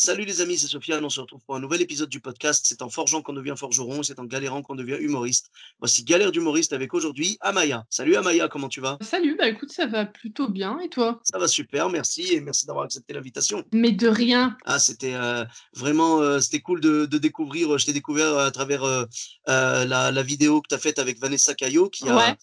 Salut 0.00 0.24
les 0.24 0.40
amis, 0.40 0.56
c'est 0.56 0.68
Sofiane. 0.68 1.04
On 1.04 1.10
se 1.10 1.20
retrouve 1.20 1.40
pour 1.44 1.56
un 1.56 1.60
nouvel 1.60 1.82
épisode 1.82 2.08
du 2.08 2.20
podcast. 2.20 2.64
C'est 2.68 2.82
en 2.82 2.88
forgeant 2.88 3.20
qu'on 3.20 3.32
devient 3.32 3.54
forgeron, 3.56 4.04
c'est 4.04 4.20
en 4.20 4.24
galérant 4.24 4.62
qu'on 4.62 4.76
devient 4.76 4.96
humoriste. 5.00 5.50
Voici 5.80 6.04
Galère 6.04 6.30
d'humoriste 6.30 6.72
avec 6.72 6.94
aujourd'hui 6.94 7.36
Amaya. 7.40 7.84
Salut 7.90 8.14
Amaya, 8.14 8.46
comment 8.46 8.68
tu 8.68 8.80
vas? 8.80 8.96
Salut, 9.00 9.34
bah 9.36 9.48
écoute, 9.48 9.72
ça 9.72 9.86
va 9.86 10.06
plutôt 10.06 10.48
bien. 10.48 10.78
Et 10.78 10.88
toi? 10.88 11.20
Ça 11.24 11.36
va 11.40 11.48
super, 11.48 11.90
merci 11.90 12.32
et 12.32 12.40
merci 12.40 12.64
d'avoir 12.64 12.84
accepté 12.84 13.12
l'invitation. 13.12 13.64
Mais 13.72 13.90
de 13.90 14.06
rien. 14.06 14.56
Ah, 14.66 14.78
c'était 14.78 15.14
euh, 15.14 15.44
vraiment 15.74 16.20
euh, 16.22 16.38
c'était 16.38 16.60
cool 16.60 16.80
de, 16.80 17.04
de 17.06 17.18
découvrir. 17.18 17.76
Je 17.76 17.84
t'ai 17.84 17.92
découvert 17.92 18.38
à 18.38 18.52
travers 18.52 18.84
euh, 18.84 19.04
euh, 19.48 19.84
la, 19.84 20.12
la 20.12 20.22
vidéo 20.22 20.62
que 20.62 20.68
tu 20.68 20.76
as 20.76 20.78
faite 20.78 21.00
avec 21.00 21.18
Vanessa 21.18 21.54
Caillot 21.54 21.88
qui 21.90 22.08
a, 22.08 22.16
Ouais. 22.16 22.36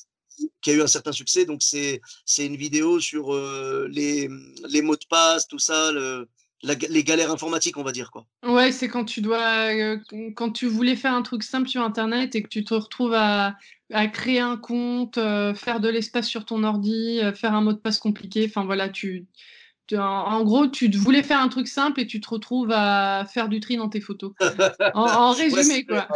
qui 0.61 0.71
a 0.71 0.73
eu 0.73 0.81
un 0.81 0.87
certain 0.87 1.13
succès. 1.13 1.45
Donc, 1.45 1.63
c'est 1.63 2.01
c'est 2.25 2.45
une 2.45 2.57
vidéo 2.57 2.99
sur 2.99 3.33
euh, 3.33 3.87
les, 3.89 4.29
les 4.67 4.81
mots 4.81 4.97
de 4.97 5.05
passe, 5.09 5.47
tout 5.47 5.59
ça, 5.59 5.93
le, 5.93 6.27
la 6.65 6.73
les 6.89 7.03
galères 7.03 7.31
informatiques, 7.31 7.77
on 7.77 7.83
va 7.83 7.91
dire. 7.91 8.11
quoi. 8.11 8.25
Ouais, 8.45 8.71
c'est 8.71 8.87
quand 8.87 9.05
tu 9.05 9.21
dois, 9.21 9.71
euh, 9.73 9.97
quand 10.35 10.51
tu 10.51 10.65
voulais 10.67 10.95
faire 10.95 11.13
un 11.13 11.21
truc 11.21 11.43
simple 11.43 11.69
sur 11.69 11.81
Internet 11.81 12.35
et 12.35 12.43
que 12.43 12.49
tu 12.49 12.63
te 12.63 12.73
retrouves 12.73 13.13
à, 13.13 13.55
à 13.93 14.07
créer 14.07 14.39
un 14.39 14.57
compte, 14.57 15.17
euh, 15.17 15.53
faire 15.53 15.79
de 15.79 15.89
l'espace 15.89 16.27
sur 16.27 16.45
ton 16.45 16.63
ordi, 16.63 17.19
euh, 17.21 17.33
faire 17.33 17.53
un 17.53 17.61
mot 17.61 17.73
de 17.73 17.77
passe 17.79 17.99
compliqué. 17.99 18.45
Enfin 18.49 18.65
voilà, 18.65 18.89
tu, 18.89 19.25
tu- 19.87 19.97
en, 19.97 20.03
en 20.03 20.43
gros, 20.43 20.67
tu 20.67 20.89
voulais 20.91 21.23
faire 21.23 21.39
un 21.39 21.49
truc 21.49 21.67
simple 21.67 21.99
et 22.01 22.07
tu 22.07 22.19
te 22.19 22.27
retrouves 22.29 22.71
à 22.71 23.25
faire 23.31 23.47
du 23.49 23.59
tri 23.59 23.77
dans 23.77 23.89
tes 23.89 24.01
photos. 24.01 24.33
En, 24.95 25.31
résumé, 25.31 25.63
c'était- 25.63 25.85
quoi. 25.85 26.07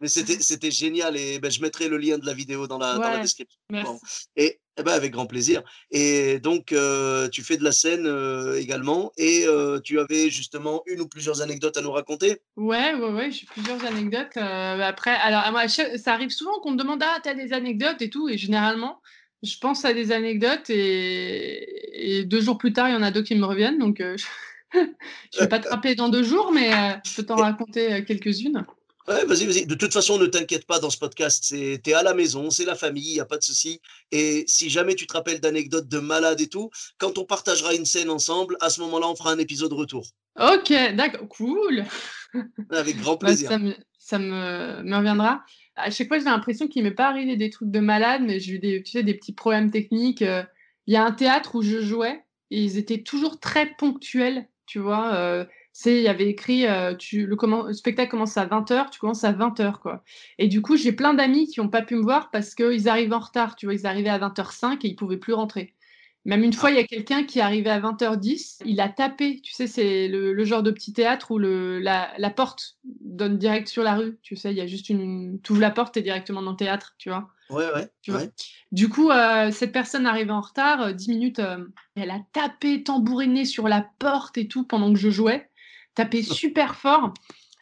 Mais 0.00 0.06
c'était 0.06 0.70
génial 0.70 1.16
et 1.16 1.40
ben, 1.40 1.50
je 1.50 1.60
mettrai 1.60 1.88
le 1.88 1.96
lien 1.98 2.18
de 2.18 2.24
la 2.26 2.32
vidéo 2.32 2.68
dans 2.68 2.78
la, 2.78 2.94
dans 2.94 3.00
la 3.00 3.16
Ouais, 3.16 3.20
description. 3.22 3.58
Merci. 3.70 3.90
Bon. 3.90 3.98
Et 4.36 4.60
eh 4.78 4.82
ben, 4.82 4.92
avec 4.92 5.12
grand 5.12 5.26
plaisir. 5.26 5.62
Et 5.90 6.38
donc, 6.40 6.72
euh, 6.72 7.28
tu 7.28 7.42
fais 7.42 7.56
de 7.56 7.64
la 7.64 7.72
scène 7.72 8.06
euh, 8.06 8.58
également 8.60 9.12
et 9.16 9.44
euh, 9.46 9.80
tu 9.80 9.98
avais 10.00 10.30
justement 10.30 10.82
une 10.86 11.00
ou 11.00 11.08
plusieurs 11.08 11.42
anecdotes 11.42 11.76
à 11.76 11.82
nous 11.82 11.90
raconter? 11.92 12.40
Ouais, 12.56 12.92
ouais, 12.94 13.12
ouais, 13.12 13.30
j'ai 13.30 13.46
plusieurs 13.46 13.84
anecdotes. 13.84 14.36
euh, 14.36 14.80
après, 14.80 15.12
alors, 15.12 15.50
moi, 15.52 15.68
ça 15.68 16.12
arrive 16.12 16.30
souvent 16.30 16.58
qu'on 16.60 16.72
me 16.72 16.76
demande 16.76 17.02
Ah, 17.04 17.20
t'as 17.22 17.34
des 17.34 17.52
anecdotes 17.52 18.02
et 18.02 18.10
tout. 18.10 18.28
Et 18.28 18.36
généralement, 18.36 19.00
je 19.44 19.56
pense 19.58 19.84
à 19.84 19.94
des 19.94 20.10
anecdotes 20.10 20.68
et, 20.70 22.18
et 22.20 22.24
deux 22.24 22.40
jours 22.40 22.58
plus 22.58 22.72
tard, 22.72 22.88
il 22.88 22.94
y 22.94 22.96
en 22.96 23.02
a 23.02 23.12
deux 23.12 23.22
qui 23.22 23.36
me 23.36 23.44
reviennent. 23.46 23.78
Donc, 23.78 23.98
je 24.74 24.80
ne 24.80 25.40
vais 25.40 25.48
pas 25.48 25.60
te 25.60 25.68
rappeler 25.68 25.94
dans 25.94 26.08
deux 26.08 26.24
jours, 26.24 26.52
mais 26.52 27.00
je 27.06 27.14
peux 27.14 27.24
t'en 27.24 27.38
raconter 27.38 28.04
quelques-unes. 28.04 28.66
Ouais, 29.08 29.24
vas-y, 29.24 29.46
vas-y. 29.46 29.66
De 29.66 29.74
toute 29.74 29.92
façon, 29.92 30.18
ne 30.18 30.26
t'inquiète 30.26 30.66
pas 30.66 30.78
dans 30.80 30.90
ce 30.90 30.98
podcast. 30.98 31.42
C'est, 31.44 31.80
t'es 31.82 31.94
à 31.94 32.02
la 32.02 32.12
maison, 32.14 32.50
c'est 32.50 32.64
la 32.66 32.74
famille, 32.76 33.08
il 33.10 33.14
n'y 33.14 33.20
a 33.20 33.24
pas 33.24 33.38
de 33.38 33.42
souci. 33.42 33.80
Et 34.12 34.44
si 34.46 34.68
jamais 34.70 34.94
tu 34.94 35.06
te 35.06 35.12
rappelles 35.14 35.40
d'anecdotes 35.40 35.88
de 35.88 35.98
malades 35.98 36.40
et 36.42 36.48
tout, 36.48 36.70
quand 36.98 37.16
on 37.18 37.24
partagera 37.24 37.74
une 37.74 37.86
scène 37.86 38.10
ensemble, 38.10 38.56
à 38.60 38.68
ce 38.70 38.80
moment-là, 38.82 39.08
on 39.08 39.16
fera 39.16 39.32
un 39.32 39.38
épisode 39.38 39.72
retour. 39.72 40.06
Ok, 40.38 40.72
d'accord, 40.94 41.28
cool. 41.28 41.84
Avec 42.70 42.96
grand 42.98 43.16
Bah, 43.22 43.36
plaisir. 43.36 43.48
ça 43.48 43.58
me, 43.58 43.74
ça 43.98 44.18
me, 44.18 44.82
me 44.82 44.96
reviendra. 44.96 45.42
À 45.76 45.90
chaque 45.90 46.08
fois, 46.08 46.18
j'ai 46.18 46.24
l'impression 46.26 46.68
qu'il 46.68 46.82
m'est 46.84 46.92
pas 46.92 47.08
arrivé 47.08 47.36
des 47.36 47.50
trucs 47.50 47.70
de 47.70 47.80
malade, 47.80 48.22
mais 48.24 48.40
j'ai 48.40 48.54
eu 48.54 48.58
des, 48.58 48.82
tu 48.82 48.92
sais, 48.92 49.02
des 49.02 49.14
petits 49.14 49.32
problèmes 49.34 49.70
techniques. 49.70 50.22
euh. 50.22 50.44
Il 50.86 50.94
y 50.94 50.96
a 50.96 51.04
un 51.04 51.12
théâtre 51.12 51.54
où 51.56 51.62
je 51.62 51.80
jouais 51.80 52.24
et 52.50 52.62
ils 52.62 52.78
étaient 52.78 53.02
toujours 53.02 53.40
très 53.40 53.74
ponctuels, 53.76 54.48
tu 54.66 54.78
vois. 54.78 55.14
euh, 55.14 55.44
c'est, 55.80 55.98
il 55.98 56.02
y 56.02 56.08
avait 56.08 56.28
écrit, 56.28 56.66
euh, 56.66 56.96
tu, 56.96 57.24
le, 57.24 57.36
comment, 57.36 57.62
le 57.62 57.72
spectacle 57.72 58.10
commence 58.10 58.36
à 58.36 58.44
20h, 58.44 58.90
tu 58.90 58.98
commences 58.98 59.22
à 59.22 59.32
20h, 59.32 59.78
quoi. 59.78 60.02
Et 60.38 60.48
du 60.48 60.60
coup, 60.60 60.76
j'ai 60.76 60.90
plein 60.90 61.14
d'amis 61.14 61.46
qui 61.46 61.60
n'ont 61.60 61.68
pas 61.68 61.82
pu 61.82 61.94
me 61.94 62.02
voir 62.02 62.32
parce 62.32 62.56
qu'ils 62.56 62.88
arrivent 62.88 63.12
en 63.12 63.20
retard, 63.20 63.54
tu 63.54 63.66
vois. 63.66 63.74
Ils 63.76 63.86
arrivaient 63.86 64.08
à 64.08 64.18
20h05 64.18 64.78
et 64.82 64.88
ils 64.88 64.96
pouvaient 64.96 65.18
plus 65.18 65.34
rentrer. 65.34 65.76
Même 66.24 66.42
une 66.42 66.52
fois, 66.52 66.72
il 66.72 66.76
y 66.76 66.80
a 66.80 66.84
quelqu'un 66.84 67.22
qui 67.22 67.38
est 67.38 67.42
arrivé 67.42 67.70
à 67.70 67.78
20h10, 67.78 68.62
il 68.64 68.80
a 68.80 68.88
tapé, 68.88 69.40
tu 69.40 69.52
sais, 69.52 69.68
c'est 69.68 70.08
le, 70.08 70.32
le 70.32 70.44
genre 70.44 70.64
de 70.64 70.72
petit 70.72 70.92
théâtre 70.92 71.30
où 71.30 71.38
le, 71.38 71.78
la, 71.78 72.10
la 72.18 72.30
porte 72.30 72.76
donne 72.82 73.38
direct 73.38 73.68
sur 73.68 73.84
la 73.84 73.94
rue, 73.94 74.18
tu 74.22 74.34
sais, 74.34 74.50
il 74.50 74.56
y 74.56 74.60
a 74.60 74.66
juste 74.66 74.88
une... 74.88 75.38
Tu 75.44 75.52
ouvres 75.52 75.60
la 75.60 75.70
porte, 75.70 75.96
et 75.96 76.02
directement 76.02 76.42
dans 76.42 76.50
le 76.50 76.56
théâtre, 76.56 76.96
tu 76.98 77.08
vois. 77.08 77.30
Ouais, 77.50 77.72
ouais. 77.72 77.88
Tu 78.02 78.10
vois. 78.10 78.22
ouais. 78.22 78.30
Du 78.72 78.88
coup, 78.88 79.12
euh, 79.12 79.52
cette 79.52 79.70
personne 79.70 80.06
arrivée 80.06 80.32
en 80.32 80.40
retard, 80.40 80.82
euh, 80.82 80.92
10 80.92 81.08
minutes, 81.10 81.38
euh, 81.38 81.64
elle 81.94 82.10
a 82.10 82.18
tapé, 82.32 82.82
tambouriné 82.82 83.44
sur 83.44 83.68
la 83.68 83.88
porte 84.00 84.38
et 84.38 84.48
tout 84.48 84.64
pendant 84.64 84.92
que 84.92 84.98
je 84.98 85.10
jouais, 85.10 85.48
tapé 85.98 86.22
super 86.22 86.76
fort. 86.76 87.12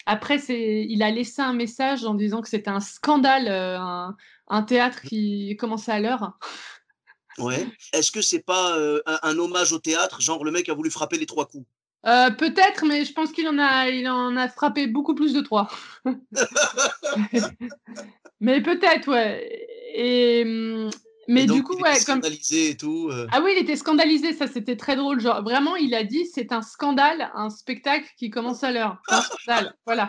Après, 0.04 0.36
il 0.36 1.02
a 1.02 1.10
laissé 1.10 1.41
un 1.41 1.54
message 1.54 2.04
en 2.04 2.14
disant 2.14 2.42
que 2.42 2.48
c'était 2.48 2.70
un 2.70 2.80
scandale, 2.80 3.48
euh, 3.48 3.80
un, 3.80 4.14
un 4.48 4.62
théâtre 4.62 5.00
qui 5.00 5.56
commençait 5.58 5.92
à 5.92 6.00
l'heure. 6.00 6.38
Ouais. 7.38 7.66
Est-ce 7.94 8.12
que 8.12 8.20
c'est 8.20 8.44
pas 8.44 8.76
euh, 8.76 9.00
un, 9.06 9.19
un 9.22 9.38
hommage 9.38 9.72
au 9.72 9.78
théâtre, 9.78 10.20
genre 10.20 10.44
le 10.44 10.50
mec 10.50 10.69
a 10.69 10.74
voulu 10.74 10.91
frapper 10.91 11.19
les 11.19 11.26
trois 11.26 11.47
coups? 11.47 11.66
Euh, 12.06 12.30
Peut-être, 12.30 12.84
mais 12.86 13.06
je 13.06 13.12
pense 13.14 13.32
qu'il 13.32 13.48
en 13.48 13.58
a, 13.58 13.88
il 13.88 14.06
en 14.06 14.36
a 14.36 14.48
frappé 14.48 14.86
beaucoup 14.86 15.14
plus 15.14 15.32
de 15.32 15.41
trois. 15.41 15.68
mais 18.41 18.62
peut-être, 18.62 19.10
ouais. 19.10 19.66
Et 19.94 20.42
hum, 20.44 20.91
mais 21.28 21.44
Et 21.44 21.47
donc, 21.47 21.56
du 21.56 21.62
coup, 21.62 21.75
il 21.78 21.82
ouais, 21.82 21.97
était 21.97 22.04
comme 22.04 22.20
scandalisé 22.20 22.70
et 22.70 22.76
tout. 22.76 23.09
euh. 23.10 23.26
ah 23.32 23.41
oui, 23.42 23.53
il 23.56 23.62
était 23.62 23.76
scandalisé, 23.76 24.32
ça 24.32 24.47
c'était 24.47 24.76
très 24.76 24.97
drôle. 24.97 25.20
Genre 25.20 25.42
vraiment, 25.42 25.76
il 25.76 25.94
a 25.94 26.04
dit 26.04 26.26
c'est 26.26 26.53
un 26.53 26.62
scandale, 26.62 27.31
un 27.34 27.50
spectacle 27.50 28.09
qui 28.16 28.31
commence 28.31 28.62
à 28.62 28.72
l'heure. 28.72 29.00
Un 29.09 29.22
scandale, 29.22 29.75
voilà. 29.86 30.09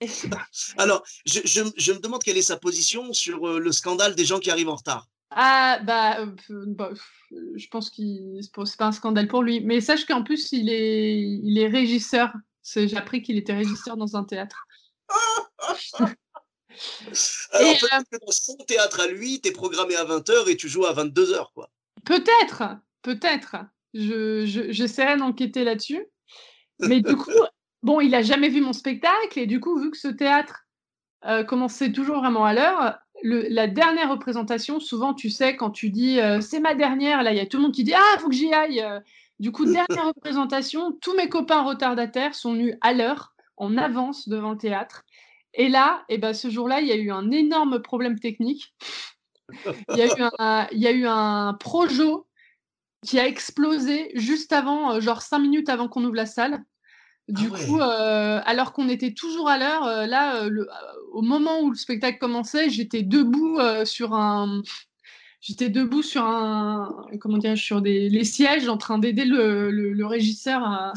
Alors, 0.78 1.02
je, 1.26 1.40
je, 1.44 1.62
je 1.76 1.92
me 1.92 1.98
demande 1.98 2.22
quelle 2.22 2.36
est 2.36 2.42
sa 2.42 2.56
position 2.56 3.12
sur 3.12 3.48
euh, 3.48 3.58
le 3.58 3.72
scandale 3.72 4.14
des 4.14 4.24
gens 4.24 4.38
qui 4.38 4.50
arrivent 4.50 4.68
en 4.68 4.76
retard. 4.76 5.08
Ah 5.30 5.80
bah, 5.82 6.20
euh, 6.20 6.64
bah, 6.66 6.90
je 7.30 7.66
pense 7.68 7.90
qu'il 7.90 8.38
c'est 8.42 8.76
pas 8.76 8.86
un 8.86 8.92
scandale 8.92 9.28
pour 9.28 9.42
lui. 9.42 9.60
Mais 9.60 9.80
sache 9.80 10.04
qu'en 10.04 10.22
plus 10.22 10.52
il 10.52 10.68
est, 10.68 11.20
il 11.20 11.58
est 11.58 11.68
régisseur. 11.68 12.32
J'ai 12.64 12.96
appris 12.96 13.22
qu'il 13.22 13.38
était 13.38 13.54
régisseur 13.54 13.96
dans 13.96 14.14
un 14.16 14.24
théâtre. 14.24 14.66
Alors, 17.52 17.70
Et, 17.70 17.78
peut-être 17.78 18.04
que 18.10 18.16
dans 18.24 18.32
son 18.32 18.56
théâtre 18.66 19.00
à 19.00 19.06
lui, 19.06 19.40
t'es 19.40 19.52
programmé 19.52 19.96
à 19.96 20.04
20h 20.04 20.48
et 20.48 20.56
tu 20.56 20.68
joues 20.68 20.86
à 20.86 20.92
22h, 20.94 21.52
quoi. 21.54 21.70
Peut-être, 22.04 22.64
peut-être. 23.02 23.56
Je, 23.94 24.46
je- 24.46 24.72
j'essaierai 24.72 25.16
d'enquêter 25.16 25.64
là-dessus. 25.64 26.06
Mais 26.80 27.00
du 27.00 27.16
coup, 27.16 27.30
bon, 27.82 28.00
il 28.00 28.14
a 28.14 28.22
jamais 28.22 28.48
vu 28.48 28.60
mon 28.60 28.72
spectacle 28.72 29.38
et 29.38 29.46
du 29.46 29.60
coup, 29.60 29.78
vu 29.78 29.90
que 29.90 29.98
ce 29.98 30.08
théâtre 30.08 30.64
euh, 31.26 31.44
commençait 31.44 31.92
toujours 31.92 32.18
vraiment 32.18 32.44
à 32.44 32.54
l'heure, 32.54 32.98
le- 33.22 33.46
la 33.48 33.66
dernière 33.68 34.10
représentation, 34.10 34.80
souvent, 34.80 35.14
tu 35.14 35.30
sais, 35.30 35.56
quand 35.56 35.70
tu 35.70 35.90
dis 35.90 36.18
euh, 36.20 36.40
c'est 36.40 36.58
ma 36.60 36.74
dernière, 36.74 37.22
là, 37.22 37.32
il 37.32 37.36
y 37.36 37.40
a 37.40 37.46
tout 37.46 37.58
le 37.58 37.64
monde 37.64 37.74
qui 37.74 37.84
dit 37.84 37.94
ah, 37.94 38.18
faut 38.18 38.28
que 38.28 38.34
j'y 38.34 38.52
aille. 38.52 38.80
euh. 38.80 38.98
Du 39.38 39.52
coup, 39.52 39.64
dernière 39.66 40.06
représentation, 40.14 40.92
tous 41.00 41.14
mes 41.14 41.28
copains 41.28 41.62
retardataires 41.62 42.34
sont 42.34 42.52
venus 42.54 42.74
à 42.80 42.92
l'heure, 42.92 43.34
en 43.56 43.76
avance 43.76 44.28
devant 44.28 44.52
le 44.52 44.58
théâtre. 44.58 45.02
Et 45.54 45.68
là, 45.68 46.04
eh 46.08 46.18
ben, 46.18 46.32
ce 46.32 46.48
jour-là, 46.50 46.80
il 46.80 46.88
y 46.88 46.92
a 46.92 46.96
eu 46.96 47.10
un 47.10 47.30
énorme 47.30 47.80
problème 47.82 48.18
technique. 48.18 48.74
Il 49.90 49.96
y 49.96 50.02
a 50.02 50.06
eu 50.06 50.22
un, 50.38 50.66
il 50.72 50.78
y 50.78 50.86
a 50.86 50.92
eu 50.92 51.06
un 51.06 51.54
projo 51.54 52.26
qui 53.04 53.18
a 53.18 53.26
explosé 53.26 54.10
juste 54.14 54.52
avant, 54.52 54.92
euh, 54.92 55.00
genre 55.00 55.22
cinq 55.22 55.40
minutes 55.40 55.68
avant 55.68 55.88
qu'on 55.88 56.04
ouvre 56.04 56.14
la 56.14 56.26
salle. 56.26 56.62
Du 57.28 57.48
Ah 57.48 57.52
ouais. 57.52 57.66
coup, 57.66 57.80
euh, 57.80 58.40
alors 58.44 58.72
qu'on 58.72 58.88
était 58.88 59.12
toujours 59.12 59.48
à 59.48 59.58
l'heure, 59.58 59.84
euh, 59.86 60.06
là, 60.06 60.42
euh, 60.42 60.48
le- 60.48 60.68
au 61.12 61.22
moment 61.22 61.60
où 61.60 61.70
le 61.70 61.76
spectacle 61.76 62.18
commençait, 62.18 62.68
j'étais 62.70 63.02
debout 63.02 63.58
sur 63.84 64.14
un, 64.14 64.62
j'étais 65.40 65.68
debout 65.68 66.02
sur 66.02 66.24
un, 66.24 67.06
comment 67.20 67.38
dire, 67.38 67.56
sur 67.56 67.80
des 67.82 68.08
les 68.08 68.24
sièges, 68.24 68.68
en 68.68 68.76
train 68.76 68.98
d'aider 68.98 69.24
le, 69.24 69.70
le- 69.70 69.92
le 69.92 70.06
régisseur 70.06 70.62
à, 70.64 70.92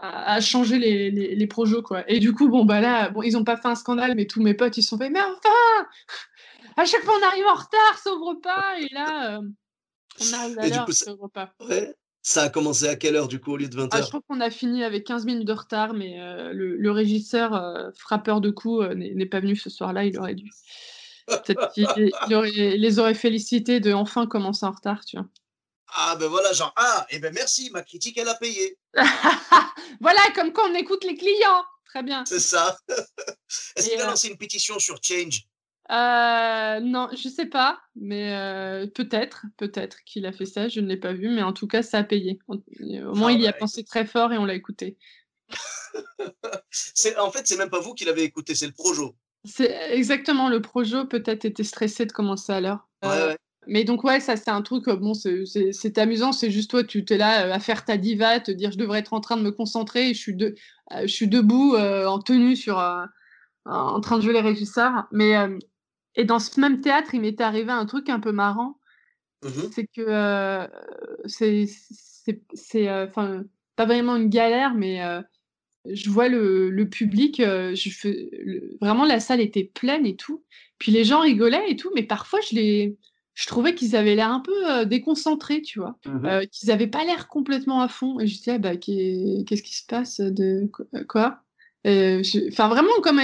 à, 0.00 0.34
à 0.34 0.40
changer 0.40 0.78
les, 0.78 1.10
les, 1.10 1.34
les 1.34 1.46
projos, 1.46 1.82
quoi. 1.82 2.10
Et 2.10 2.18
du 2.18 2.32
coup, 2.32 2.48
bon 2.48 2.64
bah 2.64 2.80
là, 2.80 3.10
bon, 3.10 3.22
ils 3.22 3.36
ont 3.36 3.44
pas 3.44 3.56
fait 3.56 3.68
un 3.68 3.74
scandale, 3.74 4.14
mais 4.16 4.26
tous 4.26 4.42
mes 4.42 4.54
potes, 4.54 4.76
ils 4.76 4.82
se 4.82 4.88
sont 4.90 4.98
fait, 4.98 5.10
mais 5.10 5.20
enfin, 5.20 5.86
à 6.76 6.84
chaque 6.84 7.02
fois 7.02 7.14
on 7.20 7.26
arrive 7.26 7.46
en 7.46 7.54
retard, 7.54 7.98
sauve 8.02 8.40
pas, 8.40 8.80
et 8.80 8.88
là, 8.92 9.36
euh, 9.36 9.42
on 10.20 10.32
arrive 10.34 10.58
à 10.58 10.68
l'heure, 10.68 10.92
sauve 10.92 11.28
pas. 11.32 11.54
Ouais. 11.60 11.94
Ça 12.22 12.42
a 12.42 12.48
commencé 12.50 12.86
à 12.86 12.96
quelle 12.96 13.16
heure, 13.16 13.28
du 13.28 13.40
coup, 13.40 13.52
au 13.52 13.56
lieu 13.56 13.68
de 13.68 13.76
20h 13.76 13.88
Ah, 13.92 14.02
je 14.02 14.08
crois 14.08 14.20
qu'on 14.28 14.40
a 14.40 14.50
fini 14.50 14.84
avec 14.84 15.04
15 15.04 15.24
minutes 15.24 15.46
de 15.46 15.54
retard, 15.54 15.94
mais 15.94 16.20
euh, 16.20 16.52
le, 16.52 16.76
le 16.76 16.90
régisseur 16.90 17.54
euh, 17.54 17.90
frappeur 17.96 18.42
de 18.42 18.50
coups 18.50 18.84
euh, 18.84 18.94
n'est 18.94 19.26
pas 19.26 19.40
venu 19.40 19.56
ce 19.56 19.70
soir-là, 19.70 20.04
il 20.04 20.18
aurait 20.18 20.34
dû. 20.34 20.50
Peut-être 21.26 21.72
qu'il 21.72 21.86
les 22.26 22.98
aurait 22.98 23.14
félicités 23.14 23.80
de 23.80 23.92
enfin 23.92 24.26
commencer 24.26 24.66
en 24.66 24.72
retard, 24.72 25.04
tu 25.04 25.16
vois. 25.16 25.26
Ah 25.94 26.16
ben 26.16 26.28
voilà, 26.28 26.52
genre, 26.52 26.72
ah, 26.76 27.06
et 27.10 27.16
eh 27.16 27.18
ben 27.18 27.32
merci, 27.34 27.70
ma 27.72 27.82
critique, 27.82 28.18
elle 28.18 28.28
a 28.28 28.34
payé. 28.34 28.78
voilà, 30.00 30.20
comme 30.34 30.52
quand 30.52 30.70
on 30.70 30.74
écoute 30.74 31.04
les 31.04 31.16
clients. 31.16 31.64
Très 31.86 32.02
bien. 32.04 32.24
C'est 32.24 32.40
ça. 32.40 32.76
Est-ce 33.76 33.88
qu'il 33.88 34.00
a 34.00 34.06
lancé 34.06 34.28
une 34.28 34.36
pétition 34.36 34.78
sur 34.78 34.98
Change? 35.02 35.44
Euh, 35.90 36.78
non, 36.78 37.08
je 37.12 37.28
sais 37.28 37.46
pas, 37.46 37.80
mais 37.96 38.32
euh, 38.32 38.86
peut-être, 38.86 39.44
peut-être 39.56 40.04
qu'il 40.04 40.24
a 40.24 40.32
fait 40.32 40.46
ça. 40.46 40.68
Je 40.68 40.80
ne 40.80 40.86
l'ai 40.86 40.96
pas 40.96 41.12
vu, 41.12 41.28
mais 41.28 41.42
en 41.42 41.52
tout 41.52 41.66
cas, 41.66 41.82
ça 41.82 41.98
a 41.98 42.04
payé. 42.04 42.38
Au 42.46 43.14
moins, 43.14 43.30
ah 43.30 43.32
il 43.32 43.40
y 43.40 43.48
a 43.48 43.52
pensé 43.52 43.82
très 43.82 44.06
fort 44.06 44.32
et 44.32 44.38
on 44.38 44.44
l'a 44.44 44.54
écouté. 44.54 44.96
en 47.18 47.32
fait, 47.32 47.44
c'est 47.44 47.56
même 47.56 47.70
pas 47.70 47.80
vous 47.80 47.94
qui 47.94 48.04
l'avez 48.04 48.22
écouté, 48.22 48.54
c'est 48.54 48.68
le 48.68 48.72
projo. 48.72 49.16
C'est 49.44 49.90
exactement 49.92 50.48
le 50.48 50.62
projo. 50.62 51.06
Peut-être 51.06 51.44
était 51.44 51.64
stressé 51.64 52.06
de 52.06 52.12
commencer 52.12 52.52
à 52.52 52.60
l'heure. 52.60 52.88
Euh, 53.04 53.34
mais 53.66 53.84
donc 53.84 54.04
ouais, 54.04 54.20
ça 54.20 54.36
c'est 54.36 54.50
un 54.50 54.62
truc. 54.62 54.88
Bon, 54.88 55.14
c'est 55.14 55.98
amusant. 55.98 56.32
C'est 56.32 56.50
juste 56.50 56.70
toi, 56.70 56.84
tu 56.84 57.04
t'es 57.04 57.18
là 57.18 57.52
à 57.52 57.58
faire 57.58 57.84
ta 57.84 57.96
diva, 57.96 58.40
te 58.40 58.50
dire 58.50 58.72
je 58.72 58.78
devrais 58.78 59.00
être 59.00 59.12
en 59.12 59.20
train 59.20 59.36
de 59.36 59.42
me 59.42 59.52
concentrer. 59.52 60.10
Et 60.10 60.14
je 60.14 60.18
suis 60.18 60.34
de, 60.34 60.54
je 61.02 61.06
suis 61.06 61.28
debout 61.28 61.76
en 61.76 62.18
tenue 62.20 62.56
sur, 62.56 62.78
en 63.66 64.00
train 64.00 64.16
de 64.16 64.22
jouer 64.22 64.32
les 64.32 64.40
régisseurs. 64.40 65.06
Mais 65.12 65.36
et 66.16 66.24
dans 66.24 66.38
ce 66.38 66.60
même 66.60 66.80
théâtre, 66.80 67.14
il 67.14 67.20
m'était 67.20 67.44
arrivé 67.44 67.70
un 67.70 67.86
truc 67.86 68.08
un 68.08 68.20
peu 68.20 68.32
marrant. 68.32 68.78
Mmh 69.42 69.70
c'est 69.72 69.86
que 69.86 70.02
euh, 70.02 70.66
c'est, 71.24 72.88
euh, 72.88 73.06
enfin, 73.06 73.44
pas 73.76 73.86
vraiment 73.86 74.16
une 74.16 74.28
galère, 74.28 74.74
mais 74.74 75.02
euh, 75.02 75.22
je 75.86 76.10
vois 76.10 76.28
le, 76.28 76.84
public, 76.90 77.36
je 77.38 77.90
fais, 77.90 78.30
vraiment 78.82 79.06
la 79.06 79.18
salle 79.18 79.40
était 79.40 79.64
pleine 79.64 80.04
et 80.04 80.16
tout. 80.16 80.44
Puis 80.78 80.92
les 80.92 81.04
gens 81.04 81.20
rigolaient 81.20 81.70
et 81.70 81.76
tout, 81.76 81.90
mais 81.94 82.02
parfois 82.02 82.40
je 82.50 82.54
les, 82.54 82.98
je 83.40 83.46
trouvais 83.46 83.74
qu'ils 83.74 83.96
avaient 83.96 84.14
l'air 84.14 84.30
un 84.30 84.40
peu 84.40 84.84
déconcentrés, 84.84 85.62
tu 85.62 85.78
vois, 85.78 85.96
mmh 86.04 86.46
qu'ils 86.52 86.68
n'avaient 86.68 86.86
pas 86.86 87.04
l'air 87.04 87.26
complètement 87.28 87.80
à 87.80 87.88
fond. 87.88 88.20
Et 88.20 88.26
je 88.26 88.36
disais, 88.36 88.52
ah, 88.52 88.58
bah, 88.58 88.76
qu'est-ce 88.76 89.62
qui 89.62 89.74
se 89.74 89.86
passe 89.86 90.20
de 90.20 90.70
quoi? 91.08 91.40
Enfin, 91.86 92.68
vraiment, 92.68 92.92
comme 93.02 93.20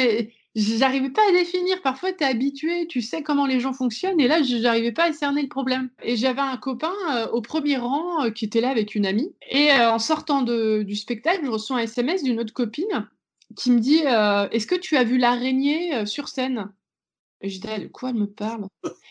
j'arrivais 0.57 1.11
pas 1.11 1.23
à 1.29 1.33
définir. 1.33 1.81
Parfois, 1.83 2.13
tu 2.13 2.25
es 2.25 2.27
habitué, 2.27 2.87
tu 2.89 3.03
sais 3.03 3.23
comment 3.23 3.47
les 3.47 3.61
gens 3.61 3.73
fonctionnent, 3.73 4.21
et 4.21 4.27
là, 4.27 4.43
je 4.43 4.57
n'arrivais 4.57 4.93
pas 4.93 5.05
à 5.05 5.13
cerner 5.13 5.43
le 5.43 5.49
problème. 5.49 5.91
Et 6.03 6.17
j'avais 6.17 6.41
un 6.41 6.57
copain 6.57 6.95
euh, 7.13 7.29
au 7.29 7.43
premier 7.43 7.77
rang 7.77 8.25
euh, 8.25 8.31
qui 8.31 8.47
était 8.47 8.61
là 8.61 8.71
avec 8.71 8.95
une 8.95 9.07
amie. 9.07 9.35
Et 9.51 9.71
euh, 9.71 9.93
en 9.93 9.99
sortant 9.99 10.43
du 10.43 10.97
spectacle, 10.97 11.45
je 11.45 11.51
reçois 11.51 11.77
un 11.77 11.81
SMS 11.81 12.23
d'une 12.23 12.41
autre 12.41 12.55
copine 12.55 13.09
qui 13.55 13.71
me 13.71 13.79
dit 13.79 13.99
Est-ce 13.99 14.67
que 14.67 14.75
tu 14.75 14.97
as 14.97 15.05
vu 15.05 15.19
l'araignée 15.19 16.05
sur 16.07 16.29
scène? 16.29 16.73
Et 17.43 17.49
je 17.49 17.61
dis 17.61 17.69
De 17.69 17.87
quoi 17.87 18.11
elle 18.11 18.17
me 18.17 18.27
parle? 18.27 18.67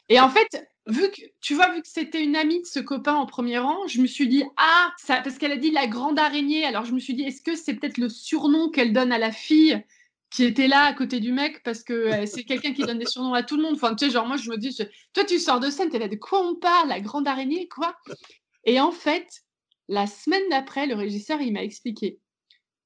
Et 0.10 0.20
en 0.20 0.30
fait, 0.30 0.68
vu 0.88 1.10
que 1.12 1.22
tu 1.42 1.56
vois, 1.56 1.72
vu 1.72 1.82
que 1.82 1.88
c'était 1.88 2.24
une 2.24 2.36
amie 2.36 2.62
de 2.62 2.66
ce 2.66 2.80
copain 2.80 3.16
en 3.16 3.26
premier 3.26 3.58
rang, 3.58 3.88
je 3.88 4.02
me 4.02 4.08
suis 4.08 4.28
dit 4.28 4.44
ah 4.58 4.94
ça 4.98 5.22
parce 5.22 5.38
qu'elle 5.38 5.52
a 5.52 5.58
dit 5.58 5.72
la 5.72 5.88
grande 5.88 6.20
araignée. 6.20 6.66
Alors 6.66 6.86
je 6.86 6.94
me 6.94 7.00
suis 7.00 7.14
dit 7.14 7.24
est-ce 7.24 7.42
que 7.42 7.56
c'est 7.56 7.74
peut-être 7.76 7.98
le 7.98 8.10
surnom 8.10 8.70
qu'elle 8.70 8.94
donne 8.94 9.12
à 9.12 9.18
la 9.18 9.32
fille 9.32 9.84
qui 10.30 10.44
était 10.44 10.68
là 10.68 10.84
à 10.84 10.94
côté 10.94 11.20
du 11.20 11.32
mec 11.32 11.64
parce 11.64 11.82
que 11.82 11.94
euh, 11.94 12.26
c'est 12.26 12.44
quelqu'un 12.44 12.74
qui 12.74 12.84
donne 12.84 13.00
des 13.00 13.06
surnoms 13.06 13.34
à 13.34 13.44
tout 13.44 13.56
le 13.56 13.64
monde. 13.64 13.76
Enfin, 13.76 13.96
tu 13.96 14.06
sais, 14.06 14.12
genre, 14.12 14.28
moi, 14.28 14.36
je 14.36 14.50
me 14.50 14.58
dis, 14.58 14.76
toi, 15.14 15.24
tu 15.24 15.40
sors 15.40 15.62
de 15.62 15.70
scène, 15.70 15.90
t'es 15.90 16.00
là, 16.00 16.10
de 16.10 16.16
quoi 16.18 16.46
on 16.46 16.56
parle 16.56 16.90
La 16.90 17.00
grande 17.00 17.26
araignée, 17.26 17.70
quoi? 17.70 17.96
Et 18.66 18.82
en 18.82 18.92
fait, 18.92 19.44
la 19.88 20.08
semaine 20.08 20.44
d'après, 20.50 20.88
le 20.88 20.96
régisseur, 20.96 21.40
il 21.42 21.54
m'a 21.54 21.64
expliqué 21.64 22.20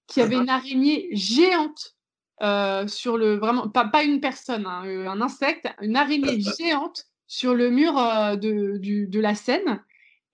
qu'il 0.05 0.21
y 0.21 0.25
avait 0.25 0.35
une 0.35 0.49
araignée 0.49 1.07
géante 1.11 1.95
euh, 2.43 2.87
sur 2.87 3.17
le. 3.17 3.37
Vraiment, 3.37 3.67
pas, 3.67 3.85
pas 3.85 4.03
une 4.03 4.21
personne, 4.21 4.67
hein, 4.67 4.85
euh, 4.85 5.07
un 5.07 5.19
insecte, 5.19 5.67
une 5.81 5.95
araignée 5.95 6.39
géante 6.39 7.05
sur 7.29 7.53
le 7.53 7.69
mur 7.69 7.93
de, 8.37 8.77
du, 8.77 9.07
de 9.07 9.19
la 9.21 9.35
scène. 9.35 9.81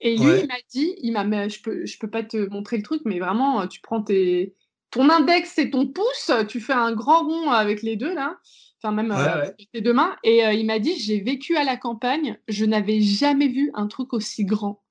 Et 0.01 0.17
lui, 0.17 0.39
il 0.41 0.47
m'a 0.47 0.55
dit, 0.71 0.95
il 1.03 1.11
m'a, 1.11 1.47
je 1.47 1.59
peux, 1.61 1.85
je 1.85 1.99
peux 1.99 2.09
pas 2.09 2.23
te 2.23 2.49
montrer 2.49 2.77
le 2.77 2.83
truc, 2.83 3.03
mais 3.05 3.19
vraiment, 3.19 3.67
tu 3.67 3.81
prends 3.81 4.01
tes, 4.01 4.55
ton 4.95 5.09
index, 5.09 5.51
c'est 5.53 5.71
ton 5.71 5.87
pouce. 5.87 6.31
Tu 6.47 6.61
fais 6.61 6.73
un 6.73 6.93
grand 6.93 7.27
rond 7.27 7.51
avec 7.51 7.81
les 7.81 7.97
deux, 7.97 8.13
là. 8.13 8.37
Enfin, 8.81 8.93
même 8.93 9.11
euh, 9.11 9.49
tes 9.73 9.81
deux 9.81 9.93
mains. 9.93 10.15
Et 10.23 10.45
euh, 10.45 10.53
il 10.53 10.65
m'a 10.65 10.79
dit 10.79 10.97
J'ai 10.97 11.19
vécu 11.19 11.57
à 11.57 11.65
la 11.65 11.75
campagne. 11.75 12.37
Je 12.47 12.63
n'avais 12.63 13.01
jamais 13.01 13.49
vu 13.49 13.71
un 13.73 13.87
truc 13.87 14.13
aussi 14.13 14.45
grand. 14.45 14.81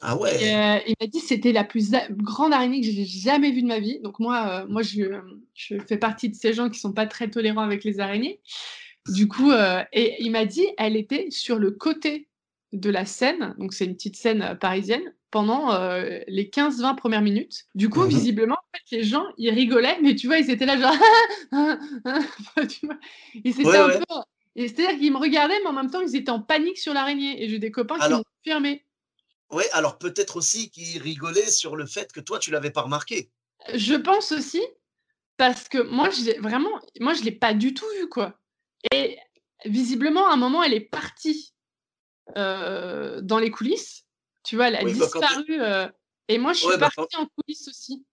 Ah 0.00 0.16
ouais. 0.16 0.30
Euh, 0.30 0.80
il 0.86 0.94
m'a 1.00 1.06
dit 1.06 1.20
c'était 1.20 1.52
la 1.52 1.64
plus 1.64 1.92
grande 2.10 2.52
araignée 2.52 2.80
que 2.80 2.86
j'ai 2.86 3.04
jamais 3.04 3.50
vue 3.50 3.62
de 3.62 3.68
ma 3.68 3.80
vie. 3.80 4.00
Donc 4.00 4.18
moi, 4.18 4.66
moi 4.66 4.82
je, 4.82 5.20
je, 5.54 5.78
fais 5.78 5.96
partie 5.98 6.28
de 6.28 6.34
ces 6.34 6.52
gens 6.52 6.68
qui 6.68 6.78
sont 6.78 6.92
pas 6.92 7.06
très 7.06 7.30
tolérants 7.30 7.62
avec 7.62 7.84
les 7.84 8.00
araignées. 8.00 8.40
Du 9.08 9.28
coup, 9.28 9.52
et 9.92 10.16
il 10.22 10.30
m'a 10.30 10.46
dit 10.46 10.66
elle 10.78 10.96
était 10.96 11.30
sur 11.30 11.58
le 11.58 11.70
côté 11.70 12.28
de 12.72 12.90
la 12.90 13.06
scène. 13.06 13.54
Donc 13.58 13.72
c'est 13.72 13.84
une 13.84 13.94
petite 13.94 14.16
scène 14.16 14.58
parisienne 14.60 15.14
pendant 15.30 15.72
euh, 15.72 16.20
les 16.28 16.44
15-20 16.44 16.96
premières 16.96 17.22
minutes. 17.22 17.66
Du 17.74 17.88
coup, 17.88 18.02
mmh 18.02 18.08
visiblement, 18.08 18.54
en 18.54 18.76
fait, 18.76 18.96
les 18.96 19.02
gens, 19.02 19.24
ils 19.36 19.50
rigolaient, 19.50 19.98
mais 20.00 20.14
tu 20.14 20.28
vois, 20.28 20.38
ils 20.38 20.48
étaient 20.48 20.66
là 20.66 20.78
genre... 20.78 20.94
tu 22.68 22.86
vois 22.86 22.96
ils 23.42 23.60
étaient 23.60 23.76
un 23.76 23.88
peu... 23.88 24.04
C'est-à-dire 24.56 24.96
qu'ils 24.96 25.12
me 25.12 25.18
regardaient, 25.18 25.58
mais 25.64 25.70
en 25.70 25.72
même 25.72 25.90
temps, 25.90 26.00
ils 26.00 26.14
étaient 26.14 26.30
en 26.30 26.40
panique 26.40 26.78
sur 26.78 26.94
l'araignée. 26.94 27.42
Et 27.42 27.48
j'ai 27.48 27.58
des 27.58 27.72
copains 27.72 27.98
qui 27.98 28.08
m'ont 28.10 28.22
confirmé. 28.38 28.84
Oui, 29.50 29.64
alors 29.72 29.98
peut-être 29.98 30.36
aussi 30.36 30.70
qu'ils 30.70 31.02
rigolaient 31.02 31.50
sur 31.50 31.74
le 31.74 31.86
fait 31.86 32.12
que 32.12 32.20
toi, 32.20 32.38
tu 32.38 32.52
l'avais 32.52 32.70
pas 32.70 32.82
remarqué. 32.82 33.30
Je 33.74 33.94
pense 33.94 34.30
aussi, 34.30 34.62
parce 35.36 35.68
que 35.68 35.78
moi, 35.78 36.10
vraiment, 36.38 36.80
moi, 37.00 37.14
je 37.14 37.22
l'ai 37.22 37.32
pas 37.32 37.54
du 37.54 37.74
tout 37.74 37.86
vu, 37.98 38.08
quoi. 38.08 38.38
Et 38.92 39.18
visiblement, 39.64 40.28
à 40.28 40.32
un 40.32 40.36
moment, 40.36 40.62
elle 40.62 40.74
est 40.74 40.80
partie 40.80 41.54
euh, 42.36 43.20
dans 43.22 43.38
les 43.38 43.50
coulisses. 43.50 44.04
Tu 44.42 44.56
vois, 44.56 44.68
elle 44.68 44.76
a 44.76 44.84
bah, 44.84 44.92
disparu. 44.92 45.44
Euh, 45.60 45.88
et 46.28 46.38
moi, 46.38 46.52
je 46.52 46.60
suis 46.60 46.78
bah, 46.78 46.90
partie 46.94 47.16
en 47.16 47.26
coulisses 47.26 47.68
aussi. 47.68 48.04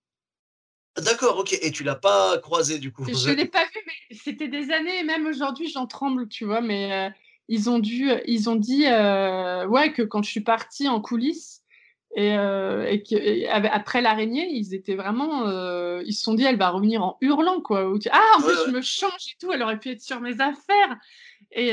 D'accord, 0.97 1.37
ok. 1.37 1.53
Et 1.61 1.71
tu 1.71 1.83
l'as 1.83 1.95
pas 1.95 2.37
croisé 2.39 2.79
du 2.79 2.91
coup? 2.91 3.05
Je 3.05 3.29
ne 3.29 3.35
l'ai 3.35 3.45
pas 3.45 3.65
vu, 3.65 3.79
mais 3.85 4.17
c'était 4.17 4.47
des 4.47 4.71
années. 4.71 4.99
Et 4.99 5.03
même 5.03 5.25
aujourd'hui, 5.25 5.69
j'en 5.69 5.87
tremble, 5.87 6.27
tu 6.27 6.45
vois. 6.45 6.61
Mais 6.61 6.91
euh, 6.93 7.09
ils 7.47 7.69
ont 7.69 7.79
dû, 7.79 8.09
ils 8.25 8.49
ont 8.49 8.55
dit, 8.55 8.85
euh, 8.87 9.65
ouais, 9.67 9.93
que 9.93 10.01
quand 10.01 10.23
je 10.23 10.29
suis 10.29 10.41
partie 10.41 10.87
en 10.87 11.01
coulisses 11.01 11.60
et, 12.15 12.29
et 12.29 13.03
que 13.03 13.67
après 13.67 14.01
l'araignée, 14.01 14.47
ils 14.51 14.73
étaient 14.73 14.95
vraiment, 14.95 15.47
ils 16.01 16.13
se 16.13 16.23
sont 16.23 16.33
dit, 16.33 16.43
elle 16.43 16.57
va 16.57 16.69
revenir 16.69 17.03
en 17.03 17.17
hurlant, 17.21 17.61
quoi. 17.61 17.91
ah, 18.11 18.21
en 18.37 18.41
fait, 18.41 18.65
je 18.67 18.71
me 18.71 18.81
change 18.81 19.29
et 19.31 19.37
tout. 19.39 19.51
Elle 19.51 19.63
aurait 19.63 19.79
pu 19.79 19.91
être 19.91 20.01
sur 20.01 20.19
mes 20.19 20.41
affaires. 20.41 20.97
Et 21.51 21.71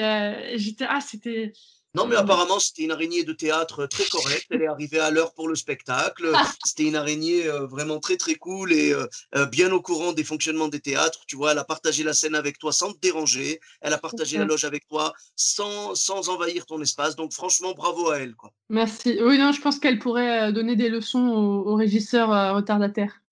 j'étais, 0.57 0.87
ah, 0.89 1.01
c'était 1.01 1.53
non, 1.95 2.07
mais 2.07 2.17
apparemment, 2.17 2.61
c'était 2.61 2.83
une 2.83 2.91
araignée 2.91 3.25
de 3.25 3.33
théâtre 3.33 3.87
très 3.87 4.05
correcte. 4.05 4.47
Elle 4.51 4.63
est 4.63 4.67
arrivée 4.67 4.99
à 4.99 5.11
l'heure 5.11 5.33
pour 5.33 5.49
le 5.49 5.55
spectacle. 5.55 6.31
C'était 6.65 6.85
une 6.85 6.97
araignée 6.97 7.47
euh, 7.47 7.67
vraiment 7.67 7.99
très, 7.99 8.19
très 8.19 8.35
cool 8.35 8.73
et 8.73 8.93
euh, 8.93 9.07
euh, 9.35 9.47
bien 9.47 9.73
au 9.73 9.81
courant 9.81 10.13
des 10.13 10.23
fonctionnements 10.23 10.69
des 10.69 10.81
théâtres. 10.81 11.21
Tu 11.27 11.37
vois, 11.37 11.53
elle 11.53 11.59
a 11.59 11.65
partagé 11.65 12.05
la 12.05 12.13
scène 12.13 12.35
avec 12.35 12.59
toi 12.59 12.73
sans 12.73 12.93
te 12.93 13.01
déranger. 13.01 13.59
Elle 13.81 13.95
a 13.95 13.99
partagé 13.99 14.37
la 14.37 14.45
loge 14.45 14.65
avec 14.65 14.87
toi 14.87 15.15
sans, 15.35 15.95
sans 15.95 16.29
envahir 16.29 16.67
ton 16.67 16.81
espace. 16.83 17.17
Donc, 17.17 17.33
franchement, 17.33 17.73
bravo 17.73 18.11
à 18.11 18.19
elle. 18.19 18.35
Quoi. 18.35 18.53
Merci. 18.69 19.19
Oui, 19.23 19.39
non, 19.39 19.53
je 19.53 19.61
pense 19.63 19.79
qu'elle 19.79 19.99
pourrait 19.99 20.53
donner 20.53 20.77
des 20.77 20.91
leçons 20.91 21.27
aux, 21.27 21.75
régisseurs 21.75 22.55
retardataires. 22.55 23.23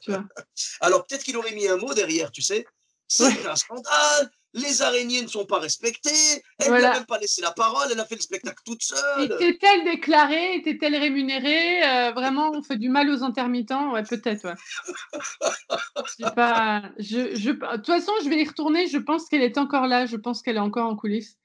tu 0.00 0.10
vois. 0.10 0.24
Alors, 0.80 1.06
peut-être 1.06 1.22
qu'il 1.22 1.36
aurait 1.36 1.54
mis 1.54 1.68
un 1.68 1.76
mot 1.76 1.92
derrière, 1.92 2.30
tu 2.30 2.40
sais. 2.40 2.66
C'est 3.08 3.46
un 3.46 3.56
scandale 3.56 4.30
les 4.56 4.82
araignées 4.82 5.22
ne 5.22 5.28
sont 5.28 5.46
pas 5.46 5.58
respectées, 5.58 6.42
elle 6.58 6.72
n'a 6.72 6.94
même 6.94 7.06
pas 7.06 7.18
laissé 7.18 7.42
la 7.42 7.52
parole, 7.52 7.88
elle 7.92 8.00
a 8.00 8.04
fait 8.04 8.16
le 8.16 8.20
spectacle 8.22 8.62
toute 8.64 8.82
seule. 8.82 9.24
Était-elle 9.24 9.84
déclarée, 9.84 10.56
était-elle 10.56 10.96
rémunérée? 10.96 11.82
Euh, 11.82 12.12
Vraiment, 12.12 12.50
on 12.52 12.62
fait 12.62 12.78
du 12.78 12.88
mal 12.88 13.10
aux 13.10 13.22
intermittents? 13.22 13.92
Ouais, 13.92 14.02
peut-être, 14.02 14.44
ouais. 14.44 16.30
pas... 16.34 16.82
je, 16.98 17.36
je... 17.36 17.50
De 17.50 17.76
toute 17.76 17.86
façon, 17.86 18.12
je 18.24 18.28
vais 18.28 18.42
y 18.42 18.44
retourner, 18.44 18.86
je 18.86 18.98
pense 18.98 19.28
qu'elle 19.28 19.42
est 19.42 19.58
encore 19.58 19.86
là, 19.86 20.06
je 20.06 20.16
pense 20.16 20.42
qu'elle 20.42 20.56
est 20.56 20.60
encore 20.60 20.90
en 20.90 20.96
coulisses. 20.96 21.36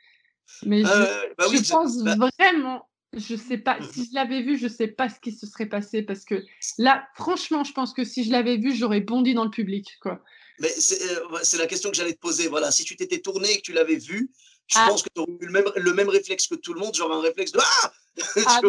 Mais 0.65 0.82
je, 0.82 0.88
euh, 0.88 1.34
bah 1.38 1.46
pense 1.70 2.03
bah 2.03 2.15
vraiment, 2.38 2.89
je 3.13 3.36
sais 3.36 3.58
pas, 3.58 3.80
mmh 3.80 3.84
si 3.91 4.06
je 4.10 4.15
l'avais 4.15 4.41
vue, 4.41 4.58
je 4.58 4.68
sais 4.68 4.88
pas 4.88 5.10
ce 5.10 5.20
qui 5.20 5.32
se 5.32 5.46
serait 5.46 5.65
passé 5.65 6.01
parce 6.01 6.25
que 6.25 6.44
là, 6.77 7.08
franchement, 7.15 7.63
je 7.63 7.74
pense 7.74 7.94
que 7.94 8.03
si 8.03 8.24
je 8.24 8.32
l'avais 8.32 8.58
vue, 8.58 8.74
j'aurais 8.74 9.01
bondi 9.01 9.34
dans 9.34 9.46
le 9.46 9.50
public, 9.50 9.98
quoi. 10.01 10.22
Mais 10.62 10.70
euh, 10.70 11.39
c'est 11.41 11.58
la 11.58 11.65
question 11.65 11.89
que 11.89 11.96
j'allais 11.96 12.13
te 12.13 12.20
poser. 12.20 12.48
Voilà, 12.48 12.72
si 12.72 12.84
tu 12.84 12.96
t'étais 12.96 13.20
tourné 13.20 13.51
et 13.51 13.58
que 13.58 13.63
tu 13.63 13.74
l'avais 13.74 13.96
vu, 13.96 14.32
je 14.68 14.77
ah. 14.77 14.86
pense 14.88 15.01
que 15.01 15.10
tu 15.13 15.20
aurais 15.20 15.32
eu 15.39 15.46
le 15.48 15.51
même, 15.51 15.65
le 15.75 15.94
même 15.94 16.08
réflexe 16.08 16.48
que 16.48 16.56
tout 16.56 16.74
le 16.74 16.80
monde, 16.80 16.94
genre 16.94 17.12
un 17.12 17.22
réflexe 17.22 17.51
de 17.51 17.60
Ah, 17.60 17.91
ah 18.46 18.62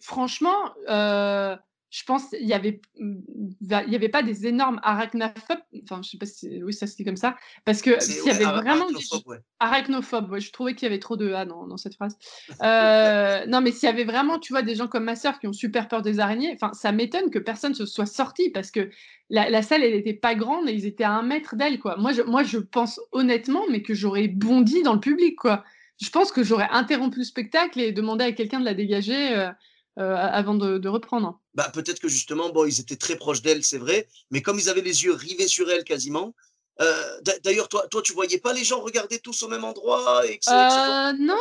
Franchement, 0.00 0.72
euh, 0.88 1.56
je 1.90 2.02
pense 2.04 2.28
qu'il 2.28 2.44
n'y 2.44 2.52
avait, 2.52 2.80
il 2.96 3.56
y 3.60 3.94
avait 3.94 4.08
pas 4.08 4.22
des 4.22 4.46
énormes 4.46 4.80
arachnophobes. 4.82 5.60
Enfin, 5.84 6.00
je 6.02 6.10
sais 6.10 6.18
pas 6.18 6.26
si 6.26 6.62
oui, 6.62 6.72
ça 6.74 6.86
se 6.86 6.96
dit 6.96 7.04
comme 7.04 7.16
ça. 7.16 7.36
Parce 7.64 7.80
que 7.80 8.00
s'il 8.02 8.26
y 8.26 8.30
avait 8.30 8.44
vraiment 8.44 8.86
des 8.90 9.04
arachnophobes, 9.60 10.38
je 10.38 10.50
trouvais 10.50 10.74
qu'il 10.74 10.86
y 10.86 10.90
avait 10.90 10.98
trop 10.98 11.16
de 11.16 11.32
A 11.32 11.44
dans, 11.44 11.66
dans 11.66 11.76
cette 11.76 11.94
phrase. 11.94 12.16
Euh, 12.62 13.44
non, 13.46 13.60
mais 13.60 13.70
s'il 13.70 13.86
y 13.86 13.92
avait 13.92 14.04
vraiment, 14.04 14.38
tu 14.38 14.52
vois, 14.52 14.62
des 14.62 14.74
gens 14.74 14.88
comme 14.88 15.04
ma 15.04 15.14
sœur 15.14 15.38
qui 15.38 15.46
ont 15.46 15.52
super 15.52 15.88
peur 15.88 16.02
des 16.02 16.18
araignées, 16.20 16.52
enfin, 16.54 16.72
ça 16.72 16.90
m'étonne 16.90 17.30
que 17.30 17.38
personne 17.38 17.74
se 17.74 17.86
soit 17.86 18.06
sorti 18.06 18.50
parce 18.50 18.70
que 18.70 18.90
la, 19.30 19.62
salle, 19.62 19.84
elle 19.84 19.94
n'était 19.94 20.14
pas 20.14 20.34
grande 20.34 20.68
et 20.68 20.72
ils 20.72 20.86
étaient 20.86 21.04
à 21.04 21.12
un 21.12 21.22
mètre 21.22 21.54
d'elle, 21.54 21.78
quoi. 21.78 21.96
Moi 21.96 22.12
je, 22.12 22.22
moi, 22.22 22.42
je 22.42 22.58
pense 22.58 23.00
honnêtement, 23.12 23.62
mais 23.70 23.82
que 23.82 23.94
j'aurais 23.94 24.28
bondi 24.28 24.82
dans 24.82 24.94
le 24.94 25.00
public, 25.00 25.36
quoi. 25.36 25.64
Je 26.00 26.10
pense 26.10 26.32
que 26.32 26.42
j'aurais 26.42 26.68
interrompu 26.70 27.18
le 27.18 27.24
spectacle 27.24 27.80
et 27.80 27.92
demandé 27.92 28.24
à 28.24 28.32
quelqu'un 28.32 28.60
de 28.60 28.64
la 28.64 28.74
dégager. 28.74 29.36
Euh, 29.36 29.50
avant 29.96 30.54
de, 30.54 30.88
reprendre. 30.88 31.40
Bah, 31.54 31.70
peut-être 31.72 32.00
que 32.00 32.08
justement, 32.08 32.50
bon, 32.50 32.66
ils 32.66 32.80
étaient 32.80 32.96
très 32.96 33.16
proches 33.16 33.42
d'elle, 33.42 33.64
c'est 33.64 33.78
vrai, 33.78 34.08
mais 34.30 34.42
comme 34.42 34.58
ils 34.58 34.68
avaient 34.68 34.82
les 34.82 35.04
yeux 35.04 35.14
rivés 35.14 35.48
sur 35.48 35.70
elle 35.70 35.84
quasiment, 35.84 36.34
D'ailleurs, 37.42 37.68
toi, 37.68 37.86
toi, 37.88 38.02
tu 38.02 38.12
voyais 38.12 38.38
pas 38.38 38.52
les 38.52 38.64
gens 38.64 38.80
regarder 38.80 39.18
tous 39.18 39.42
au 39.42 39.48
même 39.48 39.64
endroit 39.64 40.22
Non, 41.18 41.38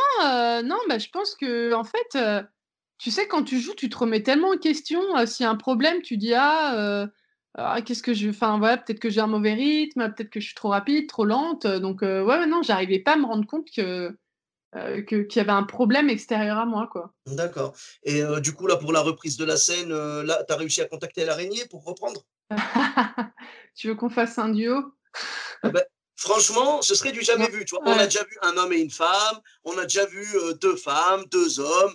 non, 0.63 0.77
bah, 0.87 0.97
je 0.97 1.09
pense 1.09 1.35
que 1.35 1.73
en 1.73 1.83
fait, 1.83 2.17
tu 2.97 3.11
sais, 3.11 3.27
quand 3.27 3.43
tu 3.43 3.59
joues, 3.59 3.75
tu 3.75 3.89
te 3.89 3.97
remets 3.97 4.23
tellement 4.23 4.51
en 4.51 4.57
question. 4.57 5.01
S'il 5.25 5.43
y 5.43 5.47
a 5.47 5.49
un 5.49 5.55
problème, 5.55 6.01
tu 6.01 6.17
dis 6.17 6.33
ah, 6.33 7.07
ah, 7.55 7.81
qu'est-ce 7.81 8.03
que 8.03 8.13
je. 8.13 8.29
Enfin, 8.29 8.57
voilà, 8.57 8.77
peut-être 8.77 8.99
que 8.99 9.09
j'ai 9.09 9.21
un 9.21 9.27
mauvais 9.27 9.53
rythme, 9.53 10.13
peut-être 10.13 10.29
que 10.29 10.39
je 10.39 10.45
suis 10.45 10.55
trop 10.55 10.69
rapide, 10.69 11.07
trop 11.07 11.25
lente. 11.25 11.67
Donc, 11.67 12.01
ouais, 12.01 12.47
non, 12.47 12.61
j'arrivais 12.63 12.99
pas 12.99 13.13
à 13.13 13.17
me 13.17 13.25
rendre 13.25 13.45
compte 13.45 13.69
que. 13.75 14.17
Qu'il 15.07 15.27
y 15.35 15.39
avait 15.39 15.51
un 15.51 15.63
problème 15.63 16.09
extérieur 16.09 16.57
à 16.57 16.65
moi, 16.65 16.89
quoi. 16.91 17.13
D'accord. 17.27 17.73
Et 18.03 18.21
du 18.41 18.53
coup, 18.53 18.67
là, 18.67 18.75
pour 18.75 18.91
la 18.91 19.01
reprise 19.01 19.37
de 19.37 19.45
la 19.45 19.57
scène, 19.57 19.89
là, 19.89 20.43
tu 20.47 20.53
as 20.53 20.57
réussi 20.57 20.81
à 20.81 20.85
contacter 20.85 21.25
l'araignée 21.25 21.65
pour 21.69 21.83
reprendre? 21.83 22.23
Tu 23.75 23.89
veux 23.89 23.95
qu'on 23.95 24.09
fasse 24.09 24.37
un 24.37 24.49
duo? 24.49 24.93
Ah 25.61 25.69
ben, 25.69 25.83
franchement, 26.15 26.81
ce 26.81 26.95
serait 26.95 27.11
du 27.11 27.21
jamais 27.21 27.49
vu. 27.49 27.65
Tu 27.65 27.75
vois. 27.75 27.83
On 27.85 27.91
a 27.91 28.05
déjà 28.05 28.23
vu 28.23 28.37
un 28.41 28.55
homme 28.55 28.71
et 28.71 28.79
une 28.79 28.89
femme, 28.89 29.39
on 29.65 29.77
a 29.77 29.83
déjà 29.83 30.05
vu 30.05 30.25
deux 30.61 30.77
femmes, 30.77 31.25
deux 31.29 31.59
hommes, 31.59 31.93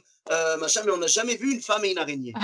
machin, 0.61 0.83
mais 0.85 0.93
on 0.93 0.99
n'a 0.99 1.07
jamais 1.07 1.37
vu 1.37 1.53
une 1.53 1.63
femme 1.63 1.85
et 1.85 1.93
une 1.93 1.99
araignée. 1.99 2.35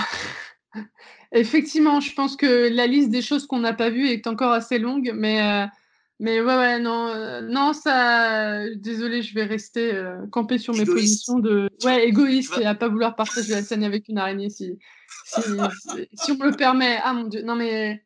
Effectivement, 1.31 1.99
je 1.99 2.13
pense 2.13 2.35
que 2.35 2.69
la 2.69 2.87
liste 2.87 3.09
des 3.09 3.21
choses 3.21 3.47
qu'on 3.47 3.59
n'a 3.59 3.73
pas 3.73 3.89
vues 3.89 4.09
est 4.09 4.27
encore 4.27 4.53
assez 4.53 4.79
longue, 4.79 5.11
mais, 5.13 5.41
euh, 5.41 5.67
mais 6.19 6.41
ouais, 6.41 6.57
ouais, 6.57 6.79
non, 6.79 7.07
euh, 7.07 7.41
non, 7.41 7.73
ça, 7.73 8.67
désolé, 8.75 9.21
je 9.21 9.33
vais 9.35 9.43
rester 9.43 9.93
euh, 9.93 10.25
campé 10.31 10.57
sur 10.57 10.73
mes 10.73 10.85
positions 10.85 11.39
de, 11.39 11.69
ouais, 11.83 12.07
égoïste 12.07 12.57
et 12.59 12.65
à 12.65 12.75
pas 12.75 12.87
vouloir 12.87 13.15
partager 13.15 13.53
la 13.53 13.61
scène 13.61 13.83
avec 13.83 14.07
une 14.07 14.17
araignée 14.17 14.49
si, 14.49 14.77
si, 15.25 15.41
si, 16.13 16.31
on 16.31 16.35
me 16.35 16.49
le 16.49 16.55
permet. 16.55 16.99
Ah 17.03 17.13
mon 17.13 17.25
dieu, 17.25 17.41
non 17.43 17.55
mais 17.55 18.03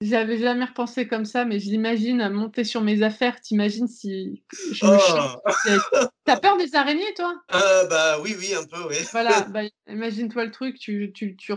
j'avais 0.00 0.38
jamais 0.38 0.64
repensé 0.64 1.08
comme 1.08 1.24
ça, 1.24 1.44
mais 1.44 1.58
je 1.58 1.70
l'imagine 1.70 2.28
monter 2.28 2.62
sur 2.62 2.82
mes 2.82 3.02
affaires. 3.02 3.40
T'imagines 3.40 3.88
si 3.88 4.44
je 4.72 4.86
me 4.86 4.96
oh. 4.96 6.08
T'as 6.24 6.36
peur 6.36 6.56
des 6.56 6.76
araignées, 6.76 7.14
toi? 7.16 7.34
Euh, 7.52 7.86
Bah 7.88 8.20
oui, 8.22 8.36
oui, 8.38 8.54
un 8.54 8.64
peu, 8.64 8.86
oui. 8.88 8.96
Voilà, 9.10 9.40
bah, 9.50 9.62
imagine-toi 9.88 10.44
le 10.44 10.50
truc. 10.52 10.78
Tu, 10.78 11.10
tu, 11.12 11.36
tu 11.36 11.52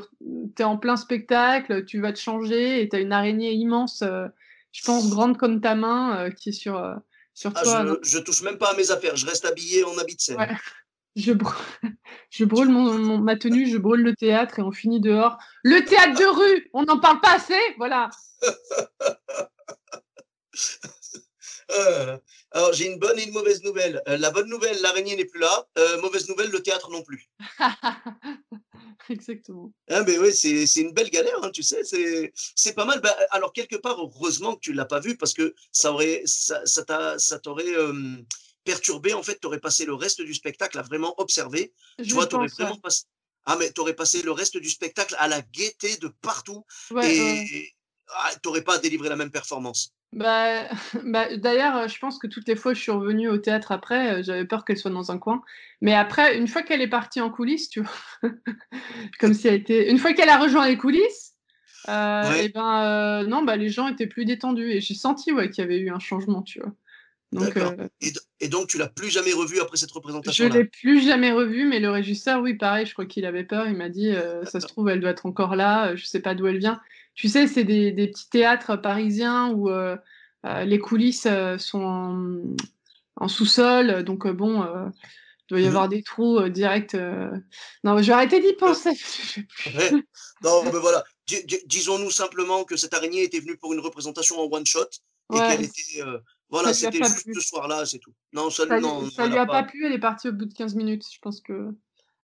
es 0.57 0.63
en 0.63 0.77
plein 0.77 0.95
spectacle, 0.95 1.85
tu 1.85 2.01
vas 2.01 2.13
te 2.13 2.19
changer 2.19 2.81
et 2.81 2.89
t'as 2.89 2.99
une 2.99 3.13
araignée 3.13 3.53
immense, 3.53 4.01
euh, 4.01 4.27
je 4.71 4.83
pense 4.83 5.09
grande 5.09 5.37
comme 5.37 5.61
ta 5.61 5.75
main, 5.75 6.17
euh, 6.17 6.29
qui 6.29 6.49
est 6.49 6.53
sur, 6.53 6.95
sur 7.33 7.51
ah, 7.55 7.63
toi. 7.63 7.85
Je, 8.01 8.09
je, 8.09 8.17
touche 8.19 8.41
même 8.41 8.57
pas 8.57 8.71
à 8.71 8.75
mes 8.75 8.91
affaires. 8.91 9.15
Je 9.15 9.25
reste 9.25 9.45
habillé 9.45 9.83
en 9.83 9.97
habit 9.97 10.15
de 10.15 10.21
scène. 10.21 10.57
Je 11.17 11.33
brûle, 11.33 11.57
je 12.29 12.45
brûle 12.45 12.69
mon, 12.69 13.17
ma 13.17 13.35
tenue, 13.35 13.69
je 13.69 13.77
brûle 13.77 14.01
le 14.01 14.15
théâtre 14.15 14.59
et 14.59 14.61
on 14.61 14.71
finit 14.71 15.01
dehors. 15.01 15.37
Le 15.63 15.83
théâtre 15.83 16.17
de 16.17 16.25
rue, 16.25 16.69
on 16.73 16.83
n'en 16.83 16.99
parle 16.99 17.19
pas 17.19 17.35
assez, 17.35 17.59
voilà. 17.77 18.09
Euh, 21.77 22.17
alors 22.51 22.73
j'ai 22.73 22.87
une 22.87 22.99
bonne 22.99 23.17
et 23.19 23.23
une 23.23 23.33
mauvaise 23.33 23.63
nouvelle. 23.63 24.01
Euh, 24.07 24.17
la 24.17 24.31
bonne 24.31 24.49
nouvelle, 24.49 24.79
l'araignée 24.81 25.15
n'est 25.15 25.25
plus 25.25 25.39
là. 25.39 25.67
Euh, 25.77 26.01
mauvaise 26.01 26.27
nouvelle, 26.27 26.49
le 26.49 26.61
théâtre 26.61 26.89
non 26.89 27.03
plus. 27.03 27.29
Exactement. 29.09 29.73
Ah, 29.89 30.03
mais 30.03 30.17
oui, 30.17 30.33
c'est 30.33 30.81
une 30.81 30.93
belle 30.93 31.09
galère, 31.09 31.43
hein, 31.43 31.51
tu 31.51 31.63
sais. 31.63 31.81
C'est 31.83 32.73
pas 32.73 32.85
mal. 32.85 33.01
Bah, 33.01 33.15
alors 33.31 33.51
quelque 33.51 33.75
part, 33.75 33.99
heureusement 33.99 34.55
que 34.55 34.61
tu 34.61 34.73
l'as 34.73 34.85
pas 34.85 34.99
vu 34.99 35.17
parce 35.17 35.33
que 35.33 35.53
ça 35.71 35.91
aurait, 35.91 36.21
ça, 36.25 36.61
ça 36.65 37.39
t'aurait 37.39 37.73
perturbé. 38.63 39.13
En 39.13 39.23
fait, 39.23 39.39
tu 39.39 39.47
aurais 39.47 39.59
passé 39.59 39.85
le 39.85 39.93
reste 39.93 40.21
du 40.21 40.33
spectacle 40.33 40.77
à 40.77 40.81
vraiment 40.81 41.19
observer. 41.19 41.73
tu 41.97 42.13
vois, 42.13 42.27
tu 42.27 42.35
aurais 42.35 42.47
vraiment 42.47 42.77
passé. 42.77 43.03
Ah, 43.45 43.55
mais 43.57 43.71
tu 43.71 43.81
aurais 43.81 43.95
passé 43.95 44.21
le 44.21 44.31
reste 44.31 44.57
du 44.57 44.69
spectacle 44.69 45.15
à 45.17 45.27
la 45.27 45.41
gaieté 45.41 45.97
de 45.97 46.07
partout. 46.07 46.63
et 47.03 47.73
ah, 48.13 48.31
tu 48.33 48.47
n'aurais 48.47 48.63
pas 48.63 48.77
délivré 48.77 49.09
la 49.09 49.15
même 49.15 49.31
performance. 49.31 49.93
Bah, 50.13 50.67
bah, 51.05 51.35
D'ailleurs, 51.37 51.87
je 51.87 51.99
pense 51.99 52.17
que 52.19 52.27
toutes 52.27 52.47
les 52.47 52.55
fois 52.55 52.73
que 52.73 52.77
je 52.77 52.83
suis 52.83 52.91
revenue 52.91 53.29
au 53.29 53.37
théâtre 53.37 53.71
après, 53.71 54.19
euh, 54.19 54.23
j'avais 54.23 54.45
peur 54.45 54.65
qu'elle 54.65 54.77
soit 54.77 54.91
dans 54.91 55.11
un 55.11 55.17
coin. 55.17 55.41
Mais 55.81 55.93
après, 55.93 56.37
une 56.37 56.47
fois 56.47 56.61
qu'elle 56.63 56.81
est 56.81 56.89
partie 56.89 57.21
en 57.21 57.29
coulisses, 57.29 57.69
tu 57.69 57.81
vois, 57.81 58.31
comme 59.19 59.33
si 59.33 59.47
elle 59.47 59.55
était. 59.55 59.89
Une 59.89 59.97
fois 59.97 60.13
qu'elle 60.13 60.29
a 60.29 60.37
rejoint 60.37 60.67
les 60.67 60.77
coulisses, 60.77 61.33
euh, 61.89 62.33
et 62.33 62.49
ben 62.49 62.83
euh, 62.83 63.27
non, 63.27 63.43
bah, 63.43 63.55
les 63.55 63.69
gens 63.69 63.87
étaient 63.87 64.07
plus 64.07 64.25
détendus. 64.25 64.71
Et 64.71 64.81
j'ai 64.81 64.93
senti 64.93 65.31
ouais, 65.31 65.49
qu'il 65.49 65.63
y 65.63 65.65
avait 65.65 65.79
eu 65.79 65.89
un 65.89 65.99
changement, 65.99 66.41
tu 66.41 66.59
vois. 66.59 66.73
Donc, 67.31 67.55
euh, 67.55 67.87
et, 68.41 68.49
donc, 68.49 68.67
tu 68.67 68.77
l'as 68.77 68.89
plus 68.89 69.09
jamais 69.09 69.31
revu 69.31 69.61
après 69.61 69.77
cette 69.77 69.91
représentation 69.91 70.45
Je 70.45 70.51
l'ai 70.51 70.65
plus 70.65 71.01
jamais 71.01 71.31
revu, 71.31 71.65
mais 71.65 71.79
le 71.79 71.89
régisseur, 71.89 72.41
oui, 72.41 72.55
pareil, 72.55 72.85
je 72.85 72.91
crois 72.93 73.05
qu'il 73.05 73.25
avait 73.25 73.45
peur. 73.45 73.67
Il 73.69 73.77
m'a 73.77 73.87
dit, 73.87 74.09
euh, 74.09 74.43
ça 74.43 74.59
se 74.59 74.67
trouve, 74.67 74.89
elle 74.89 74.99
doit 74.99 75.11
être 75.11 75.25
encore 75.25 75.55
là. 75.55 75.91
Euh, 75.91 75.95
je 75.95 76.05
sais 76.05 76.19
pas 76.19 76.35
d'où 76.35 76.47
elle 76.47 76.57
vient. 76.57 76.81
Tu 77.13 77.27
sais, 77.27 77.47
c'est 77.47 77.63
des, 77.63 77.91
des, 77.91 78.07
petits 78.07 78.29
théâtres 78.29 78.75
parisiens 78.75 79.51
où 79.51 79.69
les 80.43 80.79
coulisses 80.79 81.27
sont 81.57 82.55
en, 83.15 83.27
sous-sol. 83.27 84.03
Donc, 84.03 84.27
bon, 84.27 84.63
il 84.63 84.91
doit 85.49 85.59
y 85.59 85.65
mmh 85.65 85.67
avoir 85.67 85.89
des 85.89 86.03
trous 86.03 86.47
directs. 86.49 86.95
Non, 87.83 87.97
je 87.97 88.07
vais 88.07 88.13
arrêter 88.13 88.39
d'y 88.39 88.53
penser. 88.53 88.91
non, 90.43 90.63
mais 90.63 90.79
voilà. 90.79 91.03
Disons-nous 91.65 92.11
simplement 92.11 92.63
que 92.63 92.77
cette 92.77 92.93
araignée 92.93 93.23
était 93.23 93.39
venue 93.39 93.57
pour 93.57 93.73
une 93.73 93.79
représentation 93.79 94.39
en 94.39 94.49
one-shot 94.51 94.87
et 95.33 95.37
qu'elle 95.37 95.63
était 95.63 96.03
voilà, 96.51 96.73
c'était 96.73 96.97
juste 96.97 97.33
ce 97.33 97.39
soir-là, 97.39 97.85
c'est 97.85 97.99
tout. 97.99 98.13
Non, 98.33 98.49
ça, 98.49 98.67
ça, 98.67 98.79
non, 98.81 99.09
ça 99.09 99.25
lui 99.27 99.37
a 99.37 99.45
pas 99.45 99.63
plu, 99.63 99.85
elle 99.85 99.93
est 99.93 99.99
partie 99.99 100.27
au 100.27 100.33
bout 100.33 100.45
de 100.45 100.53
15 100.53 100.75
minutes. 100.75 101.05
Je 101.11 101.19
pense 101.19 101.39
que. 101.39 101.69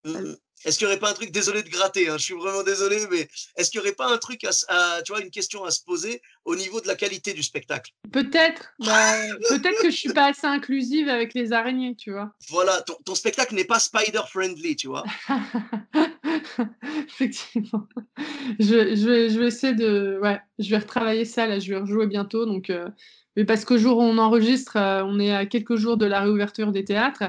Mmh. 0.03 0.35
Est-ce 0.65 0.77
qu'il 0.77 0.87
n'y 0.87 0.93
aurait 0.93 0.99
pas 0.99 1.09
un 1.09 1.13
truc, 1.13 1.31
désolé 1.31 1.63
de 1.63 1.69
gratter, 1.69 2.09
hein, 2.09 2.17
je 2.17 2.23
suis 2.23 2.33
vraiment 2.33 2.63
désolé, 2.63 2.97
mais 3.11 3.27
est-ce 3.55 3.71
qu'il 3.71 3.79
n'y 3.79 3.87
aurait 3.87 3.95
pas 3.95 4.11
un 4.11 4.17
truc, 4.17 4.43
à, 4.43 5.01
tu 5.03 5.11
vois, 5.11 5.21
une 5.21 5.31
question 5.31 5.63
à 5.63 5.71
se 5.71 5.83
poser 5.83 6.21
au 6.45 6.55
niveau 6.55 6.81
de 6.81 6.87
la 6.87 6.95
qualité 6.95 7.33
du 7.33 7.43
spectacle? 7.43 7.91
Peut-être, 8.11 8.73
bah, 8.79 9.13
peut-être 9.49 9.81
que 9.81 9.89
je 9.89 9.95
suis 9.95 10.13
pas 10.13 10.27
assez 10.27 10.47
inclusive 10.47 11.09
avec 11.09 11.33
les 11.33 11.53
araignées, 11.53 11.95
tu 11.95 12.11
vois. 12.11 12.33
Voilà, 12.49 12.81
ton, 12.81 12.95
ton 13.05 13.15
spectacle 13.15 13.55
n'est 13.55 13.65
pas 13.65 13.79
spider-friendly, 13.79 14.75
tu 14.75 14.87
vois. 14.87 15.03
Effectivement. 17.07 17.87
Je, 18.59 18.95
je 18.95 19.39
vais 19.39 19.47
essayer 19.47 19.73
de, 19.73 20.19
ouais, 20.21 20.39
je 20.57 20.69
vais 20.69 20.77
retravailler 20.77 21.25
ça, 21.25 21.47
là, 21.47 21.59
je 21.59 21.69
vais 21.73 21.79
rejouer 21.79 22.07
bientôt, 22.07 22.45
donc 22.45 22.69
euh, 22.69 22.89
mais 23.35 23.45
parce 23.45 23.63
qu'au 23.63 23.77
jour 23.77 23.99
où 23.99 24.01
on 24.01 24.17
enregistre, 24.17 24.75
euh, 24.75 25.03
on 25.05 25.19
est 25.19 25.33
à 25.33 25.45
quelques 25.45 25.75
jours 25.75 25.95
de 25.97 26.05
la 26.05 26.19
réouverture 26.21 26.71
des 26.71 26.83
théâtres. 26.83 27.23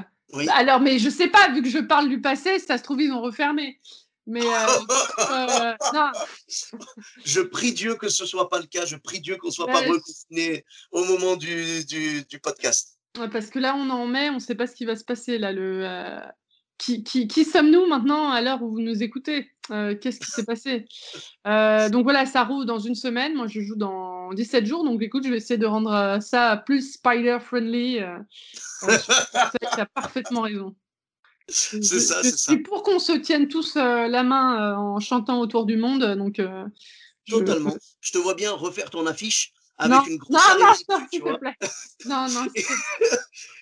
Alors, 0.53 0.79
mais 0.79 0.99
je 0.99 1.09
sais 1.09 1.27
pas, 1.27 1.49
vu 1.49 1.61
que 1.61 1.69
je 1.69 1.79
parle 1.79 2.09
du 2.09 2.21
passé, 2.21 2.59
ça 2.59 2.77
se 2.77 2.83
trouve, 2.83 3.01
ils 3.01 3.11
ont 3.11 3.21
refermé. 3.21 3.79
Mais 4.27 4.45
euh, 4.45 4.45
euh, 5.31 5.73
non. 5.93 6.11
Je 7.25 7.41
prie 7.41 7.73
Dieu 7.73 7.95
que 7.95 8.07
ce 8.07 8.25
soit 8.25 8.49
pas 8.49 8.59
le 8.59 8.67
cas. 8.67 8.85
Je 8.85 8.95
prie 8.95 9.19
Dieu 9.19 9.37
qu'on 9.37 9.51
soit 9.51 9.67
pas 9.67 9.81
reconfiné 9.81 10.63
au 10.91 11.03
moment 11.05 11.35
du, 11.35 11.83
du, 11.85 12.23
du 12.23 12.39
podcast. 12.39 12.99
parce 13.31 13.47
que 13.47 13.59
là, 13.59 13.75
on 13.75 13.89
en 13.89 14.05
met, 14.05 14.29
on 14.29 14.35
ne 14.35 14.39
sait 14.39 14.55
pas 14.55 14.67
ce 14.67 14.75
qui 14.75 14.85
va 14.85 14.95
se 14.95 15.03
passer. 15.03 15.37
Là, 15.37 15.51
le, 15.51 16.21
qui, 16.77 17.45
sommes-nous 17.45 17.87
maintenant 17.87 18.31
à 18.31 18.41
l'heure 18.41 18.61
où 18.61 18.69
vous 18.71 18.81
nous 18.81 19.03
écoutez? 19.03 19.51
Euh, 19.71 19.95
Qu'est-ce 19.95 20.19
qui 20.19 20.29
s'est 20.29 20.45
passé? 20.45 20.85
Euh, 21.47 21.89
Donc 21.89 22.03
voilà, 22.03 22.25
ça 22.25 22.43
roule 22.43 22.65
dans 22.65 22.79
une 22.79 22.95
semaine. 22.95 23.35
Moi, 23.35 23.47
je 23.47 23.61
joue 23.61 23.75
dans 23.75 24.31
17 24.33 24.65
jours. 24.65 24.83
Donc 24.83 25.01
écoute, 25.01 25.23
je 25.25 25.29
vais 25.29 25.37
essayer 25.37 25.57
de 25.57 25.65
rendre 25.65 25.91
euh, 25.91 26.19
ça 26.19 26.57
plus 26.65 26.93
spider-friendly. 26.93 27.99
tu 28.81 29.79
as 29.79 29.85
parfaitement 29.93 30.41
raison. 30.41 30.75
C'est 31.47 31.81
ça, 31.81 32.21
c'est 32.23 32.37
ça. 32.37 32.53
pour 32.63 32.83
qu'on 32.83 32.99
se 32.99 33.13
tienne 33.13 33.47
tous 33.47 33.75
la 33.75 34.23
main 34.23 34.77
en 34.77 34.99
chantant 34.99 35.39
autour 35.41 35.65
du 35.65 35.75
monde. 35.75 36.15
Donc, 36.15 36.41
Totalement. 37.27 37.75
Je... 37.99 38.11
te 38.11 38.17
vois 38.17 38.35
bien 38.35 38.51
refaire 38.51 38.89
ton 38.89 39.05
affiche 39.05 39.53
avec 39.77 40.07
une 40.07 40.17
grosse 40.17 40.35
non, 40.35 40.59
non, 40.59 40.99
non, 40.99 41.07
tu 41.11 41.19
vois. 41.19 41.39
non, 42.05 42.29
non, 42.29 42.47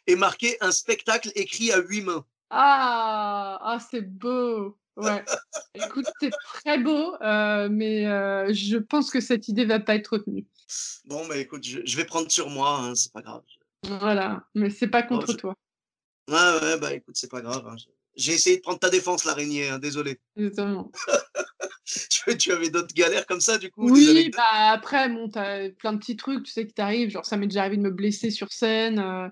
et 0.07 0.15
marquer 0.15 0.57
un 0.61 0.71
spectacle 0.71 1.31
écrit 1.35 1.71
à 1.71 1.79
huit 1.79 2.01
mains. 2.01 2.25
Ah, 2.49 3.59
ah 3.61 3.79
c'est 3.79 4.01
beau. 4.01 4.77
Ouais. 4.97 5.23
Écoute, 5.75 6.07
c'est 6.19 6.31
très 6.53 6.77
beau, 6.77 7.15
euh, 7.21 7.69
mais 7.71 8.05
euh, 8.05 8.53
je 8.53 8.77
pense 8.77 9.11
que 9.11 9.21
cette 9.21 9.47
idée 9.47 9.65
va 9.65 9.79
pas 9.79 9.95
être 9.95 10.13
retenue. 10.13 10.45
Bon, 11.05 11.25
mais 11.27 11.41
écoute, 11.41 11.63
je, 11.63 11.97
vais 11.97 12.05
prendre 12.05 12.29
sur 12.29 12.49
moi, 12.49 12.79
hein, 12.79 12.95
c'est 12.95 13.11
pas 13.13 13.21
grave. 13.21 13.43
Voilà, 13.83 14.43
mais 14.55 14.69
c'est 14.69 14.89
pas 14.89 15.03
contre 15.03 15.33
toi. 15.33 15.55
Ouais, 16.29 16.35
ouais, 16.61 16.77
bah 16.79 16.93
écoute, 16.93 17.15
c'est 17.17 17.31
pas 17.31 17.41
grave. 17.41 17.65
Hein. 17.65 17.75
J'ai 18.15 18.33
essayé 18.33 18.57
de 18.57 18.61
prendre 18.61 18.79
ta 18.79 18.89
défense, 18.89 19.23
l'araignée, 19.23 19.69
hein, 19.69 19.79
désolé. 19.79 20.19
Exactement. 20.35 20.91
tu, 21.85 22.37
tu, 22.37 22.51
avais 22.51 22.69
d'autres 22.69 22.93
galères 22.93 23.25
comme 23.25 23.39
ça, 23.39 23.57
du 23.57 23.71
coup 23.71 23.89
Oui, 23.89 24.29
bah 24.35 24.71
après, 24.71 25.09
bon, 25.09 25.29
t'as 25.29 25.69
plein 25.69 25.93
de 25.93 25.99
petits 25.99 26.17
trucs, 26.17 26.43
tu 26.43 26.51
sais, 26.51 26.67
qui 26.67 26.73
t'arrivent. 26.73 27.09
Genre, 27.09 27.25
ça 27.25 27.37
m'est 27.37 27.47
déjà 27.47 27.61
arrivé 27.61 27.77
de 27.77 27.81
me 27.81 27.91
blesser 27.91 28.29
sur 28.29 28.51
scène. 28.51 28.99
Euh, 28.99 29.29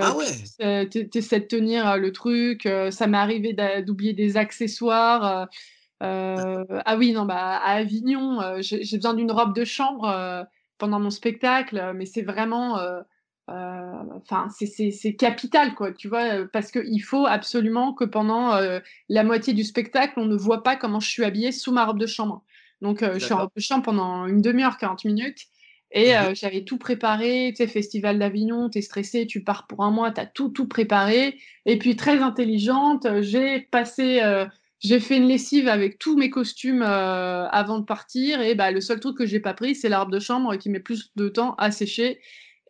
ah 0.00 0.16
ouais 0.16 0.26
de 0.60 1.38
tenir 1.46 1.96
le 1.96 2.12
truc. 2.12 2.68
ça 2.90 3.06
m'est 3.06 3.18
arrivé 3.18 3.54
d'oublier 3.82 4.12
des 4.12 4.36
accessoires. 4.36 5.48
ah 6.00 6.96
oui, 6.98 7.12
non, 7.12 7.24
bah, 7.24 7.58
à 7.58 7.76
Avignon, 7.76 8.40
j'ai 8.60 8.96
besoin 8.96 9.14
d'une 9.14 9.30
robe 9.30 9.54
de 9.54 9.64
chambre 9.64 10.46
pendant 10.78 10.98
mon 10.98 11.10
spectacle, 11.10 11.92
mais 11.94 12.06
c'est 12.06 12.22
vraiment 12.22 12.78
enfin, 13.48 14.48
c'est 14.50 15.14
capital, 15.14 15.74
quoi, 15.74 15.92
tu 15.92 16.08
vois, 16.08 16.46
parce 16.52 16.70
qu'il 16.70 17.02
faut 17.02 17.26
absolument 17.26 17.92
que 17.92 18.04
pendant 18.04 18.58
la 19.08 19.24
moitié 19.24 19.52
du 19.52 19.64
spectacle, 19.64 20.14
on 20.16 20.24
ne 20.24 20.36
voit 20.36 20.62
pas 20.62 20.76
comment 20.76 21.00
je 21.00 21.08
suis 21.08 21.24
habillée 21.24 21.52
sous 21.52 21.72
ma 21.72 21.84
robe 21.84 21.98
de 21.98 22.06
chambre. 22.06 22.44
Donc, 22.80 23.04
je 23.04 23.18
suis 23.18 23.32
en 23.34 23.38
robe 23.38 23.50
de 23.54 23.60
chambre 23.60 23.84
pendant 23.84 24.26
une 24.26 24.40
demi-heure, 24.40 24.76
40 24.78 25.04
minutes. 25.04 25.46
Et 25.94 26.14
mmh 26.14 26.34
j'avais 26.34 26.64
tout 26.64 26.78
préparé, 26.78 27.52
tu 27.54 27.62
sais, 27.62 27.66
Festival 27.66 28.18
d'Avignon, 28.18 28.70
tu 28.70 28.78
es 28.78 28.80
stressé, 28.82 29.26
tu 29.26 29.44
pars 29.44 29.66
pour 29.66 29.84
un 29.84 29.90
mois, 29.90 30.10
tu 30.10 30.20
as 30.20 30.26
tout, 30.26 30.48
tout 30.48 30.66
préparé. 30.66 31.38
Et 31.66 31.78
puis, 31.78 31.96
très 31.96 32.18
intelligente, 32.18 33.06
j'ai 33.20 33.60
passé, 33.60 34.22
j'ai 34.80 35.00
fait 35.00 35.18
une 35.18 35.28
lessive 35.28 35.68
avec 35.68 35.98
tous 35.98 36.16
mes 36.16 36.30
costumes 36.30 36.82
avant 36.82 37.78
de 37.78 37.84
partir. 37.84 38.40
Et 38.40 38.54
bah, 38.54 38.70
le 38.70 38.80
seul 38.80 39.00
truc 39.00 39.18
que 39.18 39.26
j'ai 39.26 39.40
pas 39.40 39.52
pris, 39.52 39.74
c'est 39.74 39.90
l'arbre 39.90 40.10
de 40.10 40.18
chambre 40.18 40.56
qui 40.56 40.70
met 40.70 40.80
plus 40.80 41.12
de 41.16 41.28
temps 41.28 41.54
à 41.56 41.70
sécher. 41.70 42.20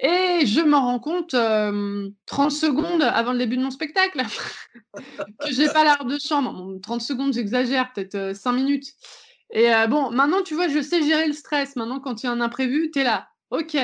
Et 0.01 0.47
je 0.47 0.61
m'en 0.61 0.81
rends 0.81 0.99
compte 0.99 1.31
30 1.31 2.51
secondes 2.51 3.03
avant 3.03 3.33
le 3.33 3.39
début 3.39 3.57
de 3.57 3.63
mon 3.63 3.71
spectacle 3.71 4.21
que 5.41 5.53
j'ai 5.53 5.69
pas 5.69 5.85
l'arbre 5.85 6.11
de 6.11 6.19
chambre. 6.19 6.77
30 6.83 7.01
secondes, 7.01 7.33
j'exagère, 7.33 7.93
peut-être 7.93 8.35
5 8.35 8.53
minutes. 8.53 8.89
Et 9.53 9.71
bon, 9.89 10.11
maintenant, 10.11 10.43
tu 10.43 10.55
vois, 10.55 10.69
je 10.69 10.81
sais 10.81 11.03
gérer 11.03 11.27
le 11.27 11.35
stress. 11.35 11.77
Maintenant, 11.77 12.01
quand 12.01 12.23
il 12.23 12.27
y 12.27 12.29
a 12.29 12.33
un 12.33 12.41
imprévu, 12.41 12.91
tu 12.91 13.01
es 13.01 13.05
là. 13.05 13.29
OK, 13.51 13.77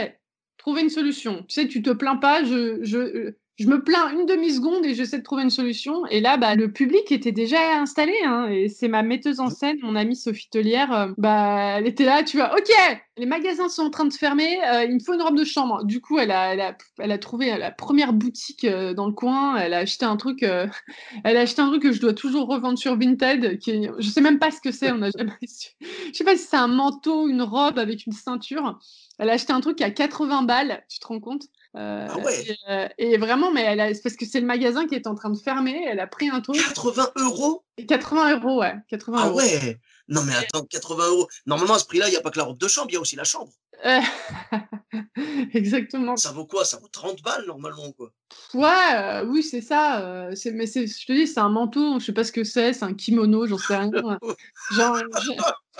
trouver 0.56 0.82
une 0.82 0.90
solution. 0.90 1.44
Tu 1.44 1.54
sais, 1.60 1.68
tu 1.68 1.82
te 1.82 1.90
plains 1.90 2.16
pas. 2.16 2.42
Je, 2.42 2.82
je, 2.82 3.34
je 3.58 3.66
me 3.66 3.82
plains 3.82 4.12
une 4.12 4.24
demi-seconde 4.24 4.86
et 4.86 4.94
j'essaie 4.94 5.18
de 5.18 5.24
trouver 5.24 5.42
une 5.42 5.50
solution. 5.50 6.06
Et 6.06 6.20
là, 6.20 6.36
bah, 6.36 6.54
le 6.54 6.70
public 6.70 7.10
était 7.10 7.32
déjà 7.32 7.80
installé. 7.80 8.14
Hein, 8.24 8.46
et 8.50 8.68
c'est 8.68 8.86
ma 8.86 9.02
metteuse 9.02 9.40
en 9.40 9.50
scène, 9.50 9.78
mon 9.82 9.96
amie 9.96 10.14
Sophie 10.14 10.48
Tellière. 10.48 10.92
Euh, 10.92 11.12
bah, 11.18 11.78
elle 11.78 11.88
était 11.88 12.04
là, 12.04 12.22
tu 12.22 12.36
vois, 12.36 12.54
OK, 12.54 12.70
les 13.16 13.26
magasins 13.26 13.68
sont 13.68 13.82
en 13.82 13.90
train 13.90 14.04
de 14.04 14.12
fermer, 14.12 14.60
euh, 14.64 14.84
il 14.84 14.94
me 14.94 15.00
faut 15.00 15.12
une 15.12 15.22
robe 15.22 15.36
de 15.36 15.44
chambre. 15.44 15.84
Du 15.84 16.00
coup, 16.00 16.20
elle 16.20 16.30
a, 16.30 16.76
elle 16.98 17.12
a, 17.12 17.18
trouvé 17.18 17.58
la 17.58 17.72
première 17.72 18.12
boutique 18.12 18.64
euh, 18.64 18.94
dans 18.94 19.06
le 19.06 19.12
coin. 19.12 19.56
Elle 19.56 19.74
a 19.74 19.78
acheté 19.78 20.04
un 20.04 20.16
truc, 20.16 20.42
elle 21.24 21.36
a 21.36 21.40
acheté 21.40 21.60
un 21.60 21.68
truc 21.68 21.82
que 21.82 21.92
je 21.92 22.00
dois 22.00 22.14
toujours 22.14 22.46
revendre 22.46 22.78
sur 22.78 22.96
Vinted. 22.96 23.58
Qui 23.58 23.70
est, 23.72 23.90
je 23.98 24.08
sais 24.08 24.20
même 24.20 24.38
pas 24.38 24.52
ce 24.52 24.60
que 24.60 24.70
c'est, 24.70 24.92
on 24.92 25.02
a 25.02 25.10
jamais 25.10 25.32
su. 25.48 25.70
Je 25.80 26.16
sais 26.16 26.24
pas 26.24 26.36
si 26.36 26.44
c'est 26.44 26.56
un 26.56 26.68
manteau, 26.68 27.26
une 27.26 27.42
robe 27.42 27.80
avec 27.80 28.06
une 28.06 28.12
ceinture. 28.12 28.78
Elle 29.18 29.30
a 29.30 29.32
acheté 29.32 29.52
un 29.52 29.60
truc 29.60 29.80
à 29.80 29.90
80 29.90 30.42
balles, 30.42 30.84
tu 30.88 31.00
te 31.00 31.06
rends 31.08 31.18
compte? 31.18 31.42
Ah 31.74 32.18
ouais. 32.18 32.56
Euh, 32.68 32.88
et, 32.98 33.16
vraiment, 33.18 33.52
mais 33.52 33.62
elle 33.62 33.80
a, 33.80 33.90
parce 34.02 34.16
que 34.16 34.24
c'est 34.24 34.40
le 34.40 34.46
magasin 34.46 34.86
qui 34.86 34.94
est 34.94 35.06
en 35.06 35.14
train 35.14 35.30
de 35.30 35.38
fermer. 35.38 35.84
Elle 35.86 36.00
a 36.00 36.06
pris 36.06 36.28
un 36.28 36.40
truc. 36.40 36.56
80 36.56 37.12
euros? 37.16 37.64
80 37.86 38.36
euros, 38.36 38.60
ouais. 38.60 38.74
80 38.88 39.18
ah 39.20 39.32
ouais 39.32 39.78
Non, 40.08 40.22
mais 40.24 40.34
attends, 40.34 40.64
80 40.64 41.08
euros. 41.08 41.28
Normalement, 41.46 41.74
à 41.74 41.78
ce 41.78 41.84
prix-là, 41.84 42.08
il 42.08 42.12
n'y 42.12 42.16
a 42.16 42.20
pas 42.20 42.30
que 42.30 42.38
la 42.38 42.44
robe 42.44 42.58
de 42.58 42.68
chambre, 42.68 42.88
il 42.90 42.94
y 42.94 42.96
a 42.96 43.00
aussi 43.00 43.16
la 43.16 43.24
chambre. 43.24 43.52
Exactement. 45.54 46.16
Ça 46.16 46.32
vaut 46.32 46.46
quoi? 46.46 46.64
Ça 46.64 46.78
vaut 46.78 46.88
30 46.88 47.22
balles 47.22 47.44
normalement, 47.46 47.92
quoi. 47.92 48.10
Ouais, 48.54 48.94
euh, 48.94 49.24
oui, 49.26 49.42
c'est 49.42 49.60
ça. 49.60 50.00
Euh, 50.00 50.34
c'est, 50.34 50.52
mais 50.52 50.66
c'est, 50.66 50.86
je 50.86 51.06
te 51.06 51.12
dis, 51.12 51.26
c'est 51.26 51.40
un 51.40 51.48
manteau, 51.48 51.98
je 51.98 52.06
sais 52.06 52.12
pas 52.12 52.24
ce 52.24 52.32
que 52.32 52.44
c'est, 52.44 52.72
c'est 52.72 52.84
un 52.84 52.94
kimono, 52.94 53.46
j'en 53.46 53.58
sais 53.58 53.76
rien. 53.76 53.90
Genre, 54.72 54.98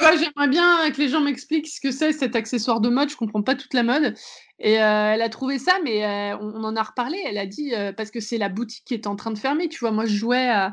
j'aimerais 0.01 0.49
bien 0.49 0.91
que 0.91 0.99
les 0.99 1.09
gens 1.09 1.21
m'expliquent 1.21 1.69
ce 1.69 1.81
que 1.81 1.91
c'est 1.91 2.13
cet 2.13 2.37
accessoire 2.37 2.81
de 2.81 2.89
mode, 2.89 3.11
je 3.11 3.17
comprends 3.17 3.43
pas 3.43 3.55
toute 3.55 3.75
la 3.75 3.83
mode. 3.83 4.15
Et 4.61 4.81
euh, 4.81 5.13
elle 5.15 5.23
a 5.23 5.29
trouvé 5.29 5.59
ça, 5.59 5.79
mais 5.85 6.35
on, 6.41 6.65
en 6.65 6.77
a 6.77 6.83
reparlé. 6.83 7.21
Elle 7.27 7.39
a 7.39 7.47
dit, 7.47 7.73
parce 7.97 8.11
que 8.11 8.21
c'est 8.21 8.39
la 8.39 8.49
boutique 8.49 8.85
qui 8.85 8.95
est 8.95 9.07
en 9.07 9.17
train 9.17 9.31
de 9.31 9.39
fermer, 9.39 9.69
tu 9.69 9.81
vois, 9.81 9.91
moi 9.91 10.07
je 10.07 10.15
jouais 10.15 10.49
à, 10.49 10.73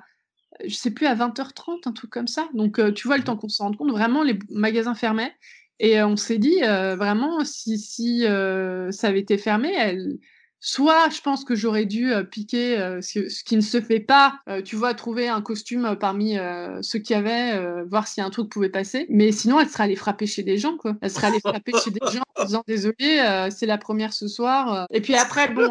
je 0.65 0.75
sais 0.75 0.91
plus, 0.91 1.05
à 1.05 1.15
20h30, 1.15 1.87
un 1.87 1.91
truc 1.91 2.09
comme 2.09 2.27
ça. 2.27 2.47
Donc, 2.53 2.79
tu 2.93 3.07
vois, 3.07 3.17
le 3.17 3.23
temps 3.23 3.37
qu'on 3.37 3.49
se 3.49 3.61
rende 3.61 3.77
compte, 3.77 3.91
vraiment, 3.91 4.23
les 4.23 4.37
magasins 4.49 4.95
fermaient. 4.95 5.33
Et 5.79 6.01
on 6.01 6.15
s'est 6.15 6.37
dit, 6.37 6.59
vraiment, 6.61 7.43
si, 7.43 7.77
si 7.77 8.21
ça 8.23 9.07
avait 9.07 9.19
été 9.19 9.37
fermé, 9.37 9.73
elle, 9.77 10.17
soit 10.61 11.09
je 11.09 11.21
pense 11.21 11.43
que 11.43 11.53
j'aurais 11.53 11.85
dû 11.85 12.11
piquer 12.31 12.77
ce, 13.01 13.43
qui 13.43 13.55
ne 13.55 13.61
se 13.61 13.81
fait 13.81 13.99
pas, 13.99 14.39
tu 14.63 14.75
vois, 14.75 14.93
trouver 14.93 15.27
un 15.27 15.41
costume 15.41 15.97
parmi 15.99 16.37
ceux 16.81 16.99
qu'il 16.99 17.15
y 17.15 17.19
avait, 17.19 17.83
voir 17.83 18.07
si 18.07 18.21
un 18.21 18.29
truc 18.29 18.49
pouvait 18.49 18.69
passer. 18.69 19.05
Mais 19.09 19.31
sinon, 19.31 19.59
elle 19.59 19.69
serait 19.69 19.83
allée 19.83 19.95
frapper 19.95 20.27
chez 20.27 20.43
des 20.43 20.57
gens, 20.57 20.77
quoi. 20.77 20.95
Elle 21.01 21.11
serait 21.11 21.27
allée 21.27 21.41
frapper 21.41 21.73
chez 21.83 21.91
des 21.91 21.99
gens 22.11 22.23
en 22.37 22.45
disant 22.45 22.63
désolé, 22.67 23.49
c'est 23.51 23.65
la 23.65 23.77
première 23.77 24.13
ce 24.13 24.27
soir. 24.27 24.87
Et 24.91 25.01
puis 25.01 25.15
après, 25.15 25.49
bon. 25.49 25.69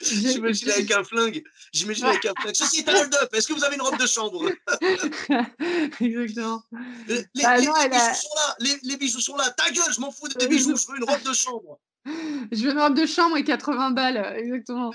J'imagine 0.00 0.70
avec 0.70 0.90
un 0.90 1.02
flingue. 1.02 1.42
J'imagine 1.72 2.04
avec 2.04 2.24
un 2.24 2.32
flingue. 2.40 2.54
Ceci 2.54 2.80
est 2.80 2.88
un 2.88 3.00
hold-up. 3.00 3.34
Est-ce 3.34 3.48
que 3.48 3.52
vous 3.52 3.64
avez 3.64 3.74
une 3.74 3.82
robe 3.82 3.98
de 3.98 4.06
chambre? 4.06 4.48
Exactement. 6.00 6.62
Les, 7.08 7.24
bah, 7.42 7.58
bijoux 7.58 7.72
sont 8.14 8.34
là. 8.34 8.56
Les, 8.82 8.96
bijoux 8.96 9.20
sont 9.20 9.36
là. 9.36 9.50
Ta 9.50 9.70
gueule, 9.70 9.92
je 9.92 10.00
m'en 10.00 10.10
fous 10.10 10.28
des 10.28 10.46
bijoux. 10.46 10.76
Je 10.76 10.92
veux 10.92 10.98
une 10.98 11.04
robe 11.04 11.22
de 11.22 11.32
chambre. 11.32 11.80
Je 12.06 12.62
veux 12.62 12.72
une 12.72 12.78
robe 12.78 12.94
de 12.94 13.06
chambre 13.06 13.36
et 13.36 13.44
80 13.44 13.90
balles, 13.90 14.34
exactement. 14.38 14.92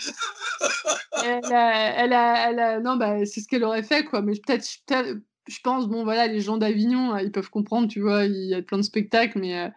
elle, 1.23 1.53
a, 1.53 2.03
elle, 2.03 2.13
a, 2.13 2.49
elle 2.49 2.59
a, 2.59 2.79
non, 2.79 2.95
bah, 2.95 3.25
c'est 3.25 3.41
ce 3.41 3.47
qu'elle 3.47 3.63
aurait 3.63 3.83
fait, 3.83 4.03
quoi. 4.05 4.21
Mais 4.21 4.33
peut-être, 4.33 4.65
je 5.47 5.59
pense, 5.63 5.87
bon, 5.87 6.03
voilà, 6.03 6.27
les 6.27 6.41
gens 6.41 6.57
d'Avignon, 6.57 7.15
ils 7.17 7.31
peuvent 7.31 7.51
comprendre, 7.51 7.87
tu 7.87 8.01
vois, 8.01 8.25
il 8.25 8.47
y 8.47 8.55
a 8.55 8.61
plein 8.63 8.77
de 8.77 8.83
spectacles, 8.83 9.37
mais 9.37 9.71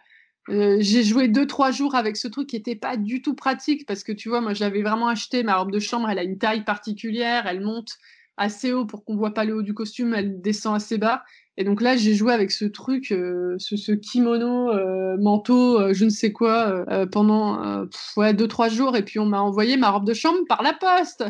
euh, 0.49 0.77
j'ai 0.81 1.03
joué 1.03 1.29
deux, 1.29 1.47
trois 1.47 1.71
jours 1.71 1.95
avec 1.95 2.17
ce 2.17 2.29
truc 2.29 2.49
qui 2.49 2.57
n'était 2.57 2.77
pas 2.77 2.97
du 2.97 3.23
tout 3.23 3.35
pratique 3.35 3.87
parce 3.87 4.03
que 4.03 4.13
tu 4.13 4.29
vois, 4.29 4.41
moi 4.41 4.55
j'avais 4.55 4.83
vraiment 4.83 5.09
acheté 5.09 5.43
ma 5.43 5.57
robe 5.57 5.73
de 5.73 5.81
chambre, 5.81 6.09
elle 6.09 6.19
a 6.19 6.23
une 6.23 6.39
taille 6.39 6.65
particulière, 6.65 7.47
elle 7.47 7.61
monte 7.61 7.99
assez 8.37 8.73
haut 8.73 8.85
pour 8.85 9.05
qu'on 9.05 9.17
voit 9.17 9.35
pas 9.35 9.45
le 9.45 9.55
haut 9.57 9.63
du 9.63 9.75
costume, 9.75 10.15
elle 10.15 10.41
descend 10.41 10.77
assez 10.77 10.99
bas. 10.99 11.25
Et 11.57 11.65
donc 11.65 11.81
là, 11.81 11.97
j'ai 11.97 12.15
joué 12.15 12.35
avec 12.35 12.51
ce 12.51 12.67
truc, 12.67 13.11
euh, 13.13 13.57
ce, 13.59 13.93
kimono, 13.93 14.71
euh, 14.71 15.17
manteau, 15.19 15.95
je 15.95 16.05
ne 16.05 16.11
sais 16.11 16.31
quoi, 16.31 16.85
pendant 17.11 17.87
ouais, 18.19 18.35
deux, 18.35 18.47
trois 18.47 18.69
jours. 18.69 18.95
Et 18.95 19.03
puis 19.03 19.19
on 19.19 19.25
m'a 19.25 19.41
envoyé 19.41 19.79
ma 19.79 19.91
robe 19.91 20.05
de 20.05 20.15
chambre 20.15 20.41
par 20.49 20.63
la 20.63 20.75
poste. 20.75 21.25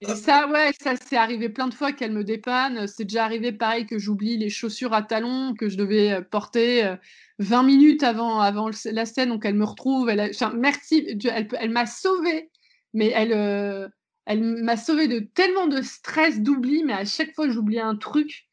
Et 0.00 0.14
ça, 0.16 0.48
ouais, 0.48 0.72
ça 0.80 0.94
c'est 0.96 1.16
arrivé 1.16 1.48
plein 1.48 1.68
de 1.68 1.74
fois 1.74 1.92
qu'elle 1.92 2.12
me 2.12 2.24
dépanne. 2.24 2.86
C'est 2.86 3.04
déjà 3.04 3.24
arrivé 3.24 3.52
pareil 3.52 3.86
que 3.86 3.98
j'oublie 3.98 4.36
les 4.36 4.50
chaussures 4.50 4.92
à 4.94 5.02
talons 5.02 5.54
que 5.54 5.68
je 5.68 5.76
devais 5.76 6.12
euh, 6.12 6.20
porter 6.22 6.96
20 7.38 7.60
euh, 7.60 7.62
minutes 7.62 8.02
avant, 8.02 8.40
avant 8.40 8.70
la 8.84 9.06
scène. 9.06 9.28
Donc 9.28 9.44
elle 9.44 9.54
me 9.54 9.64
retrouve. 9.64 10.08
Elle 10.08 10.32
merci, 10.54 11.06
elle, 11.24 11.48
elle 11.58 11.70
m'a 11.70 11.86
sauvée. 11.86 12.50
Mais 12.94 13.12
elle, 13.14 13.32
euh, 13.32 13.88
elle 14.26 14.42
m'a 14.42 14.76
sauvée 14.76 15.08
de 15.08 15.20
tellement 15.20 15.66
de 15.68 15.82
stress, 15.82 16.40
d'oubli. 16.40 16.82
Mais 16.84 16.94
à 16.94 17.04
chaque 17.04 17.34
fois, 17.34 17.48
j'oubliais 17.48 17.80
un 17.80 17.96
truc. 17.96 18.46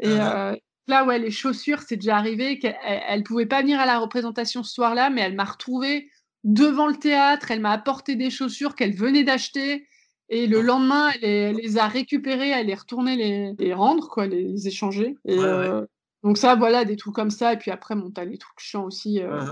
Et 0.00 0.08
uh-huh. 0.08 0.58
là, 0.86 1.04
ouais, 1.04 1.18
les 1.18 1.30
chaussures, 1.30 1.80
c'est 1.80 1.96
déjà 1.96 2.16
arrivé 2.16 2.58
qu'elle 2.58 3.18
ne 3.18 3.24
pouvait 3.24 3.46
pas 3.46 3.62
venir 3.62 3.80
à 3.80 3.86
la 3.86 3.98
représentation 3.98 4.62
ce 4.62 4.72
soir-là, 4.72 5.10
mais 5.10 5.22
elle 5.22 5.34
m'a 5.34 5.44
retrouvée 5.44 6.10
devant 6.44 6.88
le 6.88 6.96
théâtre. 6.96 7.50
Elle 7.50 7.60
m'a 7.60 7.72
apporté 7.72 8.16
des 8.16 8.30
chaussures 8.30 8.74
qu'elle 8.74 8.94
venait 8.94 9.24
d'acheter. 9.24 9.86
Et 10.30 10.46
le 10.46 10.60
lendemain, 10.60 11.10
elle, 11.20 11.56
les 11.56 11.76
a 11.76 11.88
récupérées, 11.88 12.50
elle 12.50 12.70
est 12.70 12.74
retournée 12.74 13.54
les, 13.58 13.74
rendre, 13.74 14.08
quoi, 14.08 14.28
les, 14.28 14.68
échanger. 14.68 15.16
Euh, 15.28 15.84
donc 16.22 16.38
ça, 16.38 16.54
voilà, 16.54 16.84
des 16.84 16.96
trucs 16.96 17.14
comme 17.14 17.30
ça. 17.30 17.52
Et 17.52 17.58
puis 17.58 17.72
après, 17.72 17.96
bon, 17.96 18.12
t'as 18.12 18.24
les 18.24 18.38
trucs 18.38 18.60
chiants 18.60 18.84
aussi. 18.84 19.20
Euh, 19.20 19.44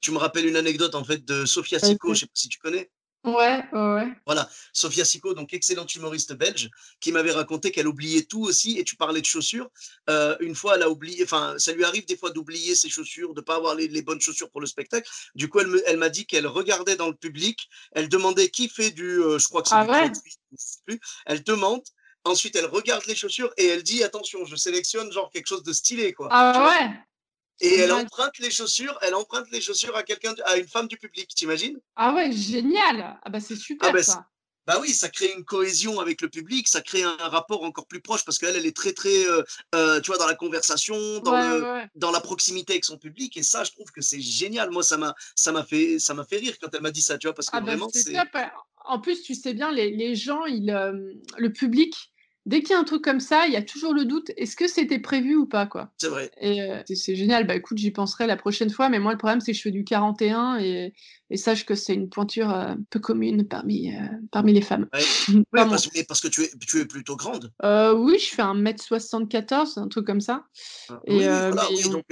tu 0.00 0.12
me 0.12 0.18
rappelles 0.18 0.46
une 0.46 0.56
anecdote 0.56 0.94
en 0.94 1.02
fait 1.02 1.24
de 1.24 1.44
Sophia 1.44 1.80
Sico, 1.80 2.14
je 2.14 2.20
sais 2.20 2.26
pas 2.26 2.32
si 2.34 2.48
tu 2.48 2.58
connais. 2.58 2.90
Ouais, 3.26 3.64
ouais. 3.72 4.12
Voilà, 4.24 4.48
Sophia 4.72 5.04
Sico, 5.04 5.34
donc 5.34 5.52
excellente 5.52 5.92
humoriste 5.96 6.32
belge, 6.34 6.70
qui 7.00 7.10
m'avait 7.10 7.32
raconté 7.32 7.72
qu'elle 7.72 7.88
oubliait 7.88 8.22
tout 8.22 8.42
aussi. 8.42 8.78
Et 8.78 8.84
tu 8.84 8.94
parlais 8.94 9.20
de 9.20 9.26
chaussures. 9.26 9.68
Euh, 10.08 10.36
une 10.38 10.54
fois, 10.54 10.76
elle 10.76 10.84
a 10.84 10.90
oublié, 10.90 11.24
enfin, 11.24 11.56
ça 11.58 11.72
lui 11.72 11.84
arrive 11.84 12.06
des 12.06 12.16
fois 12.16 12.30
d'oublier 12.30 12.76
ses 12.76 12.88
chaussures, 12.88 13.34
de 13.34 13.40
pas 13.40 13.56
avoir 13.56 13.74
les, 13.74 14.02
bonnes 14.02 14.20
chaussures 14.20 14.48
pour 14.50 14.60
le 14.60 14.68
spectacle. 14.68 15.10
Du 15.34 15.48
coup, 15.48 15.58
elle 15.58 15.96
m'a 15.96 16.08
dit 16.08 16.24
qu'elle 16.24 16.46
regardait 16.46 16.94
dans 16.94 17.08
le 17.08 17.16
public, 17.16 17.68
elle 17.92 18.08
demandait 18.08 18.48
qui 18.48 18.68
fait 18.68 18.92
du, 18.92 19.20
euh, 19.20 19.38
je 19.38 19.48
crois 19.48 19.62
que 19.62 19.68
c'est 19.68 19.74
ah 19.74 20.10
plus. 20.86 21.00
Elle 21.26 21.42
demande. 21.42 21.82
Ensuite, 22.24 22.56
elle 22.56 22.66
regarde 22.66 23.04
les 23.06 23.14
chaussures 23.14 23.52
et 23.56 23.66
elle 23.66 23.82
dit 23.82 24.02
attention, 24.02 24.44
je 24.44 24.56
sélectionne 24.56 25.12
genre 25.12 25.30
quelque 25.30 25.46
chose 25.46 25.62
de 25.62 25.72
stylé, 25.72 26.12
quoi. 26.12 26.28
Ah 26.30 26.68
ouais? 26.68 26.90
Et 27.60 27.76
elle 27.76 27.92
emprunte 27.92 28.38
les 28.38 28.50
chaussures, 28.50 28.98
elle 29.02 29.14
emprunte 29.14 29.50
les 29.50 29.60
chaussures 29.60 29.96
à 29.96 30.02
quelqu'un, 30.02 30.34
à 30.44 30.56
une 30.56 30.68
femme 30.68 30.88
du 30.88 30.98
public, 30.98 31.28
t'imagines? 31.34 31.78
Ah 31.96 32.14
ouais, 32.14 32.30
génial 32.32 33.18
Ah 33.22 33.30
bah 33.30 33.40
c'est 33.40 33.56
super 33.56 33.88
ah 33.88 33.92
bah, 33.92 34.02
ça. 34.02 34.26
Bah 34.66 34.78
oui, 34.80 34.90
ça 34.90 35.08
crée 35.08 35.32
une 35.32 35.44
cohésion 35.44 36.00
avec 36.00 36.20
le 36.20 36.28
public, 36.28 36.66
ça 36.66 36.80
crée 36.80 37.04
un 37.04 37.14
rapport 37.16 37.62
encore 37.62 37.86
plus 37.86 38.00
proche 38.00 38.24
parce 38.24 38.36
qu'elle, 38.36 38.56
elle 38.56 38.66
est 38.66 38.76
très 38.76 38.92
très, 38.92 39.24
euh, 39.28 39.42
euh, 39.76 40.00
tu 40.00 40.08
vois, 40.08 40.18
dans 40.18 40.26
la 40.26 40.34
conversation, 40.34 41.20
dans, 41.20 41.86
dans 41.94 42.10
la 42.10 42.20
proximité 42.20 42.72
avec 42.72 42.84
son 42.84 42.98
public. 42.98 43.36
Et 43.36 43.44
ça, 43.44 43.62
je 43.62 43.70
trouve 43.70 43.92
que 43.92 44.00
c'est 44.00 44.20
génial. 44.20 44.70
Moi, 44.70 44.82
ça 44.82 44.96
m'a, 44.96 45.14
ça 45.36 45.52
m'a 45.52 45.62
fait, 45.62 46.00
ça 46.00 46.14
m'a 46.14 46.24
fait 46.24 46.38
rire 46.38 46.56
quand 46.60 46.68
elle 46.74 46.82
m'a 46.82 46.90
dit 46.90 47.00
ça, 47.00 47.16
tu 47.16 47.28
vois, 47.28 47.34
parce 47.34 47.48
que 47.48 47.56
ah 47.56 47.60
bah, 47.60 47.66
vraiment, 47.66 47.88
c'est. 47.92 48.16
En 48.88 49.00
plus, 49.00 49.22
tu 49.22 49.34
sais 49.34 49.54
bien, 49.54 49.72
les, 49.72 49.90
les 49.90 50.14
gens, 50.14 50.44
ils, 50.46 50.70
euh, 50.70 51.12
le 51.38 51.52
public, 51.52 52.12
dès 52.46 52.62
qu'il 52.62 52.70
y 52.70 52.74
a 52.74 52.78
un 52.78 52.84
truc 52.84 53.02
comme 53.02 53.20
ça, 53.20 53.46
il 53.46 53.52
y 53.52 53.56
a 53.56 53.62
toujours 53.62 53.92
le 53.92 54.04
doute 54.04 54.30
est-ce 54.36 54.56
que 54.56 54.68
c'était 54.68 55.00
prévu 55.00 55.34
ou 55.34 55.46
pas 55.46 55.66
quoi 55.66 55.90
C'est 55.98 56.08
vrai. 56.08 56.30
Et 56.40 56.62
euh, 56.62 56.82
c'est 56.86 57.16
génial. 57.16 57.46
Bah 57.46 57.56
écoute, 57.56 57.76
j'y 57.76 57.90
penserai 57.90 58.26
la 58.26 58.36
prochaine 58.36 58.70
fois. 58.70 58.88
Mais 58.88 58.98
moi, 58.98 59.12
le 59.12 59.18
problème, 59.18 59.40
c'est 59.40 59.52
que 59.52 59.58
je 59.58 59.62
fais 59.62 59.70
du 59.72 59.84
41 59.84 60.58
et, 60.60 60.94
et 61.30 61.36
sache 61.36 61.66
que 61.66 61.74
c'est 61.74 61.94
une 61.94 62.08
pointure 62.08 62.50
euh, 62.50 62.74
peu 62.90 63.00
commune 63.00 63.46
parmi, 63.46 63.94
euh, 63.94 63.98
parmi 64.30 64.52
les 64.52 64.62
femmes. 64.62 64.88
Ouais. 64.94 65.02
parce, 65.52 65.88
parce, 66.08 66.20
que 66.20 66.28
tu 66.28 66.44
es, 66.44 66.50
tu 66.60 66.80
es 66.80 66.86
plutôt 66.86 67.16
grande. 67.16 67.52
oui, 67.62 68.18
je 68.18 68.34
fais 68.34 68.42
1m74, 68.42 69.78
un 69.78 69.88
truc 69.88 70.06
comme 70.06 70.20
ça. 70.20 70.44
Ah, 70.88 71.00
et, 71.04 71.18
oui, 71.18 71.24
voilà, 71.24 71.64
oui, 71.70 71.90
donc 71.90 72.04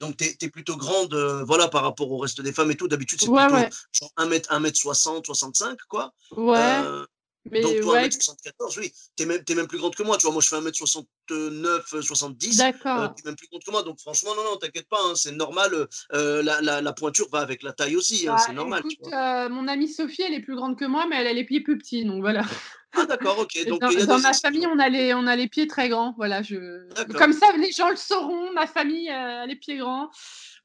Donc, 0.00 0.16
tu 0.18 0.24
es, 0.24 0.48
plutôt 0.50 0.76
grande, 0.76 1.14
voilà, 1.46 1.68
par 1.68 1.82
rapport 1.82 2.10
au 2.12 2.18
reste 2.18 2.42
des 2.42 2.52
femmes 2.52 2.70
et 2.70 2.76
tout. 2.76 2.86
D'habitude, 2.86 3.18
c'est 3.20 3.28
Ouais, 3.28 3.46
plutôt 3.46 3.62
ouais. 3.62 3.70
genre 3.92 4.12
1 4.18 4.26
mètre, 4.26 4.52
1 4.52 4.60
mètre 4.60 4.78
60, 4.78 5.26
65, 5.26 5.78
quoi. 5.88 6.12
Ouais, 6.36 6.58
Euh, 6.58 7.06
mais 7.50 7.60
donc, 7.60 7.80
toi, 7.80 7.94
ouais, 7.94 8.08
1m74, 8.08 8.78
oui. 8.78 8.92
Tu 9.16 9.22
es 9.22 9.26
même, 9.26 9.42
t'es 9.44 9.54
même 9.54 9.66
plus 9.66 9.78
grande 9.78 9.94
que 9.94 10.02
moi. 10.02 10.16
Tu 10.18 10.26
vois, 10.26 10.32
moi, 10.32 10.42
je 10.42 10.48
fais 10.48 10.56
1m69, 10.56 12.00
70. 12.02 12.60
Euh, 12.60 12.64
d'accord. 12.64 13.14
tu 13.14 13.22
es 13.22 13.26
même 13.28 13.36
plus 13.36 13.48
grande 13.48 13.62
que 13.64 13.70
moi. 13.70 13.82
Donc, 13.82 13.98
franchement, 14.00 14.34
non, 14.36 14.44
non, 14.44 14.56
t'inquiète 14.56 14.88
pas. 14.88 14.98
hein, 15.04 15.14
c'est 15.14 15.32
normal. 15.32 15.72
euh, 15.74 15.86
euh, 16.12 16.42
la, 16.42 16.60
la, 16.60 16.80
la 16.82 16.92
pointure 16.92 17.28
va 17.30 17.40
avec 17.40 17.62
la 17.62 17.72
taille 17.72 17.96
aussi. 17.96 18.28
hein, 18.28 18.34
Bah, 18.36 18.42
c'est 18.46 18.52
normal. 18.52 18.82
tu 18.82 18.94
écoute, 18.94 19.08
vois. 19.08 19.44
euh, 19.46 19.48
mon 19.48 19.68
amie 19.68 19.88
Sophie, 19.88 20.22
elle 20.22 20.34
est 20.34 20.40
plus 20.42 20.56
grande 20.56 20.78
que 20.78 20.84
moi, 20.84 21.06
mais 21.08 21.16
elle 21.16 21.26
a 21.26 21.32
les 21.32 21.44
pieds 21.44 21.60
plus 21.62 21.78
petits, 21.78 22.04
donc 22.04 22.20
voilà. 22.20 22.42
Ah, 22.92 23.06
d'accord, 23.06 23.38
ok. 23.38 23.52
Donc, 23.68 23.80
Dans, 23.80 23.88
ma 24.18 24.32
famille, 24.34 24.64
exceptions. 24.64 24.70
on 24.74 24.78
a 24.80 24.88
les, 24.88 25.14
on 25.14 25.26
a 25.28 25.36
les 25.36 25.48
pieds 25.48 25.68
très 25.68 25.88
grands. 25.88 26.12
Voilà, 26.16 26.42
je... 26.42 26.88
Comme 27.16 27.32
ça, 27.32 27.46
les 27.56 27.70
gens 27.70 27.88
le 27.88 27.94
sauront. 27.96 28.52
Ma 28.52 28.66
famille 28.66 29.08
euh, 29.08 29.42
a 29.42 29.46
les 29.46 29.54
pieds 29.56 29.76
grands. 29.78 30.10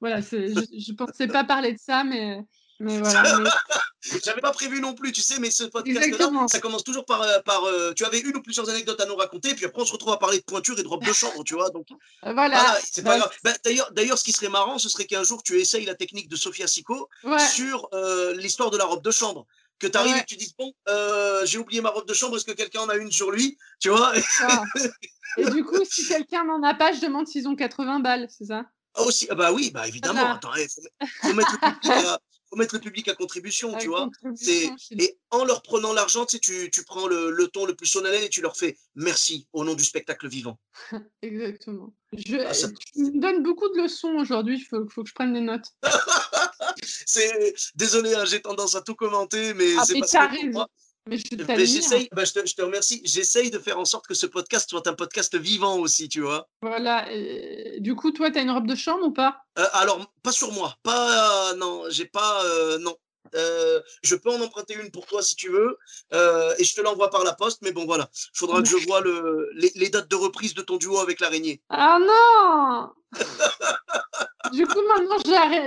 Voilà, 0.01 0.21
je 0.21 0.37
ne 0.37 0.95
pensais 0.95 1.27
pas 1.27 1.43
parler 1.43 1.71
de 1.73 1.79
ça, 1.79 2.03
mais, 2.03 2.39
mais 2.79 2.99
voilà. 2.99 3.39
mais- 3.39 3.49
J'avais 4.23 4.41
pas 4.41 4.51
prévu 4.51 4.79
non 4.81 4.93
plus, 4.93 5.11
tu 5.11 5.21
sais, 5.21 5.39
mais 5.39 5.49
ce 5.49 5.63
podcast-là, 5.63 6.29
ça 6.47 6.59
commence 6.59 6.83
toujours 6.83 7.05
par, 7.05 7.23
euh, 7.23 7.39
par 7.39 7.63
euh, 7.63 7.91
tu 7.95 8.05
avais 8.05 8.19
une 8.19 8.35
ou 8.37 8.41
plusieurs 8.41 8.69
anecdotes 8.69 9.01
à 9.01 9.05
nous 9.07 9.15
raconter, 9.15 9.55
puis 9.55 9.65
après 9.65 9.81
on 9.81 9.85
se 9.85 9.91
retrouve 9.93 10.13
à 10.13 10.17
parler 10.17 10.37
de 10.37 10.43
pointure 10.43 10.77
et 10.77 10.83
de 10.83 10.87
robe 10.87 11.03
de 11.03 11.11
chambre, 11.13 11.43
tu 11.43 11.55
vois. 11.55 11.71
Donc 11.71 11.87
voilà. 12.21 12.33
voilà, 12.35 12.77
c'est 12.83 13.01
pas 13.03 13.11
Bah, 13.11 13.17
grave. 13.19 13.31
Bah, 13.43 13.51
d'ailleurs, 13.63 13.91
d'ailleurs, 13.93 14.17
ce 14.19 14.23
qui 14.23 14.31
serait 14.31 14.49
marrant, 14.49 14.77
ce 14.77 14.89
serait 14.89 15.05
qu'un 15.05 15.23
jour 15.23 15.41
tu 15.41 15.59
essayes 15.59 15.85
la 15.85 15.95
technique 15.95 16.29
de 16.29 16.35
Sofia 16.35 16.67
Sico 16.67 17.09
ouais. 17.23 17.39
sur 17.47 17.87
euh, 17.93 18.35
l'histoire 18.35 18.69
de 18.69 18.77
la 18.77 18.85
robe 18.85 19.03
de 19.03 19.11
chambre. 19.11 19.45
Que 19.79 19.87
tu 19.87 19.97
arrives 19.97 20.13
Ouais. 20.13 20.19
et 20.19 20.21
que 20.21 20.27
tu 20.27 20.37
dises, 20.37 20.53
bon, 20.57 20.71
euh, 20.87 21.45
j'ai 21.45 21.57
oublié 21.57 21.81
ma 21.81 21.89
robe 21.89 22.07
de 22.07 22.13
chambre, 22.13 22.37
est-ce 22.37 22.45
que 22.45 22.53
quelqu'un 22.53 22.81
en 22.81 22.89
a 22.89 22.95
une 22.95 23.11
sur 23.11 23.29
lui 23.31 23.57
Tu 23.81 23.89
vois? 23.89 24.13
Et 25.37 25.45
du 25.49 25.65
coup, 25.65 25.83
si 25.83 26.07
quelqu'un 26.07 26.45
n'en 26.45 26.63
a 26.63 26.73
pas, 26.75 26.93
je 26.93 27.01
demande 27.01 27.27
s'ils 27.27 27.47
ont 27.47 27.55
80 27.55 27.99
balles, 27.99 28.27
c'est 28.29 28.45
ça? 28.45 28.63
Ah, 28.93 29.01
aussi, 29.01 29.27
ah 29.29 29.35
bah 29.35 29.51
oui, 29.51 29.71
bah 29.71 29.85
évidemment. 29.87 30.19
Voilà. 30.21 30.35
Attends, 30.35 30.53
faut, 30.53 31.27
faut 31.27 31.33
mettre 31.33 31.51
le 31.51 31.57
public 31.57 31.91
à, 31.91 32.19
faut 32.55 32.59
mettre 32.59 32.75
le 32.75 32.81
public 32.81 33.07
à 33.09 33.15
contribution, 33.15 33.75
tu 33.77 33.87
vois. 33.87 34.05
Contribution, 34.05 34.75
et 34.97 35.17
en 35.29 35.43
leur 35.43 35.61
prenant 35.61 35.91
l'argent, 35.93 36.25
tu, 36.25 36.37
sais, 36.37 36.39
tu, 36.39 36.71
tu 36.71 36.83
prends 36.85 37.07
le, 37.07 37.29
le 37.31 37.47
ton 37.49 37.65
le 37.65 37.75
plus 37.75 37.85
solennel 37.87 38.23
et 38.23 38.29
tu 38.29 38.41
leur 38.41 38.55
fais 38.55 38.77
merci 38.95 39.47
au 39.51 39.65
nom 39.65 39.73
du 39.73 39.83
spectacle 39.83 40.27
vivant. 40.29 40.57
Exactement. 41.21 41.93
Je, 42.13 42.37
Ah, 42.37 42.53
ça- 42.53 42.69
Tu 42.93 42.99
me 43.03 43.19
donnes 43.19 43.43
beaucoup 43.43 43.67
de 43.69 43.81
leçons 43.81 44.13
aujourd'hui, 44.15 44.57
il 44.57 44.63
faut, 44.63 44.87
faut 44.87 45.03
que 45.03 45.09
je 45.09 45.13
prenne 45.13 45.33
des 45.33 45.41
notes. 45.41 45.67
C'est 47.05 47.53
désolé, 47.75 48.13
hein, 48.15 48.25
j'ai 48.25 48.41
tendance 48.41 48.75
à 48.75 48.81
tout 48.81 48.95
commenter, 48.95 49.53
mais 49.53 49.75
Ah, 49.77 49.85
c'est 49.85 49.99
parce 49.99 50.11
que 50.11 50.17
pour 50.17 50.29
raison. 50.31 50.49
moi, 50.51 50.67
Mais 51.07 51.17
je 51.17 51.23
t'admire. 51.23 51.47
ben, 51.47 52.25
je, 52.25 52.33
te, 52.33 52.45
je 52.47 52.55
te 52.55 52.61
remercie. 52.63 53.01
J'essaye 53.03 53.51
de 53.51 53.59
faire 53.59 53.77
en 53.77 53.85
sorte 53.85 54.07
que 54.07 54.15
ce 54.15 54.25
podcast 54.25 54.69
soit 54.69 54.87
un 54.87 54.93
podcast 54.93 55.35
vivant 55.37 55.77
aussi, 55.77 56.09
tu 56.09 56.21
vois. 56.21 56.49
Voilà. 56.61 57.05
et 57.11 57.79
du 57.79 57.95
coup, 57.95 58.11
toi, 58.11 58.31
tu 58.31 58.39
as 58.39 58.41
une 58.41 58.49
robe 58.51 58.67
de 58.67 58.75
chambre 58.75 59.05
ou 59.05 59.11
pas? 59.11 59.37
Euh, 59.59 59.65
alors, 59.73 60.11
pas 60.23 60.31
sur 60.31 60.51
moi, 60.51 60.75
pas 60.81 61.53
non, 61.55 61.83
j'ai 61.89 62.05
pas 62.05 62.43
euh, 62.45 62.79
non. 62.79 62.95
Euh, 63.33 63.81
je 64.03 64.15
peux 64.15 64.29
en 64.29 64.39
emprunter 64.41 64.75
une 64.75 64.91
pour 64.91 65.05
toi 65.05 65.21
si 65.21 65.35
tu 65.35 65.49
veux, 65.49 65.77
euh, 66.13 66.53
et 66.57 66.63
je 66.63 66.73
te 66.73 66.81
l'envoie 66.81 67.09
par 67.09 67.23
la 67.23 67.33
poste. 67.33 67.61
Mais 67.61 67.71
bon, 67.71 67.85
voilà, 67.85 68.09
il 68.13 68.37
faudra 68.37 68.61
que 68.61 68.67
je 68.67 68.77
vois 68.87 69.01
le, 69.01 69.49
les, 69.55 69.71
les 69.75 69.89
dates 69.89 70.09
de 70.09 70.15
reprise 70.15 70.53
de 70.53 70.61
ton 70.61 70.77
duo 70.77 70.99
avec 70.99 71.19
l'araignée. 71.19 71.61
Ah 71.69 71.99
non 71.99 72.91
Du 74.53 74.65
coup, 74.67 74.81
maintenant, 74.87 75.17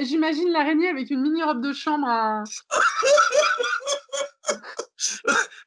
j'imagine 0.02 0.50
l'araignée 0.50 0.88
avec 0.88 1.10
une 1.10 1.20
mini 1.22 1.42
robe 1.42 1.62
de 1.62 1.72
chambre 1.72 2.06
à... 2.08 2.44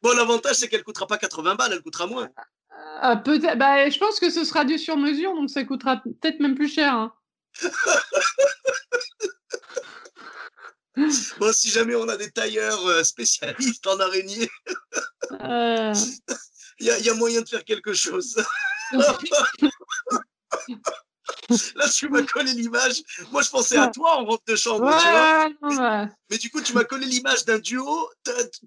Bon, 0.01 0.15
l'avantage 0.15 0.55
c'est 0.55 0.67
qu'elle 0.67 0.83
coûtera 0.83 1.07
pas 1.07 1.17
80 1.17 1.55
balles, 1.55 1.71
elle 1.73 1.81
coûtera 1.83 2.07
moins. 2.07 2.29
à 3.01 3.15
peut-être. 3.15 3.57
Bah, 3.57 3.89
je 3.89 3.97
pense 3.97 4.19
que 4.19 4.29
ce 4.29 4.43
sera 4.43 4.65
du 4.65 4.77
sur 4.77 4.97
mesure, 4.97 5.33
donc 5.35 5.49
ça 5.49 5.63
coûtera 5.63 5.97
peut-être 5.97 6.39
même 6.39 6.55
plus 6.55 6.67
cher. 6.67 6.93
hein. 6.93 7.13
Bon, 11.39 11.53
si 11.53 11.69
jamais 11.69 11.95
on 11.95 12.07
a 12.09 12.17
des 12.17 12.29
tailleurs 12.31 12.85
euh, 12.85 13.03
spécialistes 13.03 13.87
en 13.87 13.99
araignée, 13.99 14.49
Euh, 15.39 15.93
il 16.79 16.87
y, 16.87 17.03
y 17.05 17.09
a 17.09 17.13
moyen 17.13 17.41
de 17.41 17.47
faire 17.47 17.63
quelque 17.63 17.93
chose. 17.93 18.35
Là, 21.75 21.87
tu 21.89 22.09
m'as 22.09 22.23
collé 22.23 22.53
l'image. 22.53 23.01
Moi, 23.31 23.41
je 23.41 23.49
pensais 23.49 23.77
à 23.77 23.87
toi 23.87 24.17
en 24.17 24.25
robe 24.25 24.39
de 24.47 24.55
chambre, 24.55 24.85
tu 25.01 25.09
vois. 25.09 25.49
ouais, 25.61 26.07
Mais 26.29 26.37
du 26.37 26.49
coup, 26.49 26.61
tu 26.61 26.73
m'as 26.73 26.83
collé 26.83 27.05
l'image 27.05 27.45
d'un 27.45 27.59
duo, 27.59 28.09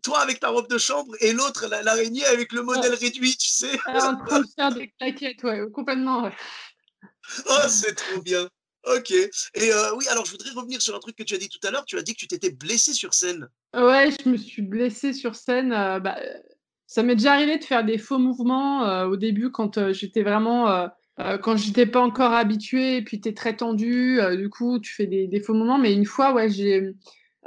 toi 0.02 0.20
avec 0.20 0.40
ta 0.40 0.48
robe 0.48 0.68
de 0.68 0.78
chambre 0.78 1.14
et 1.20 1.32
l'autre, 1.32 1.66
la- 1.66 1.82
l'araignée, 1.82 2.24
avec 2.26 2.52
le 2.52 2.62
modèle 2.62 2.94
réduit, 2.94 3.36
tu 3.36 3.48
sais. 3.48 3.78
en 3.86 4.16
train 4.16 4.40
de 4.40 4.46
faire 4.54 4.72
des 4.74 4.90
claquettes, 4.98 5.42
ouais, 5.44 5.62
complètement. 5.72 6.24
ouais. 6.24 6.32
Oh, 7.48 7.68
c'est 7.68 7.94
trop 7.94 8.20
bien. 8.20 8.48
Ok. 8.86 9.10
Et 9.12 9.30
euh, 9.72 9.94
oui, 9.96 10.06
alors 10.08 10.26
je 10.26 10.32
voudrais 10.32 10.50
revenir 10.50 10.82
sur 10.82 10.94
un 10.94 10.98
truc 10.98 11.16
que 11.16 11.22
tu 11.22 11.34
as 11.34 11.38
dit 11.38 11.48
tout 11.48 11.64
à 11.66 11.70
l'heure. 11.70 11.84
Tu 11.86 11.96
as 11.96 12.02
dit 12.02 12.12
que 12.12 12.18
tu 12.18 12.28
t'étais 12.28 12.50
blessé 12.50 12.92
sur 12.92 13.14
scène. 13.14 13.48
Ouais, 13.74 14.10
je 14.22 14.28
me 14.28 14.36
suis 14.36 14.60
blessée 14.62 15.14
sur 15.14 15.34
scène. 15.34 15.72
euh, 15.72 16.00
bah, 16.00 16.16
euh, 16.20 16.38
ça 16.86 17.02
m'est 17.02 17.16
déjà 17.16 17.32
arrivé 17.32 17.58
de 17.58 17.64
faire 17.64 17.82
des 17.84 17.96
faux 17.96 18.18
mouvements 18.18 18.84
euh, 18.86 19.06
au 19.06 19.16
début 19.16 19.50
quand 19.50 19.90
j'étais 19.92 20.22
vraiment, 20.22 20.88
euh, 21.20 21.22
euh, 21.34 21.38
quand 21.38 21.56
j'étais 21.56 21.86
pas 21.86 22.00
encore 22.00 22.32
habituée, 22.32 22.96
et 22.96 23.02
puis 23.02 23.20
tu 23.20 23.28
es 23.28 23.34
très 23.34 23.56
tendu, 23.56 24.20
euh, 24.20 24.36
du 24.36 24.48
coup 24.50 24.78
tu 24.80 24.92
fais 24.92 25.06
des, 25.06 25.26
des 25.26 25.40
faux 25.40 25.54
mouvements. 25.54 25.78
Mais 25.78 25.92
une 25.92 26.06
fois, 26.06 26.32
ouais, 26.32 26.50
j'ai, 26.50 26.90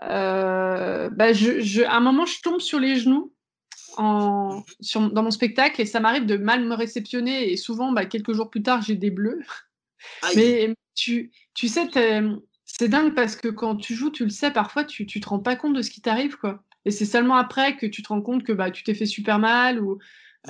euh, 0.03 1.09
bah, 1.09 1.33
je, 1.33 1.59
je- 1.61 1.83
à 1.83 1.95
un 1.95 1.99
moment, 1.99 2.25
je 2.25 2.41
tombe 2.41 2.59
sur 2.59 2.79
les 2.79 2.95
genoux 2.97 3.33
en, 3.97 4.63
sur, 4.79 5.11
dans 5.11 5.23
mon 5.23 5.31
spectacle 5.31 5.81
et 5.81 5.85
ça 5.85 5.99
m'arrive 5.99 6.25
de 6.25 6.37
mal 6.37 6.63
me 6.65 6.75
réceptionner 6.75 7.51
et 7.51 7.57
souvent, 7.57 7.91
bah, 7.91 8.05
quelques 8.05 8.33
jours 8.33 8.49
plus 8.49 8.63
tard, 8.63 8.81
j'ai 8.81 8.95
des 8.95 9.11
bleus. 9.11 9.41
Aïe. 10.21 10.35
Mais 10.35 10.75
tu, 10.95 11.31
tu 11.53 11.67
sais, 11.67 11.87
c'est 12.65 12.89
dingue 12.89 13.15
parce 13.15 13.35
que 13.35 13.47
quand 13.47 13.75
tu 13.75 13.95
joues, 13.95 14.11
tu 14.11 14.23
le 14.23 14.29
sais, 14.29 14.51
parfois, 14.51 14.83
tu, 14.83 15.05
tu 15.05 15.19
te 15.19 15.29
rends 15.29 15.39
pas 15.39 15.55
compte 15.55 15.73
de 15.73 15.81
ce 15.81 15.89
qui 15.89 16.01
t'arrive, 16.01 16.37
quoi. 16.37 16.63
Et 16.85 16.91
c'est 16.91 17.05
seulement 17.05 17.35
après 17.35 17.75
que 17.75 17.85
tu 17.85 18.01
te 18.01 18.09
rends 18.09 18.21
compte 18.21 18.43
que 18.43 18.53
bah, 18.53 18.71
tu 18.71 18.83
t'es 18.83 18.93
fait 18.93 19.05
super 19.05 19.39
mal. 19.39 19.81
Ou... 19.81 19.99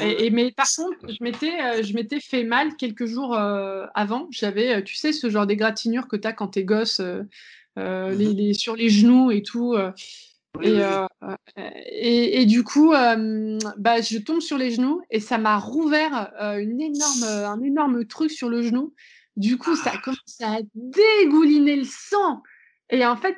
Et, 0.01 0.25
et- 0.25 0.29
mais 0.29 0.51
par 0.51 0.67
contre, 0.75 0.97
je 1.07 1.17
m'étais, 1.21 1.61
euh, 1.61 1.83
je 1.83 1.93
m'étais 1.93 2.19
fait 2.19 2.43
mal 2.43 2.75
quelques 2.75 3.05
jours 3.05 3.33
euh, 3.35 3.85
avant. 3.95 4.27
J'avais, 4.31 4.75
euh, 4.77 4.81
tu 4.81 4.95
sais, 4.95 5.11
ce 5.11 5.29
genre 5.29 5.47
d'égratignure 5.47 6.07
que 6.07 6.15
tu 6.15 6.27
as 6.27 6.33
quand 6.33 6.49
t'es 6.49 6.63
gosse, 6.63 6.99
euh, 6.99 7.23
euh, 7.79 8.13
les, 8.13 8.33
les- 8.33 8.53
sur 8.53 8.75
les 8.75 8.89
genoux 8.89 9.31
et 9.31 9.41
tout. 9.41 9.73
euh, 9.73 9.91
et, 10.63 10.81
euh, 10.81 11.05
euh, 11.59 12.45
du 12.45 12.63
coup, 12.63 12.93
euh, 12.93 13.59
bah, 13.77 14.01
je 14.01 14.17
tombe 14.17 14.39
sur 14.41 14.57
les 14.57 14.71
genoux 14.71 15.01
et 15.11 15.19
ça 15.19 15.37
m'a 15.37 15.57
rouvert 15.57 16.31
euh, 16.41 16.57
une 16.57 16.81
énorme, 16.81 17.23
euh, 17.23 17.47
un 17.47 17.61
énorme 17.61 18.05
truc 18.05 18.31
sur 18.31 18.49
le 18.49 18.63
genou. 18.63 18.93
Du 19.35 19.57
coup, 19.59 19.75
ça 19.75 19.91
a 19.91 19.97
commencé 19.97 20.43
à 20.43 20.57
dégouliner 20.73 21.75
le 21.75 21.83
sang. 21.83 22.41
Et 22.89 23.05
en 23.05 23.15
fait, 23.15 23.37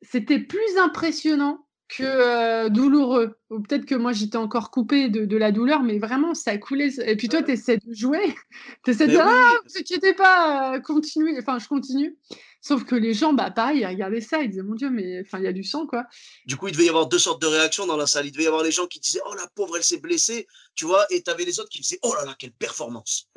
c'était 0.00 0.38
plus 0.38 0.78
impressionnant 0.82 1.66
que 1.88 2.02
euh, 2.02 2.68
douloureux. 2.68 3.38
Ou 3.50 3.60
peut-être 3.60 3.84
que 3.84 3.94
moi, 3.94 4.12
j'étais 4.12 4.36
encore 4.36 4.70
coupée 4.70 5.08
de, 5.08 5.24
de 5.24 5.36
la 5.36 5.52
douleur, 5.52 5.82
mais 5.82 5.98
vraiment, 5.98 6.34
ça 6.34 6.56
coulait. 6.58 6.90
Et 7.06 7.16
puis 7.16 7.28
toi, 7.28 7.42
tu 7.42 7.52
essaies 7.52 7.78
de 7.78 7.94
jouer. 7.94 8.34
Tu 8.84 8.90
essaies 8.90 9.06
de 9.06 9.12
dire, 9.12 9.24
oui. 9.24 9.32
ah, 9.32 9.52
ne 9.64 9.68
vous 9.68 9.78
inquiétez 9.78 10.14
pas, 10.14 10.74
euh, 10.74 10.80
continuez. 10.80 11.36
Enfin, 11.38 11.58
je 11.58 11.68
continue. 11.68 12.16
Sauf 12.60 12.84
que 12.84 12.94
les 12.94 13.12
gens, 13.12 13.34
bah, 13.34 13.50
pareil, 13.50 13.80
ils 13.80 13.86
regardaient 13.86 14.20
ça, 14.22 14.42
ils 14.42 14.48
disaient, 14.48 14.62
mon 14.62 14.74
Dieu, 14.74 14.90
mais 14.90 15.20
enfin, 15.20 15.38
il 15.38 15.44
y 15.44 15.48
a 15.48 15.52
du 15.52 15.64
sang, 15.64 15.86
quoi. 15.86 16.04
Du 16.46 16.56
coup, 16.56 16.68
il 16.68 16.72
devait 16.72 16.86
y 16.86 16.88
avoir 16.88 17.06
deux 17.06 17.18
sortes 17.18 17.40
de 17.42 17.46
réactions 17.46 17.86
dans 17.86 17.96
la 17.96 18.06
salle. 18.06 18.26
Il 18.26 18.32
devait 18.32 18.44
y 18.44 18.46
avoir 18.48 18.62
les 18.62 18.70
gens 18.70 18.86
qui 18.86 19.00
disaient 19.00 19.20
Oh 19.26 19.34
la 19.34 19.46
pauvre, 19.54 19.76
elle 19.76 19.84
s'est 19.84 20.00
blessée, 20.00 20.46
tu 20.74 20.86
vois, 20.86 21.04
et 21.10 21.22
tu 21.22 21.30
avais 21.30 21.44
les 21.44 21.60
autres 21.60 21.68
qui 21.68 21.80
disaient 21.80 21.98
Oh 22.02 22.14
là 22.14 22.24
là, 22.24 22.34
quelle 22.38 22.52
performance. 22.52 23.28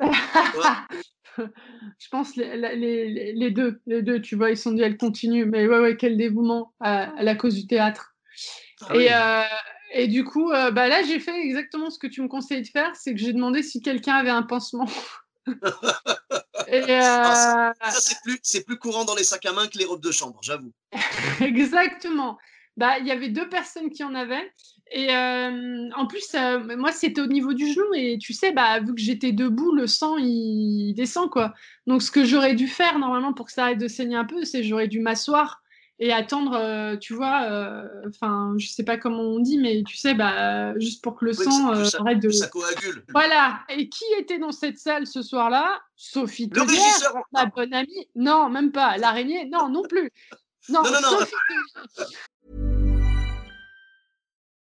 je 1.38 2.08
pense 2.10 2.36
les, 2.36 2.56
les, 3.34 3.50
deux, 3.50 3.80
les 3.86 4.02
deux, 4.02 4.20
tu 4.20 4.36
vois, 4.36 4.50
ils 4.50 4.56
se 4.56 4.64
sont 4.64 4.72
dit, 4.72 4.82
elle 4.82 4.96
continue. 4.96 5.44
Mais 5.44 5.66
ouais, 5.66 5.78
ouais, 5.78 5.96
quel 5.96 6.16
dévouement 6.16 6.72
à, 6.80 7.14
à 7.18 7.22
la 7.22 7.34
cause 7.34 7.54
du 7.54 7.66
théâtre. 7.66 8.14
Ah 8.82 8.92
oui. 8.94 9.08
Euh, 9.10 9.42
et 9.92 10.06
du 10.06 10.24
coup, 10.24 10.50
euh, 10.50 10.70
bah 10.70 10.88
là, 10.88 11.02
j'ai 11.02 11.18
fait 11.18 11.38
exactement 11.40 11.90
ce 11.90 11.98
que 11.98 12.06
tu 12.06 12.22
me 12.22 12.28
conseillais 12.28 12.62
de 12.62 12.68
faire, 12.68 12.94
c'est 12.94 13.14
que 13.14 13.20
j'ai 13.20 13.32
demandé 13.32 13.62
si 13.62 13.80
quelqu'un 13.80 14.14
avait 14.14 14.30
un 14.30 14.42
pansement. 14.42 14.88
et 16.68 16.82
Ah, 16.90 17.72
euh, 17.82 17.90
Ça, 17.90 18.14
c'est 18.42 18.64
plus, 18.64 18.78
courant 18.78 19.04
dans 19.04 19.14
les 19.14 19.24
sacs 19.24 19.46
à 19.46 19.52
main 19.52 19.66
que 19.66 19.78
les 19.78 19.86
robes 19.86 20.02
de 20.02 20.12
chambre, 20.12 20.38
j'avoue. 20.42 20.72
exactement. 21.40 22.38
Bah, 22.76 22.98
il 23.00 23.06
y 23.06 23.10
avait 23.10 23.30
deux 23.30 23.48
personnes 23.48 23.90
qui 23.90 24.04
en 24.04 24.14
avaient. 24.14 24.52
Et 24.92 25.10
euh, 25.10 25.88
en 25.96 26.06
plus, 26.06 26.34
euh, 26.34 26.76
moi, 26.76 26.92
c'était 26.92 27.20
au 27.20 27.26
niveau 27.26 27.52
du 27.52 27.72
genou. 27.72 27.92
Et 27.94 28.18
tu 28.18 28.32
sais, 28.32 28.52
bah, 28.52 28.78
vu 28.80 28.94
que 28.94 29.00
j'étais 29.00 29.32
debout, 29.32 29.72
le 29.72 29.86
sang, 29.86 30.16
il 30.16 30.94
descend, 30.94 31.28
quoi. 31.30 31.54
Donc, 31.86 32.02
ce 32.02 32.10
que 32.10 32.24
j'aurais 32.24 32.54
dû 32.54 32.68
faire, 32.68 32.98
normalement, 32.98 33.32
pour 33.32 33.46
que 33.46 33.52
ça 33.52 33.64
arrête 33.64 33.78
de 33.78 33.88
saigner 33.88 34.16
un 34.16 34.24
peu, 34.24 34.44
c'est 34.44 34.62
j'aurais 34.62 34.88
dû 34.88 35.00
m'asseoir 35.00 35.60
et 36.00 36.12
attendre, 36.12 36.54
euh, 36.54 36.96
tu 36.96 37.12
vois, 37.14 37.42
euh, 37.50 37.88
enfin, 38.08 38.54
je 38.56 38.68
sais 38.68 38.84
pas 38.84 38.96
comment 38.98 39.22
on 39.22 39.40
dit, 39.40 39.58
mais 39.58 39.82
tu 39.86 39.96
sais, 39.96 40.14
bah, 40.14 40.78
juste 40.78 41.02
pour 41.02 41.16
que 41.16 41.24
le 41.24 41.36
Oui, 41.36 41.44
sang 41.44 41.72
que 41.72 41.76
euh, 41.78 41.84
ça- 41.84 41.98
arrête 42.00 42.20
de... 42.20 42.30
ça 42.30 42.46
coagule. 42.48 43.04
Voilà. 43.08 43.60
Et 43.68 43.88
qui 43.88 44.04
était 44.18 44.38
dans 44.38 44.52
cette 44.52 44.78
salle 44.78 45.06
ce 45.06 45.22
soir-là? 45.22 45.80
Sophie 45.96 46.48
Le 46.52 46.62
ma 47.32 47.46
bonne 47.46 47.74
amie. 47.74 48.08
Non, 48.14 48.48
même 48.48 48.70
pas. 48.70 48.96
L'araignée, 48.96 49.46
non, 49.46 49.68
non 49.68 49.82
plus. 49.82 50.10
Non, 50.68 50.82
Non, 50.84 50.90
non. 50.92 51.18
Sophie. 51.18 51.34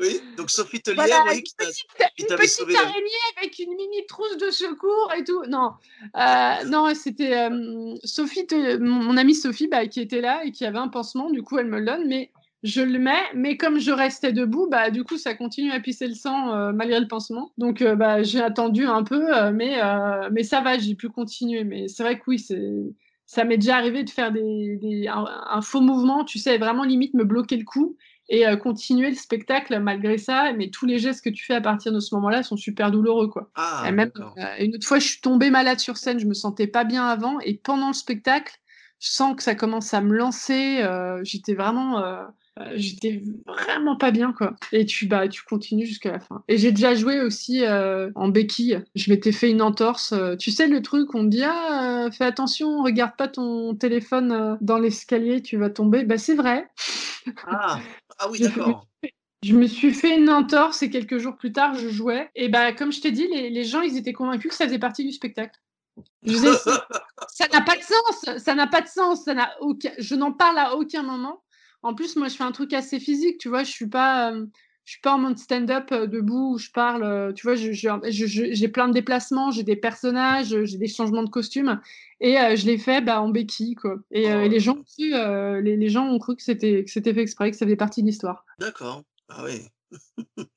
Oui, 0.00 0.20
donc 0.36 0.50
Sophie 0.50 0.80
Tellier, 0.80 0.96
Voilà, 0.96 1.22
oui, 1.28 1.36
une 1.36 1.42
qui 1.42 1.54
t'a- 1.54 1.66
petite, 1.66 1.86
une 2.18 2.26
araignée 2.76 3.10
avec 3.38 3.58
une 3.58 3.74
mini 3.76 4.06
trousse 4.08 4.36
de 4.38 4.50
secours 4.50 5.12
et 5.18 5.24
tout. 5.24 5.42
Non, 5.48 5.72
euh, 6.16 6.64
non, 6.68 6.92
c'était 6.94 7.36
euh, 7.50 7.94
Sophie, 8.04 8.46
mon, 8.80 9.02
mon 9.02 9.16
amie 9.16 9.34
Sophie, 9.34 9.68
bah, 9.68 9.86
qui 9.86 10.00
était 10.00 10.20
là 10.20 10.42
et 10.44 10.52
qui 10.52 10.64
avait 10.64 10.78
un 10.78 10.88
pansement. 10.88 11.30
Du 11.30 11.42
coup, 11.42 11.58
elle 11.58 11.66
me 11.66 11.78
le 11.80 11.84
donne, 11.84 12.08
mais 12.08 12.30
je 12.62 12.80
le 12.80 12.98
mets. 12.98 13.22
Mais 13.34 13.56
comme 13.56 13.78
je 13.78 13.90
restais 13.90 14.32
debout, 14.32 14.68
bah, 14.70 14.90
du 14.90 15.04
coup, 15.04 15.18
ça 15.18 15.34
continue 15.34 15.70
à 15.72 15.80
pisser 15.80 16.06
le 16.06 16.14
sang 16.14 16.54
euh, 16.54 16.72
malgré 16.72 16.98
le 17.00 17.08
pansement. 17.08 17.52
Donc, 17.58 17.82
bah, 17.82 18.22
j'ai 18.22 18.40
attendu 18.40 18.86
un 18.86 19.04
peu, 19.04 19.26
mais, 19.52 19.78
mais 20.32 20.42
ça 20.44 20.60
va, 20.62 20.78
j'ai 20.78 20.94
pu 20.94 21.08
continuer. 21.10 21.64
Mais 21.64 21.88
c'est 21.88 22.02
vrai 22.02 22.18
que 22.18 22.24
oui, 22.26 22.38
c'est. 22.38 22.58
Ça 23.26 23.44
m'est 23.44 23.58
déjà 23.58 23.76
arrivé 23.76 24.02
de 24.02 24.10
faire 24.10 24.32
des, 24.32 24.76
des- 24.82 25.06
un, 25.06 25.24
un 25.50 25.62
faux 25.62 25.80
mouvement, 25.80 26.24
tu 26.24 26.40
sais, 26.40 26.58
vraiment 26.58 26.82
limite 26.82 27.14
me 27.14 27.22
bloquer 27.22 27.56
le 27.56 27.62
cou 27.64 27.96
et 28.30 28.46
euh, 28.46 28.56
continuer 28.56 29.10
le 29.10 29.16
spectacle 29.16 29.78
malgré 29.80 30.16
ça. 30.16 30.52
Mais 30.56 30.70
tous 30.70 30.86
les 30.86 30.98
gestes 30.98 31.22
que 31.22 31.30
tu 31.30 31.44
fais 31.44 31.54
à 31.54 31.60
partir 31.60 31.92
de 31.92 32.00
ce 32.00 32.14
moment-là 32.14 32.42
sont 32.42 32.56
super 32.56 32.90
douloureux, 32.90 33.28
quoi. 33.28 33.50
Ah, 33.56 33.84
et 33.86 33.92
même 33.92 34.12
euh, 34.16 34.44
une 34.60 34.76
autre 34.76 34.86
fois, 34.86 34.98
je 34.98 35.08
suis 35.08 35.20
tombée 35.20 35.50
malade 35.50 35.80
sur 35.80 35.96
scène, 35.98 36.18
je 36.18 36.26
me 36.26 36.34
sentais 36.34 36.68
pas 36.68 36.84
bien 36.84 37.04
avant, 37.04 37.40
et 37.40 37.54
pendant 37.54 37.88
le 37.88 37.94
spectacle, 37.94 38.56
je 39.00 39.08
sens 39.08 39.34
que 39.36 39.42
ça 39.42 39.54
commence 39.54 39.92
à 39.92 40.00
me 40.00 40.14
lancer. 40.14 40.78
euh, 40.82 41.20
j'étais 41.24 41.54
vraiment, 41.54 42.04
j'étais 42.74 43.22
vraiment 43.46 43.96
pas 43.96 44.10
bien, 44.10 44.32
quoi. 44.32 44.54
Et 44.72 44.84
tu, 44.84 45.06
bah, 45.06 45.26
tu 45.26 45.42
continues 45.42 45.86
jusqu'à 45.86 46.12
la 46.12 46.20
fin. 46.20 46.44
Et 46.48 46.58
j'ai 46.58 46.70
déjà 46.70 46.94
joué 46.94 47.20
aussi 47.22 47.64
en 48.14 48.28
béquille. 48.28 48.80
Je 48.94 49.10
m'étais 49.10 49.32
fait 49.32 49.50
une 49.50 49.62
entorse. 49.62 50.14
tu 50.38 50.50
sais 50.50 50.68
le 50.68 50.82
truc, 50.82 51.14
on 51.14 51.24
te 51.24 51.30
dit 51.30 51.42
ah, 51.42 52.10
fais 52.12 52.24
attention, 52.26 52.82
regarde 52.82 53.16
pas 53.16 53.28
ton 53.28 53.74
téléphone 53.74 54.58
dans 54.60 54.78
l'escalier, 54.78 55.40
tu 55.40 55.56
vas 55.56 55.70
tomber. 55.70 56.04
Bah 56.04 56.18
c'est 56.18 56.34
vrai. 56.34 56.68
Ah, 57.46 57.80
ah 58.18 58.30
oui, 58.30 58.40
d'accord. 58.40 58.86
Je 59.42 59.54
me 59.54 59.66
suis 59.66 59.94
fait 59.94 60.18
une 60.18 60.28
entorse 60.28 60.82
et 60.82 60.90
quelques 60.90 61.18
jours 61.18 61.36
plus 61.36 61.52
tard, 61.52 61.74
je 61.74 61.88
jouais. 61.88 62.30
Et 62.34 62.48
bah, 62.48 62.72
comme 62.72 62.92
je 62.92 63.00
t'ai 63.00 63.10
dit, 63.10 63.26
les, 63.26 63.48
les 63.48 63.64
gens, 63.64 63.80
ils 63.80 63.96
étaient 63.96 64.12
convaincus 64.12 64.50
que 64.50 64.56
ça 64.56 64.66
faisait 64.66 64.78
partie 64.78 65.04
du 65.04 65.12
spectacle. 65.12 65.58
Je 66.22 66.32
disais, 66.32 66.52
ça 66.54 66.86
ça 67.28 67.48
n'a 67.48 67.62
pas 67.62 67.76
de 67.76 67.82
sens, 67.82 68.38
ça 68.38 68.54
n'a 68.54 68.66
pas 68.66 68.80
de 68.80 68.88
sens, 68.88 69.24
ça 69.24 69.34
n'a 69.34 69.54
aucun... 69.60 69.90
je 69.98 70.14
n'en 70.14 70.32
parle 70.32 70.58
à 70.58 70.74
aucun 70.76 71.02
moment. 71.02 71.42
En 71.82 71.94
plus, 71.94 72.16
moi, 72.16 72.28
je 72.28 72.36
fais 72.36 72.44
un 72.44 72.52
truc 72.52 72.72
assez 72.74 73.00
physique, 73.00 73.38
tu 73.38 73.48
vois, 73.48 73.64
je 73.64 73.70
suis 73.70 73.88
pas, 73.88 74.32
euh, 74.32 74.46
je 74.90 74.94
suis 74.94 75.02
pas 75.02 75.14
en 75.14 75.18
mode 75.18 75.38
stand-up 75.38 75.92
euh, 75.92 76.08
debout 76.08 76.54
où 76.54 76.58
je 76.58 76.68
parle, 76.72 77.04
euh, 77.04 77.32
tu 77.32 77.46
vois, 77.46 77.54
je- 77.54 77.70
je- 77.70 77.88
je- 78.10 78.26
je- 78.26 78.52
j'ai 78.52 78.66
plein 78.66 78.88
de 78.88 78.92
déplacements, 78.92 79.52
j'ai 79.52 79.62
des 79.62 79.76
personnages, 79.76 80.48
j'ai 80.64 80.78
des 80.78 80.88
changements 80.88 81.22
de 81.22 81.30
costume, 81.30 81.80
et 82.18 82.36
euh, 82.40 82.56
je 82.56 82.66
l'ai 82.66 82.76
fait 82.76 83.00
bah, 83.00 83.20
en 83.22 83.28
béquille, 83.28 83.76
quoi. 83.76 83.98
Et, 84.10 84.24
Oh 84.26 84.40
et 84.40 84.48
les 84.48 84.58
gens 84.58 84.78
les, 84.98 85.76
les 85.76 85.88
gens 85.90 86.08
ont 86.08 86.18
cru 86.18 86.34
que 86.34 86.42
c'était 86.42 86.84
fait 86.88 87.20
exprès, 87.20 87.52
que 87.52 87.56
ça 87.56 87.66
faisait 87.66 87.76
partie 87.76 88.02
de 88.02 88.08
l'histoire. 88.08 88.44
D'accord. 88.58 89.04
Ah 89.28 89.44
oui. 89.44 89.62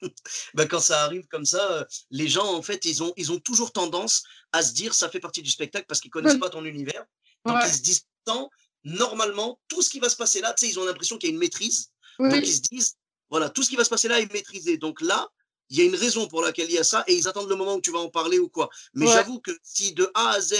bah, 0.55 0.65
quand 0.65 0.79
ça 0.79 1.03
arrive 1.03 1.27
comme 1.27 1.45
ça, 1.45 1.85
les 2.09 2.27
gens, 2.27 2.55
en 2.55 2.63
fait, 2.63 2.85
ils 2.85 3.03
ont, 3.03 3.13
ils 3.17 3.31
ont 3.31 3.39
toujours 3.39 3.71
tendance 3.71 4.23
à 4.51 4.63
se 4.63 4.73
dire 4.73 4.95
ça 4.95 5.09
fait 5.09 5.19
partie 5.19 5.43
du 5.43 5.51
spectacle 5.51 5.85
parce 5.87 6.01
qu'ils 6.01 6.09
connaissent 6.09 6.33
Oui. 6.33 6.39
pas 6.39 6.49
ton 6.49 6.65
univers. 6.65 7.05
Donc, 7.45 7.57
Ouais. 7.57 7.61
ils 7.67 7.73
se 7.73 7.83
disent 7.83 8.07
tant, 8.25 8.49
normalement, 8.83 9.59
tout 9.67 9.83
ce 9.83 9.91
qui 9.91 9.99
va 9.99 10.09
se 10.09 10.15
passer 10.15 10.41
là, 10.41 10.55
tu 10.57 10.65
sais, 10.65 10.71
ils 10.71 10.79
ont 10.79 10.85
l'impression 10.85 11.19
qu'il 11.19 11.29
y 11.29 11.31
a 11.31 11.35
une 11.35 11.39
maîtrise. 11.39 11.91
Oui, 12.17 12.29
Donc, 12.31 12.47
ils 12.47 12.53
se 12.53 12.61
disent, 12.61 12.95
voilà, 13.33 13.49
tout 13.49 13.63
ce 13.63 13.69
qui 13.71 13.75
va 13.75 13.83
se 13.83 13.89
passer 13.89 14.07
là 14.07 14.19
est 14.19 14.31
maîtrisé. 14.31 14.77
Donc 14.77 15.01
là, 15.01 15.27
il 15.69 15.77
y 15.77 15.81
a 15.81 15.85
une 15.85 15.95
raison 15.95 16.27
pour 16.27 16.41
laquelle 16.43 16.69
il 16.69 16.75
y 16.75 16.83
a 16.85 16.89
ça 16.93 17.03
et 17.07 17.13
ils 17.15 17.27
attendent 17.27 17.49
le 17.49 17.55
moment 17.55 17.75
où 17.75 17.81
tu 17.81 17.91
vas 17.91 18.03
en 18.07 18.09
parler 18.09 18.37
ou 18.37 18.47
quoi. 18.47 18.69
Mais 18.93 19.07
Ouais. 19.07 19.13
j'avoue 19.13 19.39
que 19.39 19.51
si 19.63 19.93
de 19.93 20.05
A 20.13 20.25
à 20.35 20.39
Z, 20.39 20.53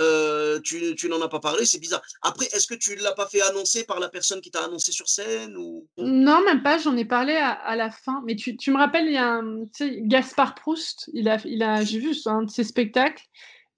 euh, 0.00 0.58
tu, 0.60 0.94
tu 0.94 1.08
n'en 1.10 1.20
as 1.20 1.28
pas 1.28 1.40
parlé, 1.40 1.66
c'est 1.66 1.80
bizarre. 1.80 2.00
Après, 2.22 2.46
est-ce 2.54 2.66
que 2.66 2.76
tu 2.84 2.96
ne 2.96 3.02
l'as 3.02 3.16
pas 3.20 3.26
fait 3.26 3.42
annoncer 3.42 3.82
par 3.84 3.98
la 4.00 4.08
personne 4.08 4.40
qui 4.40 4.50
t'a 4.50 4.64
annoncé 4.64 4.92
sur 4.92 5.08
scène 5.08 5.54
ou... 5.56 5.88
Non, 5.98 6.38
même 6.44 6.62
pas, 6.62 6.78
j'en 6.78 6.96
ai 6.96 7.04
parlé 7.04 7.34
à, 7.34 7.50
à 7.50 7.74
la 7.76 7.90
fin. 7.90 8.22
Mais 8.24 8.36
tu, 8.36 8.56
tu 8.56 8.70
me 8.70 8.78
rappelles, 8.78 9.06
il 9.06 9.14
y 9.14 9.16
a 9.18 9.28
un, 9.28 9.64
tu 9.66 9.70
sais, 9.74 9.98
Gaspard 10.02 10.54
Proust, 10.54 11.10
il 11.12 11.28
a, 11.28 11.36
il 11.44 11.62
a, 11.62 11.84
j'ai 11.84 11.98
vu 11.98 12.12
un 12.26 12.42
de 12.44 12.50
ses 12.50 12.64
spectacles, 12.64 13.24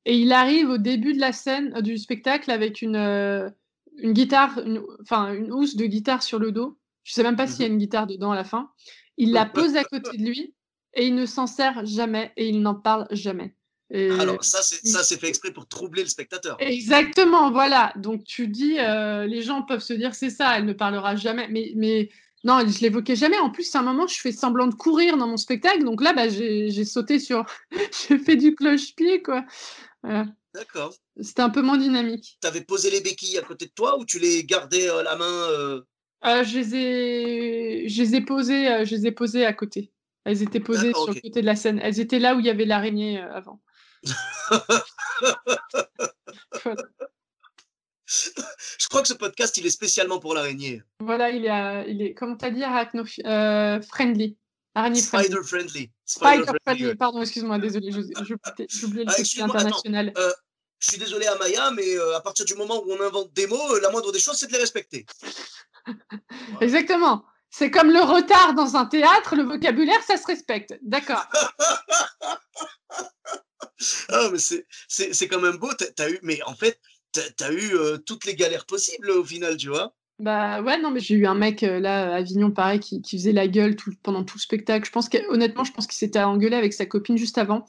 et 0.05 0.15
il 0.17 0.31
arrive 0.33 0.69
au 0.69 0.79
début 0.79 1.15
de 1.15 1.21
la 1.21 1.33
scène, 1.33 1.73
euh, 1.77 1.81
du 1.81 1.97
spectacle, 1.97 2.51
avec 2.51 2.83
une, 2.83 2.97
euh, 2.97 3.49
une 3.97 4.13
guitare, 4.13 4.59
une, 4.59 4.83
enfin, 5.03 5.33
une 5.33 5.51
housse 5.53 5.75
de 5.75 5.87
guitare 5.87 6.23
sur 6.23 6.39
le 6.39 6.53
dos. 6.53 6.79
Je 7.05 7.13
sais 7.13 7.23
même 7.23 7.37
pas 7.37 7.47
s'il 7.47 7.63
y 7.63 7.65
a 7.65 7.69
une 7.69 7.79
guitare 7.79 8.07
dedans 8.07 8.33
à 8.33 8.37
la 8.37 8.45
fin. 8.45 8.71
Il 9.17 9.33
la 9.33 9.47
pose 9.47 9.77
à 9.77 9.85
côté 9.85 10.17
de 10.17 10.25
lui, 10.25 10.55
et 10.95 11.07
il 11.07 11.15
ne 11.15 11.27
s'en 11.27 11.47
sert 11.47 11.85
jamais, 11.87 12.33
et 12.37 12.49
il 12.49 12.61
n'en 12.63 12.75
parle 12.75 13.07
jamais. 13.11 13.55
Et- 13.91 14.11
Alors, 14.11 14.45
ça, 14.45 14.63
c'est 14.63 14.87
ça, 14.87 15.03
c'est 15.03 15.19
fait 15.19 15.29
exprès 15.29 15.53
pour 15.53 15.67
troubler 15.67 16.03
le 16.03 16.09
spectateur. 16.09 16.57
Exactement, 16.61 17.51
voilà. 17.51 17.93
Donc 17.97 18.25
tu 18.25 18.47
dis, 18.47 18.79
euh, 18.79 19.27
les 19.27 19.43
gens 19.43 19.63
peuvent 19.63 19.83
se 19.83 19.93
dire 19.93 20.15
c'est 20.15 20.31
ça, 20.31 20.57
elle 20.57 20.65
ne 20.65 20.73
parlera 20.73 21.17
jamais. 21.17 21.49
Mais, 21.49 21.73
mais 21.75 22.09
non, 22.45 22.61
je 22.67 22.81
l'évoquais 22.81 23.17
jamais. 23.17 23.39
En 23.39 23.51
plus, 23.51 23.75
à 23.75 23.81
un 23.81 23.83
moment, 23.83 24.07
je 24.07 24.19
fais 24.19 24.33
semblant 24.33 24.69
de 24.69 24.75
courir 24.75 25.17
dans 25.17 25.27
mon 25.27 25.37
spectacle. 25.37 25.85
Donc 25.85 26.03
là, 26.03 26.13
bah, 26.13 26.29
j'ai 26.29 26.85
sauté 26.85 27.19
sur. 27.19 27.45
j'ai 28.09 28.19
fait 28.19 28.37
du 28.37 28.55
cloche-pied, 28.55 29.23
quoi. 29.23 29.45
Voilà. 30.03 30.27
D'accord. 30.55 30.95
C'était 31.21 31.43
un 31.43 31.51
peu 31.51 31.63
moins 31.63 31.77
dynamique. 31.77 32.39
Tu 32.41 32.49
avais 32.49 32.63
posé 32.63 32.91
les 32.91 33.01
béquilles 33.01 33.39
à 33.39 33.43
côté 33.43 33.67
de 33.67 33.73
toi 33.73 33.99
ou 33.99 34.05
tu 34.05 34.19
les 34.19 34.45
gardais 34.45 34.89
à 34.89 35.03
la 35.03 35.17
main 35.17 35.25
euh, 35.25 35.83
Euh, 36.27 36.45
je, 36.45 36.59
les 36.59 36.75
ai... 36.75 37.89
je 37.89 38.03
les 38.03 38.15
ai 38.17 38.21
posées, 38.21 38.69
euh, 38.69 38.85
je 38.85 38.95
les 38.95 39.07
ai 39.07 39.13
posées 39.13 39.47
à 39.47 39.53
côté. 39.53 39.93
Elles 40.25 40.43
étaient 40.43 40.61
posées 40.61 40.93
sur 40.93 41.07
le 41.15 41.21
côté 41.21 41.41
de 41.41 41.47
la 41.47 41.57
scène. 41.57 41.79
Elles 41.83 41.99
étaient 41.99 42.19
là 42.19 42.35
où 42.35 42.41
il 42.41 42.47
y 42.47 42.51
avait 42.51 42.67
l'araignée 42.67 43.21
euh, 43.21 43.33
avant. 43.33 43.61
Voilà. 46.65 46.83
Je 48.07 48.89
crois 48.89 49.03
que 49.03 49.09
ce 49.09 49.15
podcast, 49.15 49.57
il 49.57 49.67
est 49.67 49.71
spécialement 49.71 50.19
pour 50.19 50.35
l'araignée. 50.35 50.83
Voilà, 51.01 51.31
il 51.31 51.45
est, 51.45 51.49
à- 51.49 51.87
il 51.87 52.03
est 52.03 52.13
comment 52.15 52.37
t'as 52.37 52.51
dit, 52.51 52.61
arachno- 52.63 53.07
euh, 53.25 53.81
friendly. 53.83 54.37
Araignée 54.75 55.01
friendly. 55.01 55.29
Spider 55.29 55.43
friendly. 55.47 55.91
Spider 56.05 56.53
friendly, 56.67 56.95
pardon, 56.97 57.21
excuse-moi, 57.21 57.59
désolé, 57.59 57.91
j'ai 57.93 57.99
oublié 58.85 59.05
le 59.05 59.11
Ah, 59.11 59.15
côté 59.15 59.43
attends. 59.43 59.81
Je 60.81 60.89
suis 60.89 60.99
désolé 60.99 61.27
à 61.27 61.37
Maya, 61.37 61.71
mais 61.71 61.97
euh, 61.97 62.17
à 62.17 62.21
partir 62.21 62.45
du 62.45 62.55
moment 62.55 62.83
où 62.85 62.91
on 62.93 63.01
invente 63.01 63.33
des 63.33 63.47
mots, 63.47 63.75
euh, 63.77 63.81
la 63.81 63.91
moindre 63.91 64.11
des 64.13 64.19
choses, 64.19 64.37
c'est 64.37 64.47
de 64.49 64.53
les 64.53 64.59
respecter. 64.59 65.07
Exactement. 66.61 67.25
C'est 67.53 67.71
comme 67.71 67.91
le 67.91 68.01
retard 68.01 68.55
dans 68.55 68.77
un 68.77 68.87
théâtre, 68.87 69.35
le 69.37 69.43
vocabulaire, 69.43 70.01
ça 70.05 70.17
se 70.17 70.27
respecte. 70.27 70.79
D'accord. 70.83 71.25
Ah, 74.11 74.29
mais 74.31 74.39
c'est- 74.39 75.29
quand 75.29 75.41
même 75.41 75.57
beau. 75.57 75.71
T'as 75.97 76.11
eu, 76.11 76.19
mais 76.23 76.43
en 76.43 76.55
fait, 76.55 76.79
t'as 77.13 77.47
as 77.47 77.53
eu 77.53 77.75
euh, 77.75 77.97
toutes 77.97 78.27
les 78.27 78.35
galères 78.35 78.67
possibles 78.67 79.11
au 79.11 79.25
final, 79.25 79.57
tu 79.57 79.69
vois. 79.69 79.95
Bah 80.19 80.61
ouais, 80.61 80.79
non, 80.79 80.91
mais 80.91 81.01
j'ai 81.01 81.15
eu 81.15 81.27
un 81.27 81.35
mec 81.35 81.63
euh, 81.63 81.81
là 81.81 82.13
à 82.13 82.17
Avignon, 82.17 82.51
pareil, 82.51 82.79
qui, 82.79 83.01
qui 83.01 83.17
faisait 83.17 83.33
la 83.33 83.49
gueule 83.49 83.77
tout- 83.77 83.95
pendant 84.03 84.23
tout 84.23 84.37
le 84.37 84.43
spectacle. 84.43 84.85
Je 84.87 84.93
pense 84.93 85.09
que, 85.09 85.17
honnêtement, 85.31 85.65
je 85.65 85.73
pense 85.73 85.87
qu'il 85.87 85.97
s'était 85.97 86.19
engueulé 86.21 86.57
avec 86.57 86.75
sa 86.75 86.85
copine 86.85 87.17
juste 87.17 87.39
avant. 87.39 87.65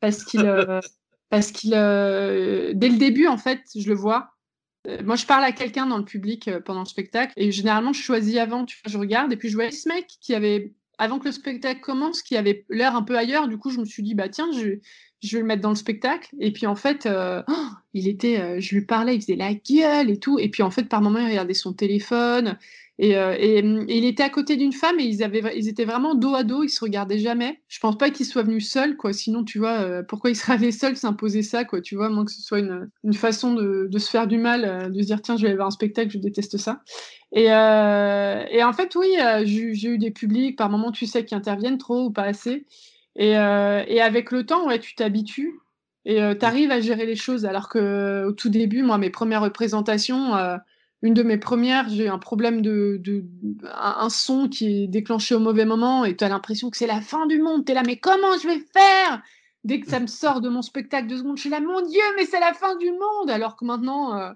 Parce 0.00 0.24
qu'il. 0.24 0.44
euh, 0.44 0.80
parce 1.30 1.52
qu'il. 1.52 1.74
euh, 1.74 2.72
dès 2.74 2.88
le 2.88 2.98
début, 2.98 3.26
en 3.26 3.38
fait, 3.38 3.60
je 3.76 3.88
le 3.88 3.94
vois. 3.94 4.30
Euh, 4.86 5.02
moi, 5.02 5.16
je 5.16 5.26
parle 5.26 5.44
à 5.44 5.52
quelqu'un 5.52 5.86
dans 5.86 5.98
le 5.98 6.04
public 6.04 6.48
euh, 6.48 6.60
pendant 6.60 6.80
le 6.80 6.86
spectacle. 6.86 7.32
Et 7.36 7.50
généralement, 7.52 7.92
je 7.92 8.02
choisis 8.02 8.36
avant, 8.38 8.64
tu 8.64 8.78
vois, 8.84 8.92
je 8.92 8.98
regarde. 8.98 9.32
Et 9.32 9.36
puis, 9.36 9.48
je 9.48 9.54
voyais 9.54 9.70
ce 9.70 9.88
mec 9.88 10.06
qui 10.20 10.34
avait. 10.34 10.72
Avant 10.98 11.18
que 11.18 11.24
le 11.24 11.32
spectacle 11.32 11.80
commence, 11.80 12.22
qui 12.22 12.36
avait 12.36 12.64
l'air 12.68 12.94
un 12.94 13.02
peu 13.02 13.18
ailleurs. 13.18 13.48
Du 13.48 13.58
coup, 13.58 13.70
je 13.70 13.80
me 13.80 13.84
suis 13.84 14.02
dit, 14.04 14.14
bah 14.14 14.28
tiens, 14.28 14.48
je, 14.52 14.78
je 15.26 15.36
vais 15.36 15.40
le 15.40 15.46
mettre 15.46 15.62
dans 15.62 15.70
le 15.70 15.74
spectacle. 15.74 16.28
Et 16.40 16.52
puis, 16.52 16.66
en 16.66 16.76
fait. 16.76 17.06
euh, 17.06 17.42
oh, 17.48 17.66
il 17.94 18.08
était, 18.08 18.40
euh, 18.40 18.60
je 18.60 18.74
lui 18.74 18.84
parlais, 18.84 19.14
il 19.14 19.20
faisait 19.20 19.36
la 19.36 19.54
gueule 19.54 20.10
et 20.10 20.18
tout. 20.18 20.38
Et 20.38 20.48
puis 20.50 20.62
en 20.62 20.70
fait, 20.70 20.84
par 20.84 21.00
moment, 21.00 21.20
il 21.20 21.28
regardait 21.28 21.54
son 21.54 21.72
téléphone. 21.72 22.58
Et, 22.98 23.16
euh, 23.16 23.34
et, 23.38 23.58
et 23.58 23.98
il 23.98 24.04
était 24.04 24.22
à 24.22 24.30
côté 24.30 24.56
d'une 24.56 24.72
femme 24.72 25.00
et 25.00 25.04
ils, 25.04 25.22
avaient, 25.24 25.42
ils 25.56 25.68
étaient 25.68 25.84
vraiment 25.84 26.14
dos 26.14 26.34
à 26.34 26.44
dos, 26.44 26.62
ils 26.62 26.68
se 26.68 26.80
regardaient 26.80 27.18
jamais. 27.18 27.60
Je 27.68 27.80
pense 27.80 27.98
pas 27.98 28.10
qu'il 28.10 28.26
soit 28.26 28.42
venu 28.42 28.60
seul, 28.60 28.96
quoi. 28.96 29.12
Sinon, 29.12 29.44
tu 29.44 29.58
vois, 29.58 30.02
pourquoi 30.04 30.30
il 30.30 30.36
serait 30.36 30.54
allé 30.54 30.70
seul 30.72 30.96
s'imposer 30.96 31.42
ça, 31.42 31.64
quoi. 31.64 31.80
Tu 31.80 31.96
vois, 31.96 32.08
moins 32.08 32.24
que 32.24 32.30
ce 32.32 32.42
soit 32.42 32.60
une, 32.60 32.88
une 33.02 33.14
façon 33.14 33.54
de, 33.54 33.88
de 33.90 33.98
se 33.98 34.10
faire 34.10 34.26
du 34.28 34.38
mal, 34.38 34.92
de 34.92 35.00
se 35.00 35.06
dire, 35.06 35.22
tiens, 35.22 35.36
je 35.36 35.42
vais 35.42 35.48
aller 35.48 35.56
voir 35.56 35.68
un 35.68 35.72
spectacle, 35.72 36.10
je 36.10 36.18
déteste 36.18 36.56
ça. 36.56 36.82
Et, 37.32 37.46
et 37.46 38.62
en 38.62 38.72
fait, 38.72 38.94
oui, 38.94 39.08
j'ai 39.44 39.88
eu 39.88 39.98
des 39.98 40.12
publics, 40.12 40.56
par 40.56 40.70
moments, 40.70 40.92
tu 40.92 41.06
sais, 41.06 41.24
qui 41.24 41.34
interviennent 41.34 41.78
trop 41.78 42.06
ou 42.06 42.10
pas 42.12 42.22
assez. 42.24 42.64
Et, 43.16 43.38
euh, 43.38 43.84
et 43.86 44.00
avec 44.00 44.30
le 44.30 44.44
temps, 44.44 44.66
tu 44.78 44.94
t'habitues 44.94 45.60
et 46.04 46.16
tu 46.38 46.44
arrives 46.44 46.70
à 46.70 46.80
gérer 46.80 47.06
les 47.06 47.16
choses. 47.16 47.46
Alors 47.46 47.68
que 47.68 48.24
au 48.26 48.32
tout 48.32 48.48
début, 48.48 48.82
moi, 48.82 48.98
mes 48.98 49.10
premières 49.10 49.42
représentations, 49.42 50.36
euh, 50.36 50.56
une 51.02 51.14
de 51.14 51.22
mes 51.22 51.38
premières, 51.38 51.88
j'ai 51.88 52.08
un 52.08 52.18
problème 52.18 52.62
de, 52.62 53.00
un, 53.74 54.08
son 54.08 54.48
qui 54.48 54.84
est 54.84 54.86
déclenché 54.86 55.34
au 55.34 55.38
mauvais 55.38 55.66
moment 55.66 56.04
et 56.04 56.16
tu 56.16 56.24
as 56.24 56.28
l'impression 56.30 56.70
que 56.70 56.76
c'est 56.76 56.86
la 56.86 57.02
fin 57.02 57.26
du 57.26 57.40
monde. 57.40 57.64
Tu 57.64 57.72
es 57.72 57.74
là, 57.74 57.82
mais 57.86 57.96
comment 57.96 58.38
je 58.42 58.48
vais 58.48 58.64
faire? 58.72 59.22
Dès 59.64 59.80
que 59.80 59.88
ça 59.88 60.00
me 60.00 60.06
sort 60.06 60.40
de 60.40 60.48
mon 60.48 60.62
spectacle 60.62 61.06
de 61.06 61.16
secondes, 61.16 61.36
je 61.36 61.42
suis 61.42 61.50
là, 61.50 61.60
mon 61.60 61.80
Dieu, 61.82 62.02
mais 62.16 62.26
c'est 62.26 62.40
la 62.40 62.52
fin 62.52 62.76
du 62.76 62.90
monde 62.90 63.30
Alors 63.30 63.56
que 63.56 63.64
maintenant, 63.64 64.18
euh, 64.18 64.32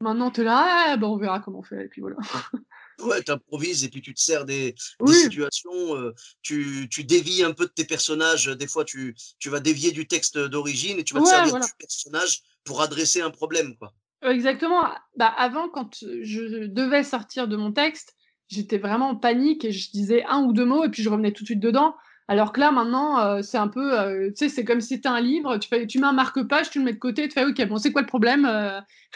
maintenant 0.00 0.30
tu 0.30 0.42
es 0.42 0.44
là, 0.44 0.66
ah, 0.88 0.96
ben 0.96 1.06
on 1.06 1.16
verra 1.16 1.40
comment 1.40 1.58
on 1.58 1.62
fait. 1.62 1.84
Et 1.84 1.88
puis 1.88 2.00
voilà. 2.00 2.16
Ouais, 3.00 3.22
tu 3.22 3.30
improvises 3.30 3.84
et 3.84 3.88
puis 3.88 4.00
tu 4.00 4.14
te 4.14 4.20
sers 4.20 4.44
des, 4.44 4.74
situations, 5.06 5.96
euh, 5.96 6.14
tu, 6.42 6.88
tu, 6.90 7.04
dévies 7.04 7.42
un 7.42 7.52
peu 7.52 7.66
de 7.66 7.72
tes 7.72 7.84
personnages. 7.84 8.46
Des 8.46 8.66
fois, 8.66 8.84
tu, 8.84 9.14
tu 9.38 9.50
vas 9.50 9.60
dévier 9.60 9.92
du 9.92 10.06
texte 10.06 10.38
d'origine 10.38 10.98
et 10.98 11.04
tu 11.04 11.14
vas 11.14 11.20
te 11.20 11.28
servir 11.28 11.56
du 11.56 11.68
personnage 11.78 12.42
pour 12.64 12.80
adresser 12.80 13.20
un 13.20 13.30
problème. 13.30 13.76
Quoi. 13.76 13.92
Exactement. 14.22 14.82
Bah, 15.16 15.32
avant, 15.36 15.68
quand 15.68 15.94
je 16.00 16.66
devais 16.66 17.04
sortir 17.04 17.48
de 17.48 17.56
mon 17.56 17.72
texte, 17.72 18.14
j'étais 18.48 18.78
vraiment 18.78 19.10
en 19.10 19.16
panique 19.16 19.64
et 19.64 19.72
je 19.72 19.90
disais 19.90 20.24
un 20.24 20.42
ou 20.42 20.52
deux 20.52 20.64
mots 20.64 20.84
et 20.84 20.88
puis 20.88 21.02
je 21.02 21.10
revenais 21.10 21.32
tout 21.32 21.42
de 21.42 21.48
suite 21.48 21.60
dedans. 21.60 21.94
Alors 22.28 22.52
que 22.52 22.58
là, 22.58 22.72
maintenant, 22.72 23.20
euh, 23.20 23.42
c'est 23.42 23.58
un 23.58 23.68
peu, 23.68 23.96
euh, 23.96 24.30
tu 24.30 24.36
sais, 24.36 24.48
c'est 24.48 24.64
comme 24.64 24.80
si 24.80 24.94
c'était 24.94 25.08
un 25.08 25.20
livre, 25.20 25.58
tu, 25.58 25.68
fais, 25.68 25.86
tu 25.86 26.00
mets 26.00 26.08
un 26.08 26.12
marque-page, 26.12 26.70
tu 26.70 26.80
le 26.80 26.84
mets 26.84 26.92
de 26.92 26.98
côté, 26.98 27.28
tu 27.28 27.34
fais, 27.34 27.44
ok, 27.44 27.68
bon, 27.68 27.78
c'est 27.78 27.92
quoi 27.92 28.02
le 28.02 28.08
problème 28.08 28.50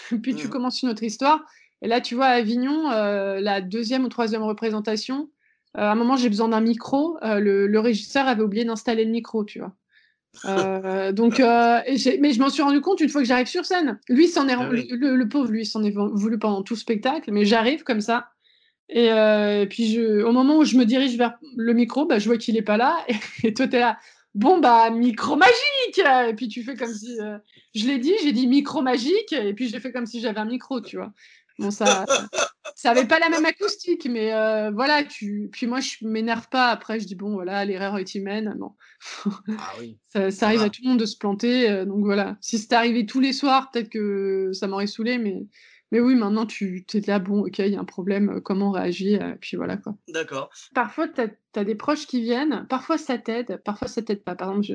Puis 0.23 0.37
tu 0.37 0.47
mmh. 0.47 0.51
commences 0.51 0.83
une 0.83 0.91
autre 0.91 1.03
histoire. 1.03 1.41
Et 1.83 1.89
là, 1.89 2.01
tu 2.01 2.15
vois, 2.15 2.27
à 2.27 2.33
Avignon, 2.33 2.91
euh, 2.91 3.41
la 3.41 3.61
deuxième 3.61 4.05
ou 4.05 4.09
troisième 4.09 4.43
représentation, 4.43 5.31
euh, 5.77 5.83
à 5.83 5.93
un 5.93 5.95
moment, 5.95 6.17
j'ai 6.17 6.29
besoin 6.29 6.49
d'un 6.49 6.61
micro. 6.61 7.17
Euh, 7.23 7.41
le, 7.41 7.81
régisseur 7.81 8.27
avait 8.27 8.43
oublié 8.43 8.65
d'installer 8.65 9.05
le 9.05 9.11
micro, 9.11 9.45
tu 9.45 9.61
vois. 9.61 9.73
donc, 11.13 11.39
mais 11.39 12.33
je 12.33 12.39
m'en 12.39 12.51
suis 12.51 12.63
rendu 12.63 12.81
compte 12.81 13.01
une 13.01 13.09
fois 13.09 13.23
que 13.23 13.27
j'arrive 13.27 13.47
sur 13.47 13.65
scène. 13.65 13.99
Lui, 14.09 14.29
s'en 14.29 14.49
est, 14.49 14.55
ah 14.55 14.69
le, 14.71 15.25
pauvre, 15.25 15.51
lui, 15.51 15.65
s'en 15.65 15.83
est 15.83 15.95
voulu 15.95 16.39
pendant 16.39 16.63
tout 16.63 16.75
le 16.75 16.79
spectacle, 16.79 17.33
mais 17.33 17.45
j'arrive 17.45 17.83
comme 17.83 18.01
ça. 18.01 18.29
Et, 18.89 19.67
puis, 19.71 19.93
je, 19.93 20.23
au 20.23 20.33
moment 20.33 20.59
où 20.59 20.65
je 20.65 20.77
me 20.77 20.85
dirige 20.85 21.17
vers 21.17 21.39
le 21.57 21.73
micro, 21.73 22.07
bah, 22.07 22.19
je 22.19 22.27
vois 22.27 22.37
qu'il 22.37 22.55
n'est 22.55 22.63
pas 22.63 22.77
là. 22.77 22.99
Et, 23.09 23.15
et 23.49 23.55
toi, 23.55 23.67
tu 23.67 23.77
es 23.77 23.81
là 23.81 23.99
bon 24.33 24.59
bah 24.59 24.91
micro 24.91 25.35
magique 25.35 25.99
et 25.99 26.35
puis 26.35 26.47
tu 26.47 26.63
fais 26.63 26.77
comme 26.77 26.95
si 26.95 27.19
je 27.75 27.87
l'ai 27.89 27.99
dit 27.99 28.13
j'ai 28.23 28.31
dit 28.31 28.47
micro 28.47 28.81
magique 28.81 29.33
et 29.33 29.53
puis 29.55 29.69
j'ai 29.69 29.81
fait 29.81 29.91
comme 29.91 30.07
si 30.07 30.21
j'avais 30.21 30.39
un 30.39 30.45
micro 30.45 30.81
tu 30.81 30.99
vois 30.99 31.13
Bon, 31.61 31.71
ça, 31.71 32.07
ça 32.75 32.93
avait 32.93 33.07
pas 33.07 33.19
la 33.19 33.29
même 33.29 33.45
acoustique, 33.45 34.09
mais 34.11 34.33
euh, 34.33 34.71
voilà. 34.71 35.05
Tu... 35.05 35.51
Puis 35.53 35.67
moi, 35.67 35.81
je 35.81 36.07
m'énerve 36.07 36.49
pas. 36.49 36.71
Après, 36.71 36.99
je 36.99 37.07
dis 37.07 37.15
bon, 37.15 37.35
voilà, 37.35 37.65
l'erreur 37.65 37.99
est 37.99 38.15
humaine. 38.15 38.57
Non. 38.59 38.75
Ah 39.27 39.75
ça, 40.31 40.47
arrive 40.47 40.63
à 40.63 40.71
tout 40.71 40.81
le 40.83 40.89
monde 40.89 41.01
de 41.01 41.07
se 41.07 41.19
planter. 41.19 41.71
Euh, 41.71 41.85
donc 41.85 42.05
voilà. 42.05 42.39
Si 42.41 42.59
c'était 42.59 42.77
arrivé 42.77 43.05
tous 43.05 43.21
les 43.21 43.35
soirs, 43.35 43.71
peut-être 43.71 43.91
que 43.91 44.51
ça 44.55 44.67
m'aurait 44.67 44.87
saoulé, 44.87 45.19
mais. 45.19 45.47
Mais 45.93 45.99
oui, 45.99 46.15
maintenant, 46.15 46.47
tu 46.47 46.87
es 46.95 47.01
là, 47.09 47.19
bon, 47.19 47.41
ok, 47.47 47.59
il 47.59 47.73
y 47.73 47.77
a 47.77 47.81
un 47.81 47.85
problème, 47.85 48.37
euh, 48.37 48.41
comment 48.41 48.71
réagir, 48.71 49.27
et 49.27 49.35
puis 49.35 49.57
voilà 49.57 49.77
quoi. 49.77 49.97
D'accord. 50.07 50.49
Parfois, 50.73 51.09
tu 51.09 51.21
as, 51.21 51.65
des 51.65 51.75
proches 51.75 52.07
qui 52.07 52.21
viennent, 52.21 52.65
parfois 52.71 52.97
ça 52.97 53.19
t'aide, 53.19 53.61
parfois 53.65 53.89
ça 53.89 54.01
t'aide 54.01 54.23
pas. 54.23 54.37
Par 54.37 54.51
exemple, 54.51 54.67
je, 54.69 54.75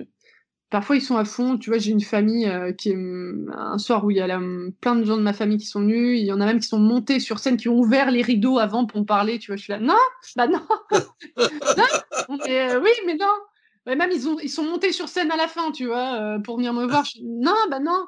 Parfois, 0.71 0.95
ils 0.95 1.01
sont 1.01 1.17
à 1.17 1.25
fond. 1.25 1.58
Tu 1.58 1.69
vois, 1.69 1.78
j'ai 1.78 1.91
une 1.91 2.01
famille 2.01 2.47
euh, 2.47 2.73
qui 2.73 2.89
est 2.89 2.95
mm, 2.95 3.54
un 3.56 3.78
soir 3.78 4.04
où 4.04 4.12
il 4.12 4.17
y 4.17 4.21
a 4.21 4.39
plein 4.82 4.95
de 4.95 5.04
gens 5.04 5.17
de 5.17 5.21
ma 5.21 5.34
famille 5.34 5.58
qui 5.58 5.67
sont 5.67 5.82
venus. 5.82 6.19
Il 6.19 6.25
y 6.25 6.32
en 6.32 6.41
a 6.41 6.45
même 6.45 6.60
qui 6.60 6.67
sont 6.67 6.80
montés 6.80 7.19
sur 7.19 7.39
scène, 7.39 7.58
qui 7.58 7.69
ont 7.69 7.78
ouvert 7.78 8.10
les 8.10 8.23
rideaux 8.23 8.58
avant 8.58 8.86
pour 8.86 8.99
me 8.99 9.06
parler. 9.06 9.38
Tu 9.38 9.51
vois, 9.51 9.58
je 9.58 9.63
suis 9.63 9.73
là, 9.73 9.80
non, 9.80 9.93
bah 10.36 10.47
non, 10.47 10.62
non. 11.38 12.38
Euh, 12.47 12.82
oui, 12.82 12.89
mais 13.06 13.15
non. 13.15 13.95
même 13.95 14.10
ils, 14.12 14.28
ont, 14.28 14.39
ils 14.39 14.49
sont 14.49 14.63
montés 14.63 14.91
sur 14.91 15.08
scène 15.08 15.32
à 15.32 15.38
la 15.38 15.47
fin, 15.47 15.71
tu 15.71 15.86
vois, 15.86 16.19
euh, 16.19 16.39
pour 16.39 16.58
venir 16.58 16.73
me 16.73 16.86
voir. 16.86 17.06
non, 17.23 17.56
bah 17.69 17.80
non. 17.80 18.08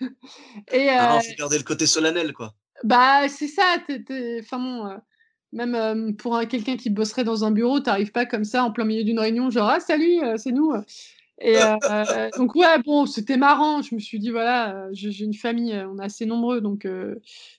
Et, 0.72 0.88
ah, 0.90 1.18
faut 1.20 1.34
garder 1.36 1.58
le 1.58 1.64
côté 1.64 1.86
solennel, 1.86 2.32
quoi. 2.32 2.54
Bah, 2.84 3.28
c'est 3.28 3.48
ça. 3.48 3.76
Enfin 4.40 4.58
bon, 4.60 4.96
même 5.52 6.14
pour 6.16 6.38
quelqu'un 6.48 6.76
qui 6.76 6.90
bosserait 6.90 7.24
dans 7.24 7.44
un 7.44 7.50
bureau, 7.50 7.80
t'arrives 7.80 8.12
pas 8.12 8.24
comme 8.24 8.44
ça 8.44 8.62
en 8.62 8.70
plein 8.70 8.84
milieu 8.84 9.02
d'une 9.02 9.18
réunion, 9.18 9.50
genre, 9.50 9.68
ah, 9.68 9.80
salut, 9.80 10.20
c'est 10.36 10.52
nous. 10.52 10.72
Et 11.40 11.56
euh, 11.56 12.30
donc 12.36 12.54
ouais, 12.54 12.78
bon, 12.84 13.06
c'était 13.06 13.36
marrant. 13.36 13.82
Je 13.82 13.94
me 13.94 14.00
suis 14.00 14.18
dit 14.18 14.30
voilà, 14.30 14.74
euh, 14.74 14.88
j'ai 14.92 15.24
une 15.24 15.34
famille, 15.34 15.72
euh, 15.72 15.88
on 15.88 15.98
est 15.98 16.04
assez 16.04 16.26
nombreux, 16.26 16.60
donc 16.60 16.86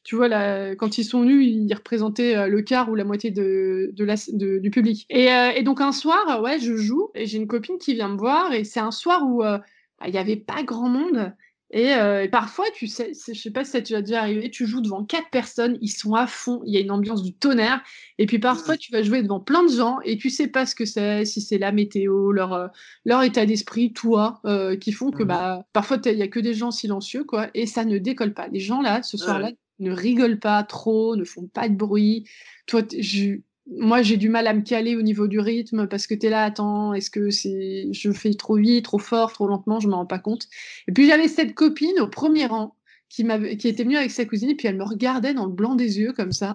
tu 0.04 0.16
vois 0.16 0.28
là, 0.28 0.76
quand 0.76 0.98
ils 0.98 1.04
sont 1.04 1.22
venus, 1.22 1.48
ils 1.48 1.74
représentaient 1.74 2.48
le 2.48 2.62
quart 2.62 2.90
ou 2.90 2.96
la 2.96 3.04
moitié 3.04 3.32
de, 3.32 3.94
la, 3.98 4.16
du 4.34 4.70
public. 4.70 5.06
Et, 5.10 5.28
et, 5.56 5.64
donc 5.64 5.82
un 5.82 5.92
soir, 5.92 6.42
ouais, 6.42 6.60
je 6.60 6.76
joue 6.76 7.10
et 7.16 7.26
j'ai 7.26 7.38
une 7.38 7.48
copine 7.48 7.78
qui 7.78 7.94
vient 7.94 8.10
me 8.10 8.18
voir 8.18 8.54
et 8.54 8.64
c'est 8.64 8.80
un 8.80 8.92
soir 8.92 9.24
où 9.26 9.40
bah, 9.40 9.62
il 10.06 10.12
n'y 10.12 10.18
avait 10.18 10.38
pas 10.38 10.64
grand 10.64 10.90
monde. 10.90 11.34
Et 11.72 11.94
parfois, 12.32 12.66
tu 12.74 12.88
sais, 12.88 13.12
je 13.14 13.40
sais 13.40 13.52
pas 13.52 13.64
si 13.64 13.72
ça 13.72 13.82
t'est 13.82 14.02
déjà 14.02 14.22
arrivé, 14.22 14.50
tu 14.50 14.66
joues 14.66 14.82
devant 14.82 15.04
quatre 15.04 15.30
personnes, 15.30 15.78
ils 15.82 15.90
sont 15.90 16.16
à 16.16 16.26
fond, 16.26 16.62
il 16.66 16.74
y 16.74 16.78
a 16.78 16.80
une 16.80 16.90
ambiance 16.90 17.22
du 17.22 17.34
tonnerre. 17.34 17.84
Et 18.18 18.26
puis 18.26 18.40
parfois, 18.40 18.76
tu 18.76 18.92
vas 18.92 19.04
jouer 19.04 19.22
devant 19.22 19.40
plein 19.40 19.64
de 19.64 19.72
gens 19.72 20.00
et 20.04 20.18
tu 20.18 20.32
sais 20.32 20.48
pas 20.48 20.66
ce 20.66 20.74
que 20.74 20.86
c'est, 20.86 21.26
si 21.26 21.42
c'est 21.42 21.60
la 21.60 21.72
météo, 21.72 22.32
leur, 22.32 22.72
leur 23.06 23.22
état 23.22 23.46
d'esprit, 23.46 23.94
toi, 23.94 24.42
qui 24.82 24.92
font 24.92 25.12
que 25.12 25.24
mmh 25.24 25.28
bah, 25.28 25.66
parfois, 25.74 25.98
il 26.06 26.18
y 26.18 26.24
a 26.24 26.28
que 26.28 26.40
des 26.40 26.56
gens 26.56 26.72
silencieux, 26.72 27.24
quoi, 27.24 27.50
et 27.54 27.68
ça 27.68 27.86
ne 27.86 28.00
décolle 28.00 28.34
pas. 28.34 28.48
Les 28.48 28.60
gens 28.60 28.82
là, 28.82 29.04
ce 29.04 29.18
soir-là, 29.18 29.52
ne 29.80 29.92
rigolent 29.92 30.40
pas 30.40 30.64
trop, 30.64 31.16
ne 31.16 31.24
font 31.24 31.48
pas 31.48 31.70
de 31.70 31.76
bruit. 31.76 32.26
Toi, 32.68 32.82
je, 32.98 33.36
moi, 33.78 34.02
j'ai 34.02 34.18
du 34.18 34.30
mal 34.30 34.48
à 34.48 34.54
me 34.54 34.62
caler 34.62 34.96
au 34.96 35.02
niveau 35.02 35.28
du 35.28 35.40
rythme 35.40 35.88
parce 35.88 36.08
que 36.08 36.16
tu 36.16 36.28
es 36.28 36.30
là, 36.30 36.44
attends, 36.44 36.94
est-ce 36.94 37.10
que 37.12 37.30
c'est 37.30 37.88
je 37.92 38.12
fais 38.12 38.34
trop 38.34 38.56
vite, 38.56 38.86
trop 38.86 39.00
fort, 39.00 39.32
trop 39.34 39.48
lentement, 39.48 39.80
je 39.80 39.88
ne 39.88 39.92
m'en 39.92 39.98
rends 39.98 40.06
pas 40.06 40.20
compte. 40.20 40.48
Et 40.88 40.92
puis 40.92 41.08
j'avais 41.08 41.28
cette 41.28 41.54
copine 41.54 42.00
au 42.00 42.08
premier 42.08 42.46
rang 42.46 42.76
qui, 43.10 43.26
qui 43.58 43.68
était 43.68 43.84
venue 43.84 43.98
avec 43.98 44.12
sa 44.12 44.26
cousine 44.26 44.50
et 44.50 44.56
puis 44.56 44.68
elle 44.68 44.78
me 44.78 44.84
regardait 44.84 45.34
dans 45.34 45.46
le 45.46 45.52
blanc 45.52 45.76
des 45.76 46.00
yeux 46.00 46.14
comme 46.14 46.32
ça. 46.32 46.54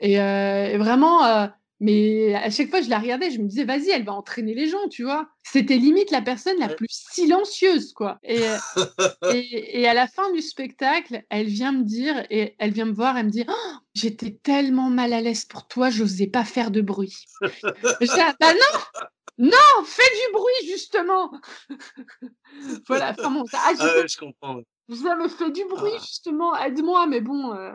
Et, 0.00 0.20
euh, 0.20 0.76
vraiment, 0.78 1.24
euh, 1.24 1.46
mais 1.78 2.34
à 2.34 2.50
chaque 2.50 2.70
fois, 2.70 2.80
je 2.80 2.88
la 2.88 2.98
regardais, 2.98 3.30
je 3.30 3.38
me 3.38 3.48
disais, 3.48 3.64
vas-y, 3.64 3.90
elle 3.90 4.04
va 4.04 4.12
entraîner 4.12 4.54
les 4.54 4.66
gens, 4.66 4.88
tu 4.88 5.04
vois. 5.04 5.28
C'était 5.44 5.76
limite 5.76 6.10
la 6.10 6.22
personne 6.22 6.58
la 6.58 6.68
plus 6.68 6.88
silencieuse, 6.90 7.92
quoi. 7.92 8.18
Et, 8.22 8.40
et, 9.34 9.80
et, 9.80 9.86
à 9.86 9.92
la 9.92 10.06
fin 10.06 10.32
du 10.32 10.40
spectacle, 10.40 11.22
elle 11.28 11.46
vient 11.46 11.72
me 11.72 11.84
dire, 11.84 12.24
et 12.30 12.54
elle 12.58 12.72
vient 12.72 12.86
me 12.86 12.94
voir, 12.94 13.18
elle 13.18 13.26
me 13.26 13.30
dit, 13.30 13.44
oh, 13.46 13.72
j'étais 13.94 14.38
tellement 14.42 14.88
mal 14.88 15.12
à 15.12 15.20
l'aise 15.20 15.44
pour 15.44 15.68
toi, 15.68 15.90
je 15.90 16.02
n'osais 16.02 16.28
pas 16.28 16.44
faire 16.44 16.70
de 16.70 16.80
bruit. 16.80 17.16
je 17.42 17.48
dis, 18.06 18.34
bah 18.40 18.54
non, 18.54 18.80
non, 19.38 19.84
fais 19.84 20.02
du 20.02 20.32
bruit, 20.32 20.66
justement. 20.66 21.30
voilà, 22.88 23.10
enfin 23.10 23.30
bon, 23.30 23.44
ça, 23.44 23.58
ah, 23.62 23.72
ah 23.78 24.06
je 24.06 24.16
comprends. 24.16 24.62
Ça 24.88 25.16
me 25.16 25.26
fait 25.28 25.50
du 25.50 25.64
bruit, 25.64 25.90
ah. 25.96 25.98
justement, 26.00 26.56
aide-moi, 26.56 27.06
mais 27.08 27.20
bon. 27.20 27.52
Euh, 27.54 27.72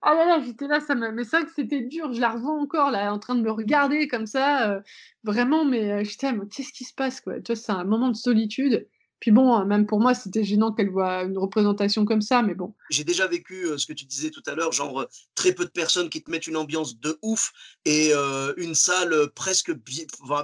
ah 0.00 0.14
là 0.14 0.24
là, 0.26 0.40
j'étais 0.40 0.66
là, 0.66 0.80
ça 0.80 0.94
me... 0.94 1.10
mais 1.12 1.24
c'est 1.24 1.36
vrai 1.36 1.46
que 1.46 1.52
c'était 1.52 1.82
dur, 1.82 2.12
je 2.14 2.20
la 2.20 2.30
revois 2.30 2.54
encore, 2.54 2.90
là, 2.90 3.12
en 3.12 3.18
train 3.18 3.34
de 3.34 3.42
me 3.42 3.50
regarder 3.50 4.08
comme 4.08 4.26
ça, 4.26 4.70
euh, 4.70 4.80
vraiment, 5.24 5.66
mais 5.66 5.92
euh, 5.92 6.04
je 6.04 6.16
t'aime, 6.16 6.48
qu'est-ce 6.48 6.72
qui 6.72 6.84
se 6.84 6.94
passe, 6.94 7.20
quoi? 7.20 7.34
Tu 7.40 7.52
vois, 7.52 7.56
c'est 7.56 7.72
un 7.72 7.84
moment 7.84 8.08
de 8.08 8.16
solitude. 8.16 8.88
Puis 9.24 9.30
bon, 9.30 9.54
hein, 9.54 9.64
même 9.64 9.86
pour 9.86 10.00
moi, 10.00 10.12
c'était 10.12 10.44
gênant 10.44 10.70
qu'elle 10.70 10.90
voit 10.90 11.22
une 11.22 11.38
représentation 11.38 12.04
comme 12.04 12.20
ça, 12.20 12.42
mais 12.42 12.54
bon. 12.54 12.74
J'ai 12.90 13.04
déjà 13.04 13.26
vécu 13.26 13.68
ce 13.78 13.86
que 13.86 13.94
tu 13.94 14.04
disais 14.04 14.28
tout 14.28 14.42
à 14.46 14.54
l'heure, 14.54 14.70
genre 14.70 15.06
très 15.34 15.52
peu 15.52 15.64
de 15.64 15.70
personnes 15.70 16.10
qui 16.10 16.22
te 16.22 16.30
mettent 16.30 16.46
une 16.46 16.58
ambiance 16.58 17.00
de 17.00 17.18
ouf 17.22 17.54
et 17.86 18.12
une 18.58 18.74
salle 18.74 19.30
presque 19.34 19.72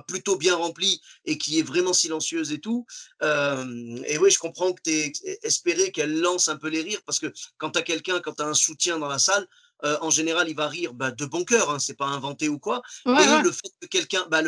plutôt 0.07 0.37
bien 0.37 0.57
remplie 0.57 1.03
et 1.27 1.37
qui 1.37 1.59
est 1.59 1.63
vraiment 1.63 1.93
silencieuse 1.93 2.53
et 2.53 2.59
tout. 2.59 2.87
et 3.21 4.17
oui, 4.19 4.31
je 4.31 4.39
comprends 4.39 4.73
que 4.73 4.81
tu 4.83 4.93
es 4.93 5.13
espéré 5.43 5.93
qu'elle 5.93 6.19
lance 6.19 6.49
un 6.49 6.57
peu 6.57 6.69
les 6.69 6.81
rires 6.81 7.03
parce 7.05 7.19
que 7.19 7.31
quand 7.59 7.73
tu 7.73 7.79
as 7.79 7.83
quelqu'un, 7.83 8.21
quand 8.21 8.33
tu 8.33 8.43
as 8.43 8.47
un 8.47 8.55
soutien 8.55 8.99
dans 8.99 9.09
la 9.09 9.19
salle, 9.19 9.47
euh, 9.85 9.99
en 10.01 10.11
général, 10.11 10.49
il 10.49 10.57
va 10.57 10.69
rire 10.69 10.95
bah, 10.95 11.11
de 11.11 11.25
bon 11.25 11.45
cœur, 11.45 11.71
hein, 11.71 11.79
c'est 11.79 11.97
pas 11.97 12.07
inventé 12.07 12.49
ou 12.49 12.59
quoi. 12.59 12.83
et 13.07 13.43
le 13.43 13.51
fait 13.53 13.73
que 13.81 13.87
quelqu'un, 13.87 14.27
bah, 14.31 14.43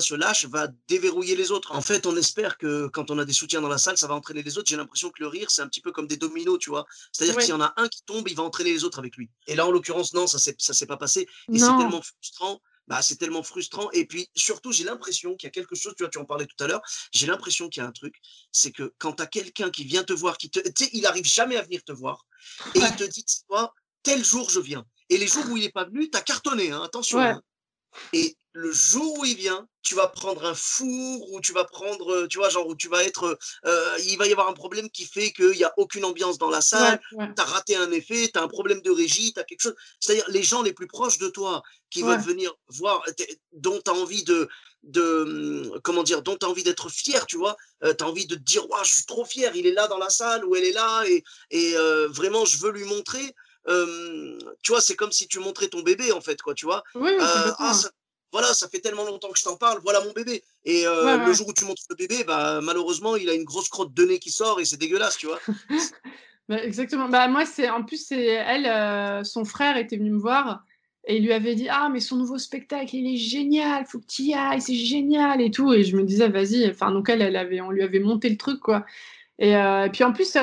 se 0.00 0.14
lâche 0.14 0.46
va 0.46 0.68
déverrouiller 0.88 1.36
les 1.36 1.50
autres. 1.50 1.72
En 1.72 1.80
fait, 1.80 2.06
on 2.06 2.16
espère 2.16 2.58
que 2.58 2.88
quand 2.88 3.10
on 3.10 3.18
a 3.18 3.24
des 3.24 3.32
soutiens 3.32 3.60
dans 3.60 3.68
la 3.68 3.78
salle, 3.78 3.96
ça 3.96 4.06
va 4.06 4.14
entraîner 4.14 4.42
les 4.42 4.58
autres. 4.58 4.68
J'ai 4.68 4.76
l'impression 4.76 5.10
que 5.10 5.22
le 5.22 5.28
rire, 5.28 5.50
c'est 5.50 5.62
un 5.62 5.68
petit 5.68 5.80
peu 5.80 5.92
comme 5.92 6.06
des 6.06 6.16
dominos, 6.16 6.58
tu 6.58 6.70
vois. 6.70 6.86
C'est-à-dire 7.12 7.36
que 7.36 7.42
s'il 7.42 7.50
y 7.50 7.54
en 7.54 7.60
a 7.60 7.72
un 7.76 7.88
qui 7.88 8.02
tombe, 8.02 8.28
il 8.28 8.36
va 8.36 8.42
entraîner 8.42 8.72
les 8.72 8.84
autres 8.84 8.98
avec 8.98 9.16
lui. 9.16 9.30
Et 9.46 9.54
là, 9.54 9.66
en 9.66 9.70
l'occurrence, 9.70 10.14
non, 10.14 10.26
ça 10.26 10.38
s'est, 10.38 10.56
ça 10.58 10.74
s'est 10.74 10.86
pas 10.86 10.96
passé. 10.96 11.26
Et 11.52 11.58
c'est 11.58 11.66
tellement 11.66 12.02
frustrant. 12.02 12.60
Bah, 12.86 13.02
c'est 13.02 13.16
tellement 13.16 13.42
frustrant. 13.42 13.90
Et 13.92 14.06
puis, 14.06 14.30
surtout, 14.36 14.70
j'ai 14.72 14.84
l'impression 14.84 15.34
qu'il 15.34 15.48
y 15.48 15.50
a 15.50 15.50
quelque 15.50 15.74
chose, 15.74 15.94
tu 15.96 16.04
vois, 16.04 16.10
tu 16.10 16.18
en 16.18 16.24
parlais 16.24 16.46
tout 16.46 16.62
à 16.62 16.68
l'heure, 16.68 16.82
j'ai 17.12 17.26
l'impression 17.26 17.68
qu'il 17.68 17.82
y 17.82 17.84
a 17.84 17.88
un 17.88 17.92
truc, 17.92 18.14
c'est 18.52 18.70
que 18.70 18.94
quand 18.98 19.14
tu 19.14 19.22
as 19.24 19.26
quelqu'un 19.26 19.70
qui 19.70 19.84
vient 19.84 20.04
te 20.04 20.12
voir, 20.12 20.38
qui 20.38 20.50
te, 20.50 20.60
tu 20.60 20.84
sais, 20.84 20.90
il 20.92 21.04
arrive 21.06 21.26
jamais 21.26 21.56
à 21.56 21.62
venir 21.62 21.82
te 21.82 21.90
voir, 21.90 22.24
et 22.76 22.78
il 22.78 22.96
te 22.96 23.02
dit, 23.02 23.24
toi, 23.48 23.74
tel 24.06 24.24
jour 24.24 24.48
je 24.48 24.60
viens. 24.60 24.84
Et 25.10 25.18
les 25.18 25.26
jours 25.26 25.44
où 25.50 25.56
il 25.56 25.64
n'est 25.64 25.70
pas 25.70 25.84
venu, 25.84 26.08
tu 26.08 26.16
as 26.16 26.22
cartonné, 26.22 26.70
hein, 26.70 26.82
attention. 26.82 27.18
Hein. 27.20 27.42
Et 28.12 28.36
le 28.52 28.70
jour 28.72 29.18
où 29.18 29.24
il 29.24 29.36
vient, 29.36 29.66
tu 29.82 29.94
vas 29.94 30.06
prendre 30.06 30.44
un 30.44 30.54
four 30.54 31.32
ou 31.32 31.40
tu 31.40 31.52
vas 31.52 31.64
prendre, 31.64 32.12
euh, 32.12 32.26
tu 32.28 32.38
vois, 32.38 32.48
genre 32.48 32.66
où 32.66 32.76
tu 32.76 32.88
vas 32.88 33.02
être, 33.02 33.38
euh, 33.64 33.98
il 34.06 34.16
va 34.16 34.26
y 34.26 34.32
avoir 34.32 34.48
un 34.48 34.52
problème 34.52 34.88
qui 34.90 35.04
fait 35.04 35.32
qu'il 35.32 35.50
n'y 35.50 35.64
a 35.64 35.72
aucune 35.76 36.04
ambiance 36.04 36.38
dans 36.38 36.50
la 36.50 36.60
salle, 36.60 37.00
tu 37.10 37.42
as 37.42 37.44
raté 37.44 37.76
un 37.76 37.90
effet, 37.90 38.30
tu 38.32 38.38
as 38.38 38.42
un 38.42 38.48
problème 38.48 38.80
de 38.80 38.90
régie, 38.90 39.32
tu 39.32 39.40
as 39.40 39.44
quelque 39.44 39.60
chose. 39.60 39.76
C'est-à-dire 40.00 40.24
les 40.28 40.42
gens 40.42 40.62
les 40.62 40.72
plus 40.72 40.86
proches 40.86 41.18
de 41.18 41.28
toi 41.28 41.62
qui 41.90 42.02
veulent 42.02 42.20
venir 42.20 42.54
voir, 42.68 43.04
dont 43.52 43.80
tu 43.84 43.90
as 43.90 43.94
envie 43.94 44.24
de, 44.24 44.48
de, 44.84 45.70
hum, 45.72 45.80
comment 45.82 46.04
dire, 46.04 46.22
dont 46.22 46.36
tu 46.36 46.46
as 46.46 46.48
envie 46.48 46.64
d'être 46.64 46.88
fier, 46.88 47.26
tu 47.26 47.36
vois, 47.36 47.56
euh, 47.84 47.94
tu 47.94 48.04
as 48.04 48.08
envie 48.08 48.26
de 48.26 48.36
te 48.36 48.40
dire, 48.40 48.62
je 48.84 48.92
suis 48.94 49.04
trop 49.04 49.24
fier, 49.24 49.50
il 49.54 49.66
est 49.66 49.72
là 49.72 49.88
dans 49.88 49.98
la 49.98 50.10
salle 50.10 50.44
ou 50.44 50.54
elle 50.56 50.64
est 50.64 50.72
là 50.72 51.04
et, 51.06 51.24
et 51.50 51.74
vraiment, 52.08 52.44
je 52.44 52.58
veux 52.58 52.70
lui 52.70 52.84
montrer. 52.84 53.34
Tu 53.66 54.72
vois, 54.72 54.80
c'est 54.80 54.96
comme 54.96 55.12
si 55.12 55.28
tu 55.28 55.38
montrais 55.38 55.68
ton 55.68 55.82
bébé, 55.82 56.12
en 56.12 56.20
fait, 56.20 56.40
quoi, 56.40 56.54
tu 56.54 56.66
vois? 56.66 56.82
Oui, 56.94 57.10
ah, 57.20 57.72
voilà, 58.32 58.52
ça 58.52 58.68
fait 58.68 58.80
tellement 58.80 59.04
longtemps 59.04 59.30
que 59.30 59.38
je 59.38 59.44
t'en 59.44 59.56
parle, 59.56 59.80
voilà 59.82 60.00
mon 60.00 60.12
bébé. 60.12 60.42
Et 60.64 60.84
le 60.84 61.32
jour 61.32 61.48
où 61.48 61.52
tu 61.52 61.64
montres 61.64 61.82
le 61.90 61.96
bébé, 61.96 62.24
bah, 62.24 62.60
malheureusement, 62.62 63.16
il 63.16 63.30
a 63.30 63.34
une 63.34 63.44
grosse 63.44 63.68
crotte 63.68 63.94
de 63.94 64.04
nez 64.04 64.18
qui 64.18 64.30
sort 64.30 64.60
et 64.60 64.64
c'est 64.64 64.76
dégueulasse, 64.76 65.16
tu 65.16 65.26
vois? 65.26 65.40
Bah, 66.48 66.62
exactement. 66.62 67.08
Bah, 67.08 67.26
moi, 67.26 67.44
c'est 67.44 67.68
en 67.68 67.82
plus, 67.82 68.06
c'est 68.06 68.24
elle, 68.24 69.24
son 69.24 69.44
frère 69.44 69.76
était 69.76 69.96
venu 69.96 70.10
me 70.10 70.20
voir 70.20 70.64
et 71.04 71.16
il 71.16 71.24
lui 71.24 71.32
avait 71.32 71.56
dit 71.56 71.68
Ah, 71.68 71.88
mais 71.92 71.98
son 71.98 72.16
nouveau 72.16 72.38
spectacle, 72.38 72.94
il 72.94 73.14
est 73.14 73.16
génial, 73.16 73.84
faut 73.86 73.98
que 73.98 74.06
tu 74.06 74.22
y 74.22 74.34
ailles, 74.34 74.60
c'est 74.60 74.76
génial 74.76 75.40
et 75.40 75.50
tout. 75.50 75.72
Et 75.72 75.82
je 75.82 75.96
me 75.96 76.04
disais 76.04 76.28
Vas-y, 76.28 76.70
enfin, 76.70 76.92
donc 76.92 77.08
elle, 77.08 77.22
elle 77.22 77.34
avait, 77.34 77.60
on 77.60 77.70
lui 77.70 77.82
avait 77.82 77.98
monté 77.98 78.28
le 78.28 78.36
truc, 78.36 78.60
quoi. 78.60 78.86
Et, 79.40 79.50
et 79.50 79.88
puis 79.92 80.04
en 80.04 80.12
plus, 80.12 80.36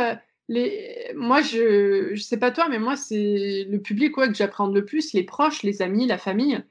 les... 0.49 1.11
moi, 1.15 1.41
je, 1.41 2.11
je 2.13 2.21
sais 2.21 2.37
pas 2.37 2.51
toi, 2.51 2.67
mais 2.69 2.79
moi, 2.79 2.95
c'est 2.95 3.65
le 3.69 3.79
public 3.79 4.11
quoi, 4.11 4.27
que 4.27 4.35
j'apprends 4.35 4.67
le 4.67 4.85
plus, 4.85 5.13
les 5.13 5.23
proches, 5.23 5.63
les 5.63 5.81
amis, 5.81 6.07
la 6.07 6.17
famille. 6.17 6.63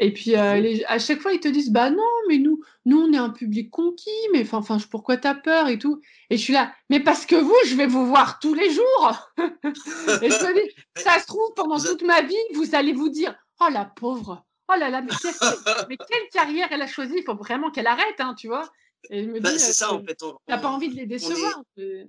Et 0.00 0.12
puis 0.12 0.36
euh, 0.36 0.76
à 0.86 0.98
chaque 1.00 1.20
fois, 1.20 1.32
ils 1.32 1.40
te 1.40 1.48
disent 1.48 1.72
Bah 1.72 1.90
non, 1.90 2.08
mais 2.28 2.38
nous, 2.38 2.62
nous 2.84 3.00
on 3.00 3.12
est 3.12 3.18
un 3.18 3.30
public 3.30 3.68
conquis, 3.70 4.10
mais 4.32 4.46
enfin, 4.52 4.78
pourquoi 4.90 5.16
t'as 5.16 5.34
peur 5.34 5.66
et 5.68 5.78
tout. 5.78 6.00
Et 6.30 6.36
je 6.36 6.42
suis 6.42 6.52
là 6.52 6.72
Mais 6.88 7.00
parce 7.00 7.26
que 7.26 7.34
vous, 7.34 7.56
je 7.66 7.74
vais 7.74 7.88
vous 7.88 8.06
voir 8.06 8.38
tous 8.38 8.54
les 8.54 8.70
jours. 8.70 9.32
Et 10.22 10.30
je 10.30 10.46
me 10.46 10.54
dis 10.54 10.74
Ça 10.96 11.18
se 11.18 11.26
trouve, 11.26 11.52
pendant 11.56 11.80
toute 11.80 12.02
ma 12.02 12.22
vie, 12.22 12.36
vous 12.54 12.76
allez 12.76 12.92
vous 12.92 13.08
dire 13.08 13.34
Oh 13.60 13.68
la 13.72 13.84
pauvre. 13.84 14.44
Oh 14.72 14.78
là 14.78 14.88
là, 14.88 15.02
mais, 15.02 15.10
mais 15.88 15.96
quelle 15.96 16.28
carrière 16.32 16.68
elle 16.70 16.82
a 16.82 16.86
choisie. 16.86 17.16
Il 17.16 17.24
faut 17.24 17.34
vraiment 17.34 17.70
qu'elle 17.70 17.86
arrête, 17.86 18.20
hein, 18.20 18.34
tu 18.38 18.46
vois 18.46 18.70
et 19.10 19.40
bah, 19.40 19.58
c'est 19.58 19.72
ça 19.72 19.92
en 19.92 20.04
fait. 20.04 20.18
T'as 20.46 20.58
pas 20.58 20.68
envie 20.68 20.88
de 20.88 20.96
les 20.96 21.06
décevoir. 21.06 21.62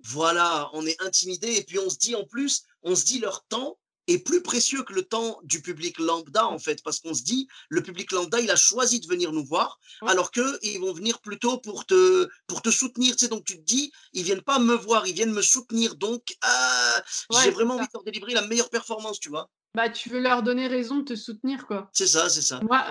Voilà, 0.03 0.69
on 0.73 0.85
est 0.85 1.01
intimidé 1.01 1.55
et 1.55 1.63
puis 1.63 1.79
on 1.79 1.89
se 1.89 1.97
dit 1.97 2.15
en 2.15 2.25
plus, 2.25 2.63
on 2.83 2.95
se 2.95 3.05
dit 3.05 3.19
leur 3.19 3.43
temps 3.45 3.77
est 4.09 4.19
plus 4.19 4.41
précieux 4.41 4.83
que 4.83 4.93
le 4.93 5.03
temps 5.03 5.39
du 5.43 5.61
public 5.61 5.99
lambda, 5.99 6.47
en 6.47 6.59
fait, 6.59 6.83
parce 6.83 6.99
qu'on 6.99 7.13
se 7.13 7.23
dit, 7.23 7.47
le 7.69 7.81
public 7.81 8.11
lambda, 8.11 8.39
il 8.39 8.49
a 8.51 8.55
choisi 8.55 8.99
de 8.99 9.07
venir 9.07 9.31
nous 9.31 9.45
voir, 9.45 9.79
alors 10.07 10.31
qu'ils 10.31 10.79
vont 10.79 10.93
venir 10.93 11.19
plutôt 11.19 11.57
pour 11.57 11.85
te, 11.85 12.27
pour 12.47 12.61
te 12.61 12.69
soutenir. 12.69 13.15
Tu 13.15 13.25
sais, 13.25 13.29
donc 13.29 13.45
tu 13.45 13.57
te 13.57 13.63
dis, 13.63 13.91
ils 14.13 14.23
viennent 14.23 14.41
pas 14.41 14.59
me 14.59 14.73
voir, 14.73 15.07
ils 15.07 15.13
viennent 15.13 15.33
me 15.33 15.41
soutenir. 15.41 15.95
Donc, 15.95 16.35
ah, 16.41 17.03
j'ai 17.43 17.51
vraiment 17.51 17.75
envie 17.75 17.85
de 17.85 17.91
leur 17.93 18.03
délivrer 18.03 18.33
la 18.33 18.45
meilleure 18.45 18.69
performance, 18.69 19.19
tu 19.19 19.29
vois. 19.29 19.49
Bah, 19.75 19.87
tu 19.87 20.09
veux 20.09 20.19
leur 20.19 20.41
donner 20.41 20.67
raison 20.67 20.97
de 20.97 21.03
te 21.03 21.15
soutenir, 21.15 21.67
quoi. 21.67 21.89
C'est 21.93 22.07
ça, 22.07 22.27
c'est 22.27 22.41
ça. 22.41 22.59
Moi, 22.63 22.83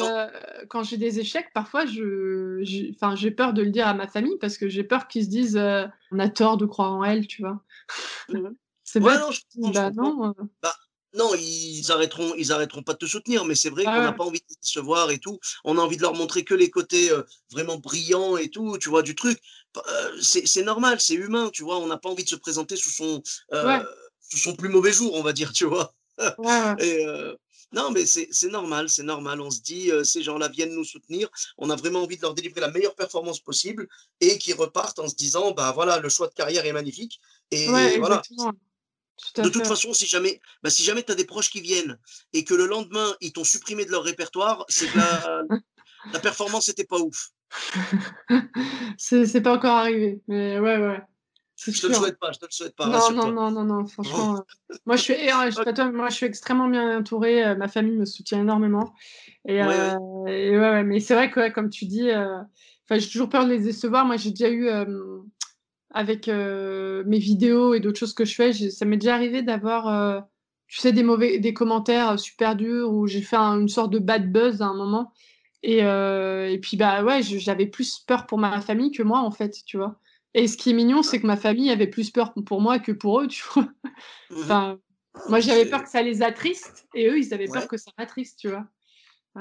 euh, 0.00 0.28
quand, 0.68 0.82
j'ai 0.82 0.96
des 0.96 1.20
échecs, 1.20 1.52
parfois, 1.54 1.86
je, 1.86 2.60
j'ai 2.62 3.30
peur 3.30 3.52
de 3.52 3.62
le 3.62 3.70
dire 3.70 3.86
à 3.86 3.94
ma 3.94 4.08
famille 4.08 4.36
parce 4.40 4.58
que 4.58 4.68
j'ai 4.68 4.82
peur 4.82 5.06
qu'ils 5.06 5.24
se 5.24 5.28
disent 5.28 5.56
euh, 5.56 5.86
on 6.10 6.18
a 6.18 6.28
tort 6.28 6.56
de 6.56 6.66
croire 6.66 6.92
en 6.92 7.04
elle, 7.04 7.28
tu 7.28 7.42
vois. 7.42 7.62
Vrai. 9.00 9.18
Bah, 9.72 9.90
non, 9.90 10.28
euh. 10.28 10.32
bah, 10.62 10.74
non, 11.14 11.34
ils 11.34 11.90
arrêteront, 11.90 12.34
ils 12.36 12.52
arrêteront 12.52 12.82
pas 12.82 12.92
de 12.92 12.98
te 12.98 13.06
soutenir, 13.06 13.44
mais 13.44 13.54
c'est 13.54 13.70
vrai 13.70 13.84
qu'on 13.84 13.90
n'a 13.90 14.12
pas 14.12 14.24
envie 14.24 14.40
de 14.40 14.56
se 14.60 14.80
voir 14.80 15.10
et 15.10 15.18
tout. 15.18 15.38
On 15.64 15.78
a 15.78 15.80
envie 15.80 15.96
de 15.96 16.02
leur 16.02 16.14
montrer 16.14 16.44
que 16.44 16.54
les 16.54 16.70
côtés 16.70 17.10
euh, 17.10 17.22
vraiment 17.50 17.78
brillants 17.78 18.36
et 18.36 18.50
tout, 18.50 18.76
tu 18.78 18.88
vois, 18.88 19.02
du 19.02 19.14
truc. 19.14 19.40
Euh, 19.76 20.20
c'est 20.20 20.62
normal, 20.62 21.00
c'est 21.00 21.14
humain, 21.14 21.50
tu 21.52 21.62
vois. 21.62 21.78
On 21.78 21.86
n'a 21.86 21.96
pas 21.96 22.10
envie 22.10 22.24
de 22.24 22.28
se 22.28 22.36
présenter 22.36 22.76
sous 22.76 22.90
son, 22.90 23.22
sous 24.20 24.38
son 24.38 24.54
plus 24.56 24.68
mauvais 24.68 24.92
jour, 24.92 25.14
on 25.14 25.22
va 25.22 25.32
dire, 25.32 25.52
tu 25.54 25.64
vois. 25.64 25.94
et, 26.78 27.06
non, 27.72 27.90
mais 27.90 28.06
c'est 28.06 28.50
normal, 28.50 28.88
c'est 28.88 29.02
normal. 29.02 29.40
On 29.40 29.50
se 29.50 29.60
dit, 29.60 29.90
ces 30.04 30.22
gens-là 30.22 30.48
viennent 30.48 30.74
nous 30.74 30.84
soutenir. 30.84 31.28
On 31.58 31.70
a 31.70 31.76
vraiment 31.76 32.02
envie 32.02 32.16
de 32.16 32.22
leur 32.22 32.34
délivrer 32.34 32.60
la 32.60 32.70
meilleure 32.70 32.94
performance 32.94 33.40
possible 33.40 33.88
et 34.20 34.38
qu'ils 34.38 34.54
repartent 34.54 34.98
en 34.98 35.08
se 35.08 35.14
disant, 35.14 35.52
bah 35.52 35.72
voilà, 35.74 35.98
le 35.98 36.08
choix 36.08 36.28
de 36.28 36.34
carrière 36.34 36.64
est 36.66 36.72
magnifique. 36.72 37.20
Et 37.50 37.66
voilà 37.98 38.22
de 39.36 39.48
toute 39.48 39.66
façon, 39.66 39.92
si 39.92 40.06
jamais, 40.06 40.40
bah, 40.62 40.70
si 40.70 40.82
jamais 40.82 41.02
tu 41.02 41.12
as 41.12 41.14
des 41.14 41.24
proches 41.24 41.50
qui 41.50 41.60
viennent 41.60 41.98
et 42.32 42.44
que 42.44 42.54
le 42.54 42.66
lendemain, 42.66 43.14
ils 43.20 43.32
t'ont 43.32 43.44
supprimé 43.44 43.84
de 43.84 43.90
leur 43.90 44.04
répertoire, 44.04 44.64
c'est 44.68 44.88
que 44.88 44.98
la, 44.98 45.42
la 46.12 46.18
performance 46.18 46.68
n'était 46.68 46.84
pas 46.84 46.98
ouf. 46.98 47.30
c'est 48.98 49.40
pas 49.40 49.54
encore 49.54 49.76
arrivé, 49.76 50.20
mais 50.28 50.58
ouais, 50.58 50.78
ouais. 50.78 51.00
Je 51.58 51.80
te 51.80 51.86
le 51.86 51.94
souhaite 51.94 52.18
pas, 52.18 52.32
je 52.32 52.38
te 52.38 52.44
le 52.44 52.50
souhaite 52.50 52.76
pas. 52.76 52.86
Non, 52.86 53.10
non, 53.12 53.32
non, 53.32 53.50
non, 53.50 53.64
non, 53.64 53.86
franchement. 53.86 54.36
Euh, 54.36 54.76
moi, 54.84 54.96
je 54.96 55.02
suis, 55.02 55.14
je, 55.14 55.90
moi, 55.90 56.10
je 56.10 56.14
suis 56.14 56.26
extrêmement 56.26 56.68
bien 56.68 56.98
entourée. 56.98 57.44
Euh, 57.44 57.54
ma 57.56 57.66
famille 57.66 57.96
me 57.96 58.04
soutient 58.04 58.40
énormément. 58.40 58.92
Et, 59.48 59.62
ouais, 59.62 59.94
euh, 60.28 60.84
mais 60.84 61.00
c'est 61.00 61.14
vrai 61.14 61.30
que, 61.30 61.50
comme 61.50 61.70
tu 61.70 61.86
dis, 61.86 62.10
j'ai 62.90 63.08
toujours 63.08 63.30
peur 63.30 63.46
de 63.46 63.52
les 63.52 63.60
décevoir. 63.60 64.04
Moi, 64.04 64.18
j'ai 64.18 64.30
déjà 64.30 64.50
eu 64.50 64.68
avec 65.96 66.28
euh, 66.28 67.02
mes 67.06 67.18
vidéos 67.18 67.72
et 67.72 67.80
d'autres 67.80 67.98
choses 67.98 68.12
que 68.12 68.26
je 68.26 68.34
fais, 68.34 68.52
ça 68.52 68.84
m'est 68.84 68.98
déjà 68.98 69.14
arrivé 69.14 69.40
d'avoir, 69.40 69.88
euh, 69.88 70.20
tu 70.68 70.78
sais, 70.78 70.92
des 70.92 71.02
mauvais, 71.02 71.38
des 71.38 71.54
commentaires 71.54 72.20
super 72.20 72.54
durs 72.54 72.92
où 72.92 73.06
j'ai 73.06 73.22
fait 73.22 73.38
une 73.38 73.68
sorte 73.68 73.90
de 73.90 73.98
bad 73.98 74.30
buzz 74.30 74.60
à 74.60 74.66
un 74.66 74.74
moment. 74.74 75.10
Et, 75.62 75.82
euh, 75.82 76.50
et 76.50 76.58
puis, 76.58 76.76
bah 76.76 77.02
ouais, 77.02 77.22
j'avais 77.22 77.64
plus 77.64 77.98
peur 78.00 78.26
pour 78.26 78.36
ma 78.36 78.60
famille 78.60 78.90
que 78.90 79.02
moi, 79.02 79.20
en 79.20 79.30
fait, 79.30 79.56
tu 79.64 79.78
vois. 79.78 79.98
Et 80.34 80.48
ce 80.48 80.58
qui 80.58 80.68
est 80.68 80.74
mignon, 80.74 81.02
c'est 81.02 81.18
que 81.18 81.26
ma 81.26 81.38
famille 81.38 81.70
avait 81.70 81.86
plus 81.86 82.10
peur 82.10 82.34
pour 82.44 82.60
moi 82.60 82.78
que 82.78 82.92
pour 82.92 83.22
eux, 83.22 83.26
tu 83.26 83.42
vois. 83.54 83.62
Mmh 83.64 84.36
enfin, 84.36 84.78
moi, 85.30 85.40
j'avais 85.40 85.64
peur 85.64 85.82
que 85.82 85.88
ça 85.88 86.02
les 86.02 86.20
attriste 86.20 86.86
et 86.94 87.08
eux, 87.08 87.18
ils 87.18 87.32
avaient 87.32 87.48
peur 87.48 87.66
que 87.68 87.78
ça 87.78 87.90
m'attriste, 87.96 88.38
tu 88.38 88.50
vois. 88.50 88.66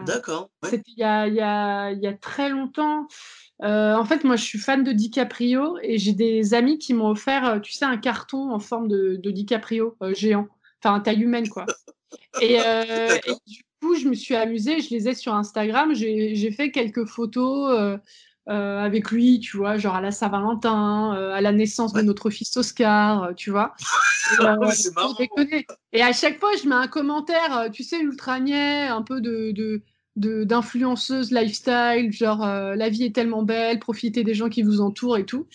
D'accord. 0.03 0.49
C'était 0.63 0.91
il 0.97 0.99
y 0.99 1.03
a, 1.03 1.27
y, 1.27 1.39
a, 1.39 1.91
y 1.91 2.07
a, 2.07 2.13
très 2.13 2.49
longtemps. 2.49 3.07
Euh, 3.63 3.95
en 3.95 4.03
fait, 4.03 4.23
moi, 4.23 4.35
je 4.35 4.43
suis 4.43 4.59
fan 4.59 4.83
de 4.83 4.91
DiCaprio 4.91 5.77
et 5.81 5.97
j'ai 5.97 6.13
des 6.13 6.53
amis 6.53 6.77
qui 6.77 6.93
m'ont 6.93 7.09
offert, 7.09 7.45
euh, 7.45 7.59
tu 7.59 7.71
sais, 7.71 7.85
un 7.85 7.97
carton 7.97 8.51
en 8.51 8.59
forme 8.59 8.87
de, 8.87 9.15
de 9.15 9.31
DiCaprio 9.31 9.95
euh, 10.01 10.13
géant, 10.13 10.47
enfin, 10.83 10.99
taille 10.99 11.21
humaine, 11.21 11.47
quoi. 11.47 11.65
Et, 12.41 12.57
du 13.47 13.63
coup, 13.81 13.95
je 13.95 14.07
me 14.07 14.13
suis 14.13 14.35
amusée, 14.35 14.81
je 14.81 14.89
les 14.89 15.07
ai 15.07 15.13
sur 15.13 15.33
Instagram, 15.33 15.93
j'ai 15.93 16.51
fait 16.51 16.71
quelques 16.71 17.05
photos 17.05 17.99
avec 18.47 19.11
lui, 19.11 19.39
tu 19.39 19.57
vois, 19.57 19.77
genre 19.77 19.95
à 19.95 20.01
la 20.01 20.11
Saint-Valentin, 20.11 21.11
à 21.11 21.41
la 21.41 21.51
naissance 21.51 21.93
de 21.93 22.01
notre 22.01 22.29
fils 22.29 22.55
Oscar, 22.57 23.33
tu 23.35 23.49
vois. 23.49 23.73
c'est 24.71 24.95
marrant. 24.95 25.15
Et 25.93 26.01
à 26.01 26.13
chaque 26.13 26.39
fois, 26.39 26.51
je 26.61 26.67
mets 26.67 26.75
un 26.75 26.87
commentaire, 26.87 27.69
tu 27.73 27.83
sais, 27.83 27.99
ultra 27.99 28.39
niais, 28.39 28.87
un 28.87 29.01
peu 29.01 29.21
de, 29.21 29.51
de 29.51 29.81
d'influenceuse 30.15 31.31
lifestyle, 31.31 32.11
genre 32.11 32.45
euh, 32.45 32.75
la 32.75 32.89
vie 32.89 33.03
est 33.03 33.15
tellement 33.15 33.43
belle, 33.43 33.79
profitez 33.79 34.23
des 34.23 34.33
gens 34.33 34.49
qui 34.49 34.63
vous 34.63 34.81
entourent 34.81 35.17
et 35.17 35.25
tout. 35.25 35.47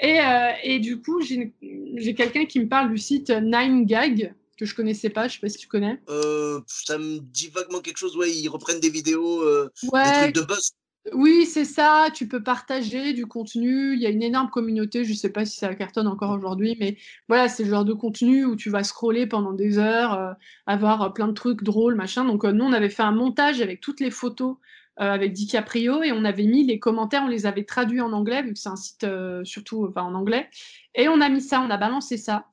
Et, 0.00 0.20
euh, 0.20 0.50
et 0.62 0.78
du 0.78 1.00
coup, 1.00 1.20
j'ai 1.22 2.14
quelqu'un 2.14 2.46
qui 2.46 2.60
me 2.60 2.68
parle 2.68 2.90
du 2.90 2.98
site 2.98 3.30
Nine 3.30 3.86
Gag 3.86 4.34
que 4.58 4.64
je 4.64 4.74
connaissais 4.74 5.10
pas, 5.10 5.28
je 5.28 5.34
sais 5.34 5.40
pas 5.40 5.50
si 5.50 5.58
tu 5.58 5.68
connais. 5.68 6.00
Euh, 6.08 6.60
ça 6.66 6.96
me 6.96 7.18
dit 7.18 7.48
vaguement 7.48 7.80
quelque 7.80 7.98
chose, 7.98 8.16
ouais, 8.16 8.30
ils 8.30 8.48
reprennent 8.48 8.80
des 8.80 8.90
vidéos, 8.90 9.44
des 9.82 10.12
trucs 10.22 10.34
de 10.34 10.42
buzz. 10.42 10.72
Oui, 11.12 11.46
c'est 11.46 11.64
ça. 11.64 12.08
Tu 12.12 12.26
peux 12.26 12.42
partager 12.42 13.12
du 13.12 13.26
contenu. 13.26 13.94
Il 13.94 14.00
y 14.00 14.06
a 14.06 14.10
une 14.10 14.22
énorme 14.22 14.50
communauté. 14.50 15.04
Je 15.04 15.10
ne 15.12 15.16
sais 15.16 15.30
pas 15.30 15.44
si 15.44 15.56
ça 15.56 15.74
cartonne 15.74 16.08
encore 16.08 16.32
aujourd'hui, 16.32 16.76
mais 16.80 16.96
voilà, 17.28 17.48
c'est 17.48 17.62
le 17.62 17.70
genre 17.70 17.84
de 17.84 17.92
contenu 17.92 18.44
où 18.44 18.56
tu 18.56 18.70
vas 18.70 18.82
scroller 18.82 19.26
pendant 19.26 19.52
des 19.52 19.78
heures, 19.78 20.14
euh, 20.14 20.32
avoir 20.66 21.12
plein 21.14 21.28
de 21.28 21.32
trucs 21.32 21.62
drôles, 21.62 21.94
machin. 21.94 22.24
Donc, 22.24 22.44
euh, 22.44 22.50
nous, 22.52 22.64
on 22.64 22.72
avait 22.72 22.90
fait 22.90 23.04
un 23.04 23.12
montage 23.12 23.60
avec 23.60 23.80
toutes 23.80 24.00
les 24.00 24.10
photos 24.10 24.56
euh, 25.00 25.10
avec 25.12 25.32
DiCaprio 25.32 26.02
et 26.02 26.10
on 26.10 26.24
avait 26.24 26.46
mis 26.46 26.64
les 26.64 26.80
commentaires, 26.80 27.22
on 27.24 27.28
les 27.28 27.46
avait 27.46 27.64
traduits 27.64 28.00
en 28.00 28.12
anglais, 28.12 28.42
vu 28.42 28.54
que 28.54 28.58
c'est 28.58 28.68
un 28.68 28.76
site 28.76 29.06
surtout 29.44 29.92
en 29.94 30.14
anglais. 30.14 30.48
Et 30.94 31.08
on 31.08 31.20
a 31.20 31.28
mis 31.28 31.40
ça, 31.42 31.60
on 31.60 31.70
a 31.70 31.76
balancé 31.76 32.16
ça. 32.16 32.46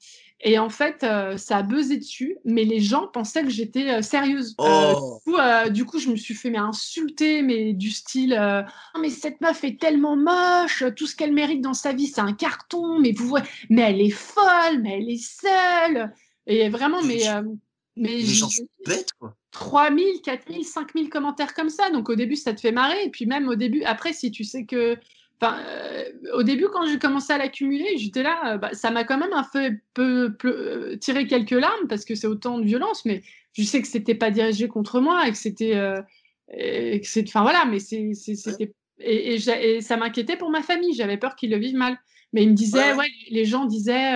Et 0.45 0.59
en 0.59 0.69
fait, 0.69 1.03
euh, 1.03 1.37
ça 1.37 1.57
a 1.57 1.63
buzzé 1.63 1.97
dessus, 1.97 2.37
mais 2.43 2.65
les 2.65 2.81
gens 2.81 3.07
pensaient 3.07 3.43
que 3.43 3.49
j'étais 3.49 3.89
euh, 3.89 4.01
sérieuse. 4.01 4.55
Euh, 4.59 4.93
oh. 4.93 5.69
du, 5.69 5.85
coup, 5.85 5.99
je 5.99 6.09
me 6.09 6.17
suis 6.17 6.33
fait 6.33 6.49
mais, 6.49 6.57
insulter, 6.57 7.41
mais 7.41 7.71
du 7.71 7.91
style 7.91 8.37
oh, 8.37 8.99
Mais 8.99 9.09
cette 9.09 9.39
meuf 9.39 9.63
est 9.63 9.79
tellement 9.79 10.17
moche, 10.17 10.83
tout 10.97 11.07
ce 11.07 11.15
qu'elle 11.15 11.31
mérite 11.31 11.61
dans 11.61 11.73
sa 11.73 11.93
vie, 11.93 12.07
c'est 12.07 12.21
un 12.21 12.33
carton, 12.33 12.99
mais 12.99 13.13
vous 13.13 13.25
voyez, 13.25 13.45
mais 13.69 13.83
elle 13.83 14.01
est 14.01 14.09
folle, 14.09 14.81
mais 14.81 14.99
elle 14.99 15.09
est 15.09 15.23
seule. 15.23 16.13
Et 16.45 16.67
vraiment, 16.67 17.01
mais. 17.01 17.21
mais 17.95 18.09
les 18.09 18.25
gens 18.25 18.49
sont 18.49 18.67
bêtes, 18.85 19.13
quoi. 19.17 19.37
3000, 19.51 20.21
4000, 20.21 20.65
5000 20.65 21.09
commentaires 21.09 21.53
comme 21.53 21.69
ça. 21.69 21.89
Donc 21.91 22.09
au 22.09 22.15
début, 22.15 22.35
ça 22.35 22.53
te 22.53 22.59
fait 22.59 22.71
marrer. 22.71 23.05
Et 23.05 23.09
puis 23.09 23.25
même 23.27 23.47
au 23.47 23.55
début, 23.55 23.83
après, 23.83 24.11
si 24.11 24.31
tu 24.31 24.43
sais 24.43 24.65
que 24.65 24.97
euh, 25.41 26.03
au 26.33 26.43
début, 26.43 26.67
quand 26.71 26.85
j'ai 26.87 26.99
commencé 26.99 27.33
à 27.33 27.37
l'accumuler, 27.37 27.97
j'étais 27.97 28.23
là, 28.23 28.53
euh, 28.53 28.57
bah, 28.57 28.73
ça 28.73 28.91
m'a 28.91 29.03
quand 29.03 29.17
même 29.17 29.33
un 29.33 29.45
peu, 29.93 30.35
euh, 30.45 30.95
tiré 30.97 31.27
quelques 31.27 31.51
larmes 31.51 31.87
parce 31.87 32.05
que 32.05 32.15
c'est 32.15 32.27
autant 32.27 32.59
de 32.59 32.65
violence, 32.65 33.05
mais 33.05 33.23
je 33.53 33.63
sais 33.63 33.81
que 33.81 33.87
c'était 33.87 34.15
pas 34.15 34.31
dirigé 34.31 34.67
contre 34.67 35.01
moi 35.01 35.27
et 35.27 35.31
que 35.31 35.37
c'était, 35.37 35.75
enfin 35.77 37.41
voilà, 37.41 37.65
mais 37.65 37.79
c'était 37.79 38.71
et, 38.99 39.81
ça 39.81 39.97
m'inquiétait 39.97 40.37
pour 40.37 40.49
ma 40.49 40.61
famille. 40.61 40.93
J'avais 40.93 41.17
peur 41.17 41.35
qu'ils 41.35 41.51
le 41.51 41.57
vivent 41.57 41.75
mal. 41.75 41.97
Mais 42.31 42.43
ils 42.43 42.49
me 42.49 42.55
disaient, 42.55 42.93
ouais, 42.93 43.11
les 43.29 43.45
gens 43.45 43.65
disaient, 43.65 44.13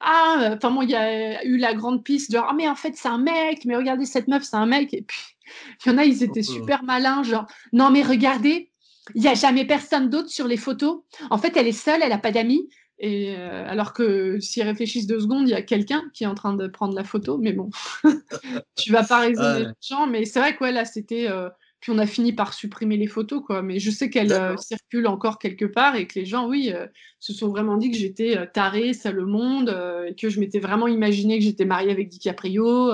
ah, 0.00 0.50
enfin 0.56 0.70
moi, 0.70 0.84
il 0.84 0.90
y 0.90 0.96
a 0.96 1.44
eu 1.44 1.58
la 1.58 1.74
grande 1.74 2.02
piste 2.02 2.32
de, 2.32 2.38
ah 2.38 2.52
mais 2.56 2.68
en 2.68 2.74
fait 2.74 2.96
c'est 2.96 3.08
un 3.08 3.18
mec, 3.18 3.64
mais 3.64 3.76
regardez 3.76 4.04
cette 4.04 4.26
meuf, 4.26 4.42
c'est 4.42 4.56
un 4.56 4.66
mec. 4.66 4.92
Et 4.94 5.02
puis 5.02 5.20
il 5.86 5.92
y 5.92 5.94
en 5.94 5.98
a, 5.98 6.04
ils 6.04 6.24
étaient 6.24 6.42
super 6.42 6.82
malins, 6.82 7.22
genre, 7.22 7.46
non 7.72 7.90
mais 7.90 8.02
regardez, 8.02 8.71
il 9.14 9.22
n'y 9.22 9.28
a 9.28 9.34
jamais 9.34 9.64
personne 9.64 10.08
d'autre 10.10 10.30
sur 10.30 10.46
les 10.46 10.56
photos. 10.56 11.02
En 11.30 11.38
fait, 11.38 11.56
elle 11.56 11.66
est 11.66 11.72
seule, 11.72 12.00
elle 12.02 12.10
n'a 12.10 12.18
pas 12.18 12.32
d'amis. 12.32 12.68
Et 12.98 13.34
alors 13.34 13.92
que 13.92 14.38
s'ils 14.38 14.62
réfléchissent 14.62 15.08
deux 15.08 15.18
secondes, 15.18 15.48
il 15.48 15.50
y 15.50 15.54
a 15.54 15.62
quelqu'un 15.62 16.04
qui 16.14 16.22
est 16.22 16.28
en 16.28 16.36
train 16.36 16.54
de 16.54 16.68
prendre 16.68 16.94
la 16.94 17.02
photo. 17.02 17.36
Mais 17.36 17.52
bon, 17.52 17.68
tu 18.76 18.92
vas 18.92 19.02
pas 19.02 19.20
raisonner 19.20 19.60
les 19.60 19.72
gens. 19.80 20.06
Mais 20.06 20.24
c'est 20.24 20.38
vrai 20.38 20.54
que 20.54 20.64
là, 20.64 20.84
c'était. 20.84 21.28
puis 21.80 21.90
on 21.90 21.98
a 21.98 22.06
fini 22.06 22.32
par 22.32 22.54
supprimer 22.54 22.96
les 22.96 23.08
photos, 23.08 23.42
quoi. 23.44 23.60
Mais 23.60 23.80
je 23.80 23.90
sais 23.90 24.08
qu'elles 24.08 24.56
circulent 24.58 25.08
encore 25.08 25.40
quelque 25.40 25.64
part 25.64 25.96
et 25.96 26.06
que 26.06 26.16
les 26.20 26.26
gens, 26.26 26.46
oui, 26.46 26.72
se 27.18 27.32
sont 27.32 27.48
vraiment 27.48 27.76
dit 27.76 27.90
que 27.90 27.96
j'étais 27.96 28.38
tarée, 28.54 28.92
ça 28.92 29.10
le 29.10 29.26
monde, 29.26 29.76
et 30.06 30.14
que 30.14 30.28
je 30.28 30.38
m'étais 30.38 30.60
vraiment 30.60 30.86
imaginé 30.86 31.40
que 31.40 31.44
j'étais 31.44 31.64
mariée 31.64 31.90
avec 31.90 32.08
DiCaprio. 32.08 32.92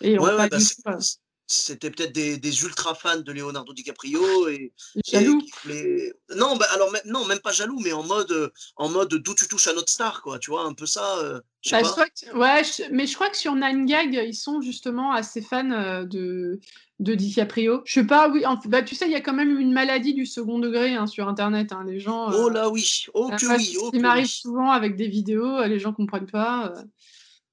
et 0.00 0.18
ouais, 0.18 0.34
ouais, 0.36 0.48
bah, 0.48 0.98
c'était 1.46 1.90
peut-être 1.90 2.12
des, 2.12 2.62
ultra 2.62 2.94
fans 2.94 3.20
de 3.20 3.32
Leonardo 3.32 3.72
DiCaprio 3.74 4.48
et, 4.48 4.72
jaloux? 5.06 5.42
non, 6.36 6.56
bah, 6.56 6.66
alors 6.72 6.90
non, 7.04 7.26
même 7.26 7.40
pas 7.40 7.52
jaloux, 7.52 7.78
mais 7.80 7.92
en 7.92 8.02
mode 8.02 8.52
en 8.76 8.88
mode 8.88 9.14
d'où 9.14 9.34
tu 9.34 9.46
touches 9.46 9.68
à 9.68 9.74
notre 9.74 9.90
star, 9.90 10.22
quoi. 10.22 10.38
Tu 10.38 10.50
vois, 10.50 10.64
un 10.64 10.72
peu 10.72 10.86
ça. 10.86 11.18
Euh, 11.18 11.40
bah, 11.70 11.82
ouais, 12.34 12.62
mais 12.90 13.06
je 13.06 13.14
crois 13.14 13.28
que 13.28 13.36
sur 13.36 13.54
Nine 13.54 13.84
Gag, 13.84 14.14
ils 14.14 14.34
sont 14.34 14.62
justement 14.62 15.12
assez 15.12 15.42
fans 15.42 15.70
euh, 15.70 16.04
de 16.04 16.60
de 17.00 17.14
DiCaprio. 17.14 17.82
Je 17.84 17.92
sais 17.92 18.06
pas, 18.06 18.30
oui. 18.30 18.42
bah, 18.66 18.82
tu 18.82 18.94
sais, 18.94 19.06
il 19.06 19.12
y 19.12 19.16
a 19.16 19.20
quand 19.20 19.34
même 19.34 19.58
une 19.58 19.72
maladie 19.72 20.14
du 20.14 20.24
second 20.24 20.58
degré 20.58 20.94
hein, 20.94 21.06
sur 21.06 21.28
Internet. 21.28 21.72
Hein, 21.72 21.84
les 21.86 22.00
gens. 22.00 22.30
oh 22.32 22.48
euh, 22.48 22.50
là 22.50 22.70
oui, 22.70 23.04
oh 23.12 23.30
que 23.30 23.56
oui. 23.56 23.76
Oh 23.80 23.90
il 23.92 24.00
m'arrive 24.00 24.26
souvent 24.26 24.70
avec 24.70 24.96
des 24.96 25.08
vidéos, 25.08 25.62
les 25.64 25.78
gens 25.78 25.92
comprennent 25.92 26.30
pas. 26.30 26.72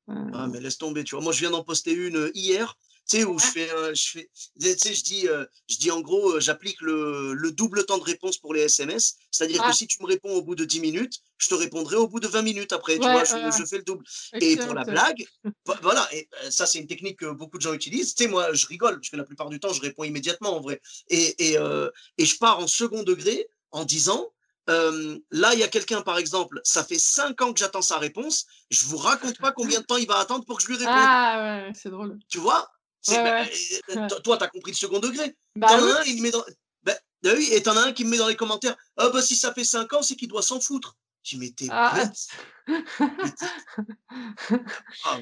Ah 0.08 0.48
mais 0.48 0.60
laisse 0.60 0.78
tomber, 0.78 1.04
tu 1.04 1.16
vois. 1.16 1.24
Moi, 1.24 1.34
je 1.34 1.39
viens 1.39 1.52
d'en 1.52 1.64
poster 1.64 1.94
une 1.94 2.32
hier 2.34 2.78
tu 3.12 3.18
sais, 3.18 3.24
où 3.26 3.38
je 3.38 3.45
fais, 3.45 3.70
je 3.93 4.09
fais, 4.09 4.30
tu 4.59 4.78
sais, 4.78 4.93
je 4.93 5.03
dis, 5.03 5.28
je 5.70 5.78
dis 5.78 5.91
en 5.91 5.99
gros, 5.99 6.39
j'applique 6.39 6.80
le, 6.82 7.34
le, 7.34 7.51
double 7.51 7.86
temps 7.86 7.97
de 7.97 8.03
réponse 8.03 8.38
pour 8.38 8.53
les 8.53 8.62
SMS. 8.62 9.16
C'est-à-dire 9.32 9.62
que 9.62 9.70
ah. 9.70 9.74
si 9.74 9.88
tu 9.88 10.01
me 10.01 10.07
réponds 10.07 10.34
au 10.34 10.41
bout 10.41 10.55
de 10.55 10.64
10 10.64 10.80
minutes, 10.80 11.20
je 11.38 11.49
te 11.49 11.55
répondrai 11.55 11.97
au 11.97 12.07
bout 12.07 12.20
de 12.20 12.28
20 12.28 12.41
minutes 12.41 12.72
après. 12.72 12.93
tu 12.93 13.01
vois, 13.01 13.24
je, 13.26 13.66
fais 13.66 13.78
le 13.78 13.84
double. 13.84 14.05
Et 14.39 14.55
pour 14.55 14.74
la 14.74 14.84
blague, 14.84 15.26
voilà, 15.82 16.07
et 16.14 16.30
ça, 16.49 16.66
c'est 16.66 16.80
une 16.80 16.88
technique 16.88 17.20
que 17.20 17.32
beaucoup 17.32 17.57
de 17.57 17.62
gens 17.62 17.74
utilisent. 17.74 18.16
Tu 18.16 18.24
sais, 18.24 18.30
moi, 18.30 18.53
je 18.53 18.66
rigole, 18.68 18.95
parce 18.95 19.09
que 19.09 19.18
la 19.18 19.26
plupart 19.26 19.49
du 19.49 19.59
temps, 19.59 19.74
je 19.74 19.82
réponds 19.82 20.03
immédiatement 20.03 20.55
en 20.55 20.62
vrai. 20.62 20.82
Et, 21.09 21.51
et, 21.51 21.57
et 22.18 22.26
je 22.26 22.38
pars 22.38 22.59
en 22.59 22.68
second 22.68 23.03
degré 23.03 23.47
en 23.72 23.84
disant, 23.84 24.32
là, 24.68 25.53
il 25.53 25.59
y 25.59 25.64
a 25.64 25.68
quelqu'un, 25.68 26.01
par 26.01 26.18
exemple, 26.18 26.62
ça 26.64 26.84
fait 26.84 26.99
5 26.99 27.41
ans 27.41 27.53
que 27.53 27.59
j'attends 27.59 27.82
sa 27.82 27.97
réponse. 27.97 28.45
Je 28.70 28.86
vous 28.86 28.97
raconte 28.97 29.38
pas 29.39 29.51
combien 29.51 29.82
de 29.82 29.86
temps 29.86 29.97
il 29.97 30.07
va 30.07 30.20
attendre 30.20 30.45
pour 30.45 30.57
que 30.57 30.64
je 30.64 30.68
lui 30.68 30.78
réponde. 30.78 30.93
Ah 30.95 31.66
ouais, 31.66 31.74
c'est 31.76 31.89
drôle. 31.89 32.18
Tu 32.30 32.38
vois? 32.38 32.72
Bah, 33.08 33.45
toi, 34.24 34.38
tu 34.38 34.43
as 34.43 34.47
compris 34.47 34.72
le 34.72 34.78
second 34.78 34.99
degré. 34.99 35.36
Bah, 35.56 35.68
t'en 35.70 35.84
un, 35.84 36.04
il 36.06 36.22
met 36.22 36.32
dans. 36.32 36.43
Bah, 36.84 36.93
oui, 37.24 37.49
et 37.52 37.62
t'en 37.62 37.76
as 37.78 37.82
un 37.82 37.93
qui 37.93 38.06
me 38.06 38.12
met 38.12 38.18
dans 38.18 38.28
les 38.28 38.36
commentaires 38.36 38.76
Ah, 38.97 39.10
bah, 39.10 39.22
si 39.22 39.36
ça 39.36 39.54
fait 39.54 39.64
5 39.64 39.93
ans, 39.93 40.02
c'est 40.02 40.16
qu'il 40.16 40.28
doit 40.28 40.41
s'en 40.41 40.60
foutre. 40.60 40.97
Tu 41.24 41.38
m'étais 41.38 41.68
ah. 41.70 42.04
ah, 45.06 45.20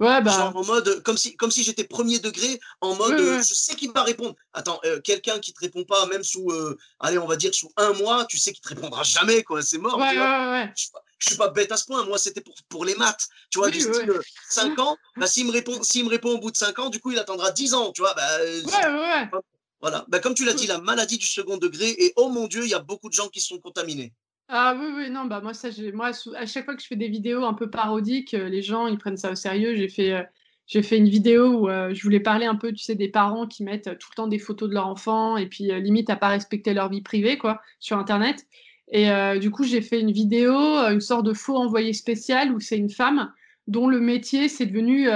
Ouais, 0.00 0.20
bah. 0.22 0.30
Genre 0.30 0.56
en 0.56 0.64
mode, 0.64 1.02
comme 1.02 1.16
si, 1.16 1.36
comme 1.36 1.50
si 1.50 1.64
j'étais 1.64 1.84
premier 1.84 2.18
degré, 2.18 2.60
en 2.80 2.94
mode, 2.94 3.18
je 3.18 3.54
sais 3.54 3.74
qu'il 3.74 3.90
va 3.90 4.02
répondre. 4.02 4.34
Attends, 4.52 4.78
euh, 4.84 5.00
quelqu'un 5.00 5.38
qui 5.38 5.52
te 5.52 5.60
répond 5.60 5.84
pas, 5.84 6.06
même 6.06 6.22
sous, 6.22 6.50
euh, 6.50 6.76
allez, 7.00 7.18
on 7.18 7.26
va 7.26 7.36
dire 7.36 7.54
sous 7.54 7.72
un 7.76 7.92
mois, 7.94 8.26
tu 8.26 8.38
sais 8.38 8.52
qu'il 8.52 8.60
te 8.62 8.68
répondra 8.68 9.02
jamais, 9.02 9.42
quoi. 9.42 9.62
C'est 9.62 9.78
mort. 9.78 9.98
Ouais, 9.98 10.16
ouais, 10.16 10.50
ouais. 10.50 10.72
Je, 10.76 10.86
suis 11.20 11.36
pas 11.36 11.48
bête 11.48 11.72
à 11.72 11.76
ce 11.76 11.86
point. 11.86 12.04
Moi, 12.04 12.18
c'était 12.18 12.40
pour, 12.40 12.54
pour 12.68 12.84
les 12.84 12.94
maths. 12.96 13.28
Tu 13.50 13.58
vois, 13.58 13.70
du 13.70 13.80
style 13.80 14.12
5 14.50 14.78
euh, 14.78 14.82
ans, 14.82 14.96
bah, 15.16 15.26
s'il 15.26 15.46
me, 15.46 15.52
répond, 15.52 15.82
s'il 15.82 16.04
me 16.04 16.10
répond 16.10 16.30
au 16.30 16.38
bout 16.38 16.50
de 16.50 16.56
5 16.56 16.78
ans, 16.78 16.90
du 16.90 17.00
coup, 17.00 17.12
il 17.12 17.18
attendra 17.18 17.52
10 17.52 17.74
ans, 17.74 17.92
tu 17.92 18.02
vois. 18.02 18.14
Bah, 18.14 18.38
ouais, 18.42 18.98
ouais. 18.98 19.40
Voilà. 19.80 20.04
Bah, 20.08 20.18
comme 20.18 20.34
tu 20.34 20.44
l'as 20.44 20.54
dit, 20.54 20.66
la 20.66 20.78
maladie 20.78 21.18
du 21.18 21.26
second 21.26 21.56
degré, 21.56 21.88
et 21.88 22.12
oh 22.16 22.28
mon 22.28 22.46
Dieu, 22.46 22.64
il 22.64 22.70
y 22.70 22.74
a 22.74 22.80
beaucoup 22.80 23.08
de 23.08 23.14
gens 23.14 23.28
qui 23.28 23.40
sont 23.40 23.58
contaminés. 23.58 24.12
Ah 24.48 24.76
oui, 24.78 24.86
oui, 24.94 25.10
non, 25.10 25.24
bah 25.24 25.40
moi, 25.40 25.54
ça, 25.54 25.68
moi, 25.92 26.10
à 26.36 26.46
chaque 26.46 26.64
fois 26.64 26.76
que 26.76 26.82
je 26.82 26.86
fais 26.86 26.96
des 26.96 27.08
vidéos 27.08 27.44
un 27.44 27.54
peu 27.54 27.68
parodiques, 27.68 28.32
euh, 28.34 28.48
les 28.48 28.62
gens, 28.62 28.86
ils 28.86 28.96
prennent 28.98 29.16
ça 29.16 29.32
au 29.32 29.34
sérieux. 29.34 29.74
J'ai 29.74 29.88
fait, 29.88 30.12
euh, 30.12 30.22
j'ai 30.68 30.82
fait 30.82 30.98
une 30.98 31.08
vidéo 31.08 31.48
où 31.48 31.68
euh, 31.68 31.92
je 31.92 32.02
voulais 32.04 32.20
parler 32.20 32.46
un 32.46 32.54
peu, 32.54 32.72
tu 32.72 32.78
sais, 32.84 32.94
des 32.94 33.08
parents 33.08 33.48
qui 33.48 33.64
mettent 33.64 33.98
tout 33.98 34.08
le 34.12 34.14
temps 34.14 34.28
des 34.28 34.38
photos 34.38 34.68
de 34.68 34.74
leur 34.74 34.86
enfant 34.86 35.36
et 35.36 35.48
puis 35.48 35.64
limite 35.80 36.10
à 36.10 36.16
pas 36.16 36.28
respecter 36.28 36.74
leur 36.74 36.88
vie 36.90 37.02
privée, 37.02 37.38
quoi, 37.38 37.60
sur 37.80 37.98
Internet. 37.98 38.46
Et 38.92 39.08
du 39.40 39.50
coup, 39.50 39.64
j'ai 39.64 39.80
fait 39.80 40.00
une 40.00 40.12
vidéo, 40.12 40.54
une 40.54 41.00
sorte 41.00 41.26
de 41.26 41.32
faux 41.32 41.56
envoyé 41.56 41.92
spécial 41.92 42.52
où 42.52 42.60
c'est 42.60 42.78
une 42.78 42.90
femme 42.90 43.32
dont 43.66 43.88
le 43.88 43.98
métier, 43.98 44.48
c'est 44.48 44.66
devenu 44.66 45.08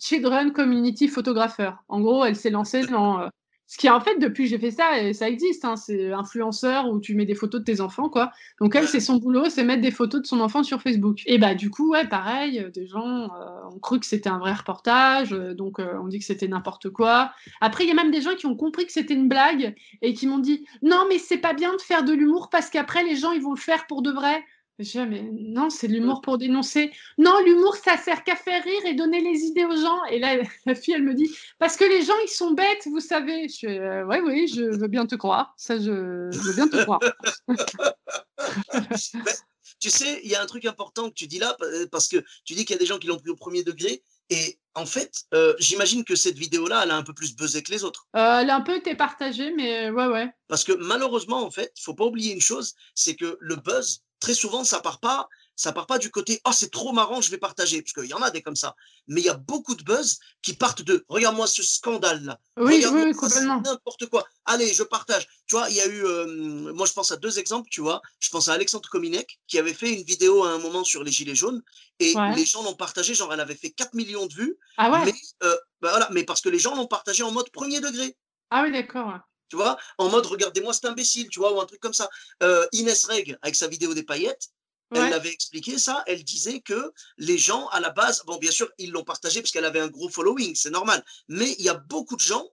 Children 0.00 0.52
Community 0.52 1.08
Photographer. 1.08 1.70
En 1.88 2.00
gros, 2.00 2.24
elle 2.24 2.36
s'est 2.36 2.50
lancée 2.50 2.86
dans 2.86 3.28
ce 3.66 3.78
qui 3.78 3.88
en 3.88 4.00
fait, 4.00 4.18
depuis 4.18 4.44
que 4.44 4.50
j'ai 4.50 4.58
fait 4.58 4.70
ça, 4.70 5.00
et 5.00 5.14
ça 5.14 5.28
existe, 5.28 5.64
hein, 5.64 5.76
c'est 5.76 6.12
influenceur 6.12 6.88
où 6.88 7.00
tu 7.00 7.14
mets 7.14 7.24
des 7.24 7.34
photos 7.34 7.60
de 7.60 7.64
tes 7.64 7.80
enfants, 7.80 8.10
quoi. 8.10 8.30
Donc 8.60 8.76
elle, 8.76 8.86
c'est 8.86 9.00
son 9.00 9.16
boulot, 9.16 9.48
c'est 9.48 9.64
mettre 9.64 9.80
des 9.80 9.90
photos 9.90 10.20
de 10.20 10.26
son 10.26 10.40
enfant 10.40 10.62
sur 10.62 10.82
Facebook. 10.82 11.22
Et 11.26 11.38
bah 11.38 11.54
du 11.54 11.70
coup, 11.70 11.92
ouais, 11.92 12.06
pareil, 12.06 12.60
euh, 12.60 12.70
des 12.70 12.86
gens 12.86 13.22
euh, 13.22 13.74
ont 13.74 13.78
cru 13.78 13.98
que 13.98 14.06
c'était 14.06 14.28
un 14.28 14.38
vrai 14.38 14.52
reportage, 14.52 15.32
euh, 15.32 15.54
donc 15.54 15.78
on 15.78 16.08
dit 16.08 16.18
que 16.18 16.24
c'était 16.24 16.48
n'importe 16.48 16.90
quoi. 16.90 17.32
Après, 17.60 17.84
il 17.84 17.88
y 17.88 17.90
a 17.90 17.94
même 17.94 18.10
des 18.10 18.20
gens 18.20 18.34
qui 18.34 18.46
ont 18.46 18.56
compris 18.56 18.84
que 18.84 18.92
c'était 18.92 19.14
une 19.14 19.28
blague 19.28 19.74
et 20.02 20.12
qui 20.12 20.26
m'ont 20.26 20.38
dit 20.38 20.66
non, 20.82 21.06
mais 21.08 21.18
c'est 21.18 21.38
pas 21.38 21.54
bien 21.54 21.74
de 21.74 21.80
faire 21.80 22.04
de 22.04 22.12
l'humour 22.12 22.50
parce 22.50 22.68
qu'après 22.68 23.02
les 23.02 23.16
gens 23.16 23.32
ils 23.32 23.42
vont 23.42 23.54
le 23.54 23.60
faire 23.60 23.86
pour 23.86 24.02
de 24.02 24.10
vrai. 24.10 24.44
Je 24.80 24.98
mais 24.98 25.22
non, 25.22 25.70
c'est 25.70 25.86
de 25.86 25.92
l'humour 25.92 26.20
pour 26.20 26.36
dénoncer. 26.36 26.90
Non, 27.16 27.38
l'humour, 27.44 27.76
ça 27.76 27.96
sert 27.96 28.24
qu'à 28.24 28.34
faire 28.34 28.64
rire 28.64 28.84
et 28.86 28.94
donner 28.94 29.20
les 29.20 29.38
idées 29.40 29.64
aux 29.64 29.76
gens. 29.76 30.04
Et 30.06 30.18
là, 30.18 30.36
la 30.66 30.74
fille, 30.74 30.94
elle 30.94 31.04
me 31.04 31.14
dit, 31.14 31.30
parce 31.60 31.76
que 31.76 31.84
les 31.84 32.02
gens, 32.02 32.18
ils 32.24 32.30
sont 32.30 32.52
bêtes, 32.52 32.86
vous 32.86 32.98
savez. 32.98 33.48
Je 33.48 33.68
euh, 33.68 34.04
oui, 34.06 34.16
oui, 34.24 34.48
je 34.48 34.62
veux 34.62 34.88
bien 34.88 35.06
te 35.06 35.14
croire. 35.14 35.54
Ça, 35.56 35.78
je, 35.78 35.90
veux 35.90 36.54
bien 36.54 36.66
te 36.66 36.82
croire. 36.82 36.98
tu 39.78 39.90
sais, 39.90 40.20
il 40.24 40.30
y 40.30 40.34
a 40.34 40.42
un 40.42 40.46
truc 40.46 40.64
important 40.64 41.08
que 41.08 41.14
tu 41.14 41.28
dis 41.28 41.38
là, 41.38 41.56
parce 41.92 42.08
que 42.08 42.24
tu 42.44 42.54
dis 42.54 42.64
qu'il 42.64 42.74
y 42.74 42.78
a 42.78 42.80
des 42.80 42.86
gens 42.86 42.98
qui 42.98 43.06
l'ont 43.06 43.18
pris 43.18 43.30
au 43.30 43.36
premier 43.36 43.62
degré. 43.62 44.02
Et 44.30 44.58
en 44.74 44.86
fait, 44.86 45.24
euh, 45.34 45.54
j'imagine 45.60 46.02
que 46.02 46.16
cette 46.16 46.38
vidéo-là, 46.38 46.82
elle 46.82 46.90
a 46.90 46.96
un 46.96 47.02
peu 47.04 47.12
plus 47.12 47.36
buzzé 47.36 47.62
que 47.62 47.70
les 47.70 47.84
autres. 47.84 48.08
Euh, 48.16 48.40
elle 48.40 48.50
a 48.50 48.56
un 48.56 48.62
peu 48.62 48.74
été 48.74 48.96
partagée, 48.96 49.52
mais 49.52 49.90
ouais, 49.90 50.06
ouais. 50.06 50.30
Parce 50.48 50.64
que 50.64 50.72
malheureusement, 50.72 51.44
en 51.44 51.50
fait, 51.50 51.72
il 51.76 51.82
faut 51.82 51.94
pas 51.94 52.04
oublier 52.04 52.32
une 52.32 52.40
chose, 52.40 52.74
c'est 52.94 53.14
que 53.14 53.36
le 53.38 53.56
buzz, 53.56 54.02
très 54.24 54.34
souvent, 54.34 54.64
ça 54.64 54.80
part 54.80 55.00
pas, 55.00 55.28
ça 55.54 55.70
part 55.72 55.86
pas 55.86 55.98
du 55.98 56.10
côté 56.10 56.40
oh 56.46 56.50
c'est 56.50 56.70
trop 56.70 56.92
marrant, 56.92 57.20
je 57.20 57.30
vais 57.30 57.36
partager, 57.36 57.82
parce 57.82 57.92
qu'il 57.92 58.06
y 58.06 58.14
en 58.14 58.22
a 58.22 58.30
des 58.30 58.40
comme 58.40 58.56
ça. 58.56 58.74
Mais 59.06 59.20
il 59.20 59.24
y 59.24 59.28
a 59.28 59.34
beaucoup 59.34 59.74
de 59.74 59.82
buzz 59.82 60.18
qui 60.40 60.54
partent 60.54 60.80
de 60.80 61.04
regarde-moi 61.08 61.46
ce 61.46 61.62
scandale 61.62 62.24
là, 62.24 62.40
oui, 62.56 62.82
oui, 62.90 63.12
complètement, 63.12 63.60
n'importe 63.60 64.06
quoi. 64.06 64.26
Allez, 64.46 64.72
je 64.72 64.82
partage. 64.82 65.28
Tu 65.46 65.56
vois, 65.56 65.68
il 65.68 65.76
y 65.76 65.80
a 65.82 65.86
eu, 65.86 66.06
euh, 66.06 66.72
moi 66.72 66.86
je 66.86 66.94
pense 66.94 67.12
à 67.12 67.16
deux 67.18 67.38
exemples, 67.38 67.68
tu 67.70 67.82
vois. 67.82 68.00
Je 68.18 68.30
pense 68.30 68.48
à 68.48 68.54
Alexandre 68.54 68.88
Kominek 68.88 69.38
qui 69.46 69.58
avait 69.58 69.74
fait 69.74 69.92
une 69.92 70.04
vidéo 70.04 70.42
à 70.44 70.52
un 70.52 70.58
moment 70.58 70.84
sur 70.84 71.04
les 71.04 71.12
gilets 71.12 71.34
jaunes 71.34 71.62
et 71.98 72.14
les 72.34 72.46
gens 72.46 72.62
l'ont 72.62 72.74
partagé, 72.74 73.14
genre 73.14 73.30
elle 73.34 73.40
avait 73.40 73.54
fait 73.54 73.70
4 73.70 73.92
millions 73.92 74.26
de 74.26 74.32
vues. 74.32 74.56
Ah 74.78 74.90
ouais? 74.90 75.04
Mais 75.04 75.14
euh, 75.42 75.54
bah 75.82 75.90
voilà, 75.90 76.08
mais 76.12 76.24
parce 76.24 76.40
que 76.40 76.48
les 76.48 76.58
gens 76.58 76.74
l'ont 76.74 76.86
partagé 76.86 77.22
en 77.22 77.30
mode 77.30 77.50
premier 77.50 77.80
degré. 77.80 78.16
Ah 78.48 78.62
oui, 78.62 78.72
d'accord 78.72 79.18
tu 79.48 79.56
vois, 79.56 79.76
en 79.98 80.08
mode 80.08 80.26
regardez-moi 80.26 80.72
cet 80.72 80.86
imbécile, 80.86 81.28
tu 81.28 81.38
vois, 81.38 81.52
ou 81.52 81.60
un 81.60 81.66
truc 81.66 81.80
comme 81.80 81.94
ça. 81.94 82.08
Euh, 82.42 82.66
Inès 82.72 83.04
Reg, 83.04 83.36
avec 83.42 83.54
sa 83.54 83.68
vidéo 83.68 83.94
des 83.94 84.02
paillettes, 84.02 84.48
elle 84.94 85.12
avait 85.12 85.32
expliqué 85.32 85.78
ça, 85.78 86.04
elle 86.06 86.22
disait 86.22 86.60
que 86.60 86.92
les 87.18 87.38
gens, 87.38 87.66
à 87.68 87.80
la 87.80 87.90
base, 87.90 88.22
bon, 88.26 88.36
bien 88.36 88.50
sûr, 88.50 88.70
ils 88.78 88.92
l'ont 88.92 89.02
partagé 89.02 89.40
parce 89.40 89.50
qu'elle 89.50 89.64
avait 89.64 89.80
un 89.80 89.88
gros 89.88 90.08
following, 90.08 90.54
c'est 90.54 90.70
normal, 90.70 91.04
mais 91.28 91.52
il 91.58 91.64
y 91.64 91.68
a 91.68 91.74
beaucoup 91.74 92.14
de 92.14 92.20
gens, 92.20 92.48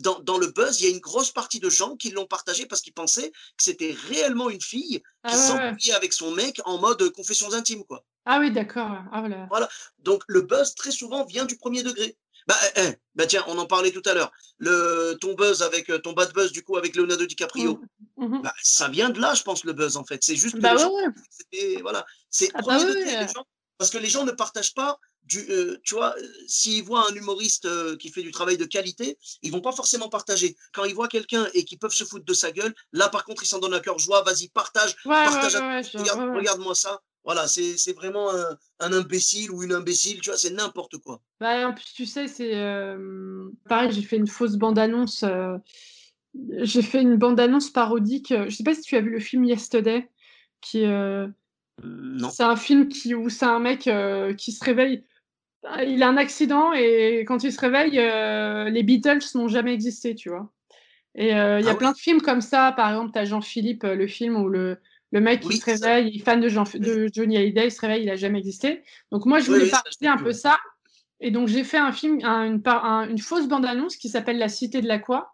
dans, 0.00 0.18
dans, 0.18 0.38
le 0.38 0.48
buzz, 0.48 0.80
il 0.80 0.84
y 0.84 0.86
a 0.88 0.90
une 0.90 1.00
grosse 1.00 1.30
partie 1.30 1.60
de 1.60 1.70
gens 1.70 1.96
qui 1.96 2.10
l'ont 2.10 2.26
partagé 2.26 2.66
parce 2.66 2.80
qu'ils 2.80 2.94
pensaient 2.94 3.30
que 3.30 3.62
c'était 3.62 3.94
réellement 4.08 4.50
une 4.50 4.60
fille 4.60 5.00
qui 5.28 5.92
ah 5.92 5.96
avec 5.96 6.12
son 6.12 6.32
mec 6.32 6.60
en 6.64 6.78
mode 6.78 7.08
confessions 7.10 7.52
intimes, 7.52 7.84
quoi. 7.84 8.04
Ah 8.26 8.38
oui, 8.40 8.50
d'accord. 8.50 8.90
Ah, 9.12 9.20
voilà. 9.20 9.46
voilà. 9.50 9.68
Donc 10.00 10.24
le 10.26 10.40
buzz, 10.40 10.74
très 10.74 10.90
souvent, 10.90 11.24
vient 11.26 11.44
du 11.44 11.56
premier 11.56 11.82
degré. 11.82 12.16
Bah, 12.46 12.56
eh, 12.76 12.80
eh, 12.80 12.96
bah, 13.14 13.26
tiens, 13.26 13.44
on 13.48 13.56
en 13.58 13.66
parlait 13.66 13.90
tout 13.90 14.02
à 14.04 14.14
l'heure. 14.14 14.30
Le 14.58 15.16
ton 15.20 15.34
buzz 15.34 15.62
avec 15.62 15.90
euh, 15.90 15.98
ton 15.98 16.12
bad 16.12 16.32
buzz 16.32 16.52
du 16.52 16.62
coup 16.62 16.76
avec 16.76 16.94
Leonardo 16.94 17.24
DiCaprio. 17.24 17.80
Mmh, 18.16 18.26
mmh. 18.26 18.42
Bah, 18.42 18.54
ça 18.62 18.88
vient 18.88 19.10
de 19.10 19.20
là, 19.20 19.34
je 19.34 19.42
pense, 19.42 19.64
le 19.64 19.72
buzz 19.72 19.96
en 19.96 20.04
fait. 20.04 20.22
C'est 20.22 20.36
juste 20.36 20.56
que 20.56 20.60
bah, 20.60 20.74
les 20.74 20.80
gens, 20.80 20.92
voilà, 21.82 22.04
c'est 22.30 22.50
ah, 22.54 22.60
parce 23.76 23.90
que 23.90 23.98
les 23.98 24.08
gens 24.08 24.24
ne 24.24 24.30
partagent 24.30 24.74
pas 24.74 24.98
du, 25.24 25.40
euh, 25.50 25.80
tu 25.84 25.94
vois, 25.94 26.14
euh, 26.18 26.26
s'ils 26.46 26.84
voient 26.84 27.10
un 27.10 27.14
humoriste 27.14 27.66
qui 27.96 28.10
fait 28.10 28.22
du 28.22 28.30
travail 28.30 28.58
de 28.58 28.66
qualité, 28.66 29.18
ils 29.42 29.50
vont 29.50 29.62
pas 29.62 29.72
forcément 29.72 30.08
partager. 30.10 30.54
Quand 30.72 30.84
ils 30.84 30.94
voient 30.94 31.08
quelqu'un 31.08 31.48
et 31.54 31.64
qu'ils 31.64 31.78
peuvent 31.78 31.94
se 31.94 32.04
foutre 32.04 32.26
de 32.26 32.34
sa 32.34 32.52
gueule, 32.52 32.74
là 32.92 33.08
par 33.08 33.24
contre 33.24 33.42
ils 33.42 33.46
s'en 33.46 33.58
donnent 33.58 33.74
à 33.74 33.80
cœur 33.80 33.98
joie. 33.98 34.22
Vas-y, 34.22 34.48
partage, 34.48 34.94
partage. 35.02 35.56
regarde-moi 35.56 36.74
ça. 36.74 37.00
Voilà, 37.24 37.46
c'est 37.46 37.92
vraiment 37.94 38.30
un, 38.80 38.92
imbécile 38.92 39.50
ou 39.50 39.62
une 39.62 39.72
imbécile, 39.72 40.20
tu 40.20 40.28
vois, 40.28 40.36
c'est 40.36 40.52
n'importe 40.52 40.98
quoi. 40.98 41.22
Bah, 41.40 41.66
en 41.66 41.72
plus, 41.72 41.90
tu 41.94 42.04
sais, 42.04 42.28
c'est 42.28 42.54
euh, 42.54 43.48
pareil, 43.66 43.92
j'ai 43.92 44.02
fait 44.02 44.16
une 44.16 44.26
fausse 44.26 44.56
bande-annonce. 44.56 45.22
Euh, 45.22 45.56
j'ai 46.58 46.82
fait 46.82 47.00
une 47.00 47.16
bande-annonce 47.16 47.70
parodique. 47.70 48.30
Euh, 48.30 48.44
je 48.50 48.56
sais 48.56 48.64
pas 48.64 48.74
si 48.74 48.82
tu 48.82 48.96
as 48.96 49.00
vu 49.00 49.08
le 49.08 49.20
film 49.20 49.44
Yesterday, 49.44 50.06
qui. 50.60 50.84
C'est 52.30 52.42
un 52.42 52.56
film 52.56 52.88
qui, 52.88 53.14
où 53.14 53.30
c'est 53.30 53.46
un 53.46 53.58
mec 53.58 53.88
qui 54.36 54.52
se 54.52 54.64
réveille. 54.64 55.04
Il 55.86 56.02
a 56.02 56.08
un 56.08 56.18
accident 56.18 56.74
et 56.74 57.24
quand 57.26 57.42
il 57.42 57.52
se 57.52 57.60
réveille, 57.60 57.96
les 58.70 58.82
Beatles 58.82 59.24
n'ont 59.34 59.48
jamais 59.48 59.72
existé, 59.72 60.14
tu 60.14 60.28
vois. 60.28 60.52
Et 61.16 61.28
il 61.28 61.30
y 61.30 61.32
a 61.32 61.70
ah 61.70 61.74
plein 61.74 61.92
de 61.92 61.96
films 61.96 62.20
comme 62.20 62.42
ça. 62.42 62.70
Par 62.72 62.90
exemple, 62.90 63.12
tu 63.12 63.18
as 63.18 63.24
Jean-Philippe, 63.24 63.82
le 63.82 64.06
film 64.06 64.36
où 64.36 64.48
le, 64.48 64.78
Le 65.14 65.20
mec 65.20 65.40
qui 65.40 65.56
se 65.56 65.64
réveille, 65.64 66.08
il 66.08 66.20
est 66.20 66.24
fan 66.24 66.40
de, 66.40 66.78
de, 66.78 67.08
Johnny 67.12 67.36
Hallyday, 67.36 67.68
il 67.68 67.70
se 67.70 67.80
réveille, 67.80 68.02
il 68.02 68.06
n'a 68.06 68.16
jamais 68.16 68.40
existé. 68.40 68.82
Donc 69.12 69.26
moi, 69.26 69.38
je 69.38 69.46
voulais 69.46 69.70
partager 69.70 70.08
un 70.08 70.16
peu 70.16 70.32
ça. 70.32 70.58
Et 71.20 71.30
donc 71.30 71.46
j'ai 71.46 71.62
fait 71.62 71.78
un 71.78 71.92
film, 71.92 72.18
une, 72.20 72.60
une, 72.66 73.18
fausse 73.18 73.46
bande-annonce 73.46 73.96
qui 73.96 74.08
s'appelle 74.08 74.38
La 74.38 74.48
Cité 74.48 74.82
de 74.82 74.88
l'Aqua. 74.88 75.32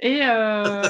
Et, 0.00 0.22
euh, 0.24 0.82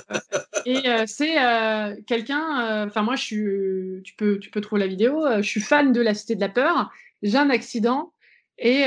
et 0.65 0.89
euh, 0.89 1.05
c'est 1.07 1.45
euh, 1.45 1.95
quelqu'un, 2.07 2.87
enfin 2.87 3.03
moi 3.03 3.17
je 3.17 3.23
suis, 3.23 4.03
tu 4.03 4.15
peux, 4.15 4.39
tu 4.39 4.51
peux 4.51 4.63
trouver 4.63 4.81
la 4.81 4.87
vidéo, 4.87 5.27
je 5.37 5.47
suis 5.47 5.61
fan 5.61 5.93
de 5.93 6.01
La 6.01 6.15
Cité 6.15 6.37
de 6.37 6.41
la 6.41 6.49
Peur, 6.49 6.91
j'ai 7.23 7.37
un 7.37 7.51
accident 7.51 8.15
et, 8.57 8.85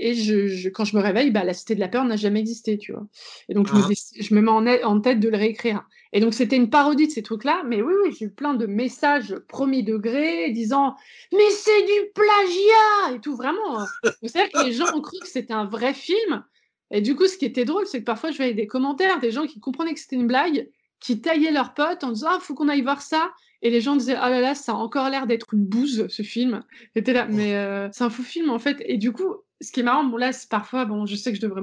et 0.00 0.14
je, 0.14 0.68
quand 0.68 0.84
je 0.84 0.96
me 0.96 1.02
réveille, 1.02 1.30
bah, 1.30 1.44
La 1.44 1.54
Cité 1.54 1.74
de 1.74 1.80
la 1.80 1.88
Peur 1.88 2.04
n'a 2.04 2.16
jamais 2.16 2.40
existé, 2.40 2.76
tu 2.76 2.92
vois. 2.92 3.06
Et 3.48 3.54
donc 3.54 3.66
je, 3.66 3.74
me, 3.74 3.80
ah. 3.80 3.94
je 4.20 4.34
me 4.34 4.42
mets 4.42 4.50
en, 4.50 4.66
en, 4.66 5.00
tête 5.00 5.20
de 5.20 5.28
le 5.28 5.36
réécrire. 5.38 5.86
Et 6.12 6.20
donc 6.20 6.34
c'était 6.34 6.56
une 6.56 6.70
parodie 6.70 7.06
de 7.06 7.12
ces 7.12 7.22
trucs-là, 7.22 7.62
mais 7.66 7.82
oui, 7.82 7.94
oui, 8.02 8.16
j'ai 8.18 8.26
eu 8.26 8.30
plein 8.30 8.54
de 8.54 8.66
messages 8.66 9.36
premier 9.48 9.82
degré 9.82 10.50
disant 10.50 10.96
mais 11.32 11.50
c'est 11.50 11.82
du 11.82 12.10
plagiat 12.14 13.16
et 13.16 13.20
tout, 13.20 13.36
vraiment. 13.36 13.84
C'est-à-dire 14.22 14.50
que 14.52 14.66
les 14.66 14.72
gens 14.72 14.92
ont 14.94 15.00
cru 15.00 15.18
que 15.20 15.28
c'était 15.28 15.52
un 15.52 15.66
vrai 15.66 15.94
film. 15.94 16.44
Et 16.90 17.00
du 17.00 17.14
coup, 17.14 17.26
ce 17.26 17.36
qui 17.36 17.44
était 17.44 17.64
drôle, 17.64 17.86
c'est 17.86 18.00
que 18.00 18.04
parfois, 18.04 18.30
je 18.30 18.36
voyais 18.36 18.54
des 18.54 18.66
commentaires 18.66 19.20
des 19.20 19.30
gens 19.30 19.46
qui 19.46 19.60
comprenaient 19.60 19.94
que 19.94 20.00
c'était 20.00 20.16
une 20.16 20.26
blague, 20.26 20.68
qui 20.98 21.20
taillaient 21.20 21.52
leurs 21.52 21.74
potes 21.74 22.04
en 22.04 22.10
disant 22.10 22.28
Ah, 22.32 22.38
faut 22.40 22.54
qu'on 22.54 22.68
aille 22.68 22.82
voir 22.82 23.02
ça. 23.02 23.30
Et 23.62 23.70
les 23.70 23.80
gens 23.80 23.94
disaient 23.94 24.16
Ah 24.18 24.30
là 24.30 24.40
là, 24.40 24.54
ça 24.54 24.72
a 24.72 24.74
encore 24.74 25.08
l'air 25.08 25.26
d'être 25.26 25.54
une 25.54 25.64
bouse, 25.64 26.06
ce 26.08 26.22
film. 26.22 26.64
C'était 26.94 27.12
là, 27.12 27.26
mais 27.30 27.54
euh, 27.54 27.88
c'est 27.92 28.04
un 28.04 28.10
faux 28.10 28.22
film, 28.22 28.50
en 28.50 28.58
fait. 28.58 28.82
Et 28.86 28.96
du 28.96 29.12
coup, 29.12 29.36
ce 29.60 29.72
qui 29.72 29.80
est 29.80 29.82
marrant, 29.82 30.04
bon, 30.04 30.16
là, 30.16 30.32
c'est 30.32 30.48
parfois, 30.48 30.84
bon, 30.84 31.06
je 31.06 31.16
sais 31.16 31.30
que 31.32 31.36
je 31.36 31.42
devrais 31.42 31.62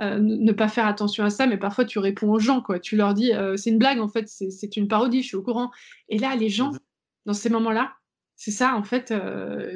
euh, 0.00 0.18
ne 0.20 0.52
pas 0.52 0.68
faire 0.68 0.86
attention 0.86 1.24
à 1.24 1.30
ça, 1.30 1.46
mais 1.46 1.58
parfois, 1.58 1.84
tu 1.84 1.98
réponds 1.98 2.30
aux 2.30 2.38
gens, 2.38 2.62
quoi. 2.62 2.78
Tu 2.78 2.96
leur 2.96 3.14
dis 3.14 3.32
euh, 3.32 3.56
C'est 3.56 3.70
une 3.70 3.78
blague, 3.78 4.00
en 4.00 4.08
fait, 4.08 4.28
c'est 4.28 4.76
une 4.76 4.88
parodie, 4.88 5.22
je 5.22 5.28
suis 5.28 5.36
au 5.36 5.42
courant. 5.42 5.70
Et 6.08 6.18
là, 6.18 6.34
les 6.36 6.48
gens, 6.48 6.72
mmh 6.72 6.78
dans 7.26 7.34
ces 7.34 7.50
moments-là, 7.50 7.92
c'est 8.34 8.50
ça, 8.50 8.74
en 8.74 8.82
fait, 8.82 9.12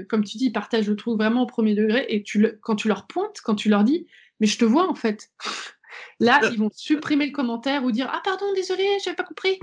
comme 0.08 0.24
tu 0.24 0.38
dis, 0.38 0.46
ils 0.46 0.52
partagent 0.52 0.88
le 0.88 0.96
truc 0.96 1.18
vraiment 1.18 1.42
au 1.42 1.46
premier 1.46 1.74
degré. 1.74 2.06
Et 2.08 2.22
tu 2.22 2.40
le, 2.40 2.58
quand 2.62 2.74
tu 2.74 2.88
leur 2.88 3.06
pointes, 3.06 3.42
quand 3.44 3.54
tu 3.54 3.68
leur 3.68 3.84
dis 3.84 4.06
mais 4.40 4.46
je 4.46 4.58
te 4.58 4.64
vois 4.64 4.88
en 4.88 4.94
fait. 4.94 5.30
Là, 6.20 6.40
ils 6.52 6.58
vont 6.58 6.70
supprimer 6.74 7.26
le 7.26 7.32
commentaire 7.32 7.84
ou 7.84 7.90
dire 7.90 8.10
Ah, 8.12 8.20
pardon, 8.24 8.46
désolé, 8.54 8.84
j'avais 9.02 9.16
pas 9.16 9.24
compris. 9.24 9.58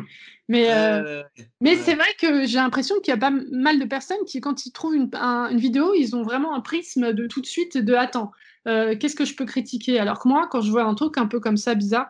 Mais, 0.52 0.74
euh, 0.74 1.24
mais 1.62 1.76
c'est 1.76 1.96
vrai 1.96 2.14
que 2.20 2.46
j'ai 2.46 2.58
l'impression 2.58 3.00
qu'il 3.00 3.14
y 3.14 3.16
a 3.16 3.20
pas 3.20 3.32
mal 3.52 3.80
de 3.80 3.86
personnes 3.86 4.24
qui, 4.28 4.42
quand 4.42 4.66
ils 4.66 4.72
trouvent 4.72 4.96
une, 4.96 5.10
une, 5.14 5.58
vidéo, 5.58 5.94
ils 5.94 6.14
ont 6.16 6.24
vraiment 6.24 6.54
un 6.54 6.60
prisme 6.60 7.14
de 7.14 7.26
tout 7.26 7.40
de 7.40 7.46
suite 7.46 7.78
de 7.78 7.94
Attends, 7.94 8.32
euh, 8.68 8.98
qu'est-ce 8.98 9.16
que 9.16 9.24
je 9.24 9.36
peux 9.36 9.46
critiquer? 9.46 9.98
Alors 9.98 10.20
que 10.20 10.28
moi, 10.28 10.48
quand 10.52 10.60
je 10.60 10.70
vois 10.70 10.84
un 10.84 10.94
truc 10.94 11.18
un 11.18 11.28
peu 11.28 11.40
comme 11.40 11.56
ça, 11.56 11.74
bizarre, 11.74 12.10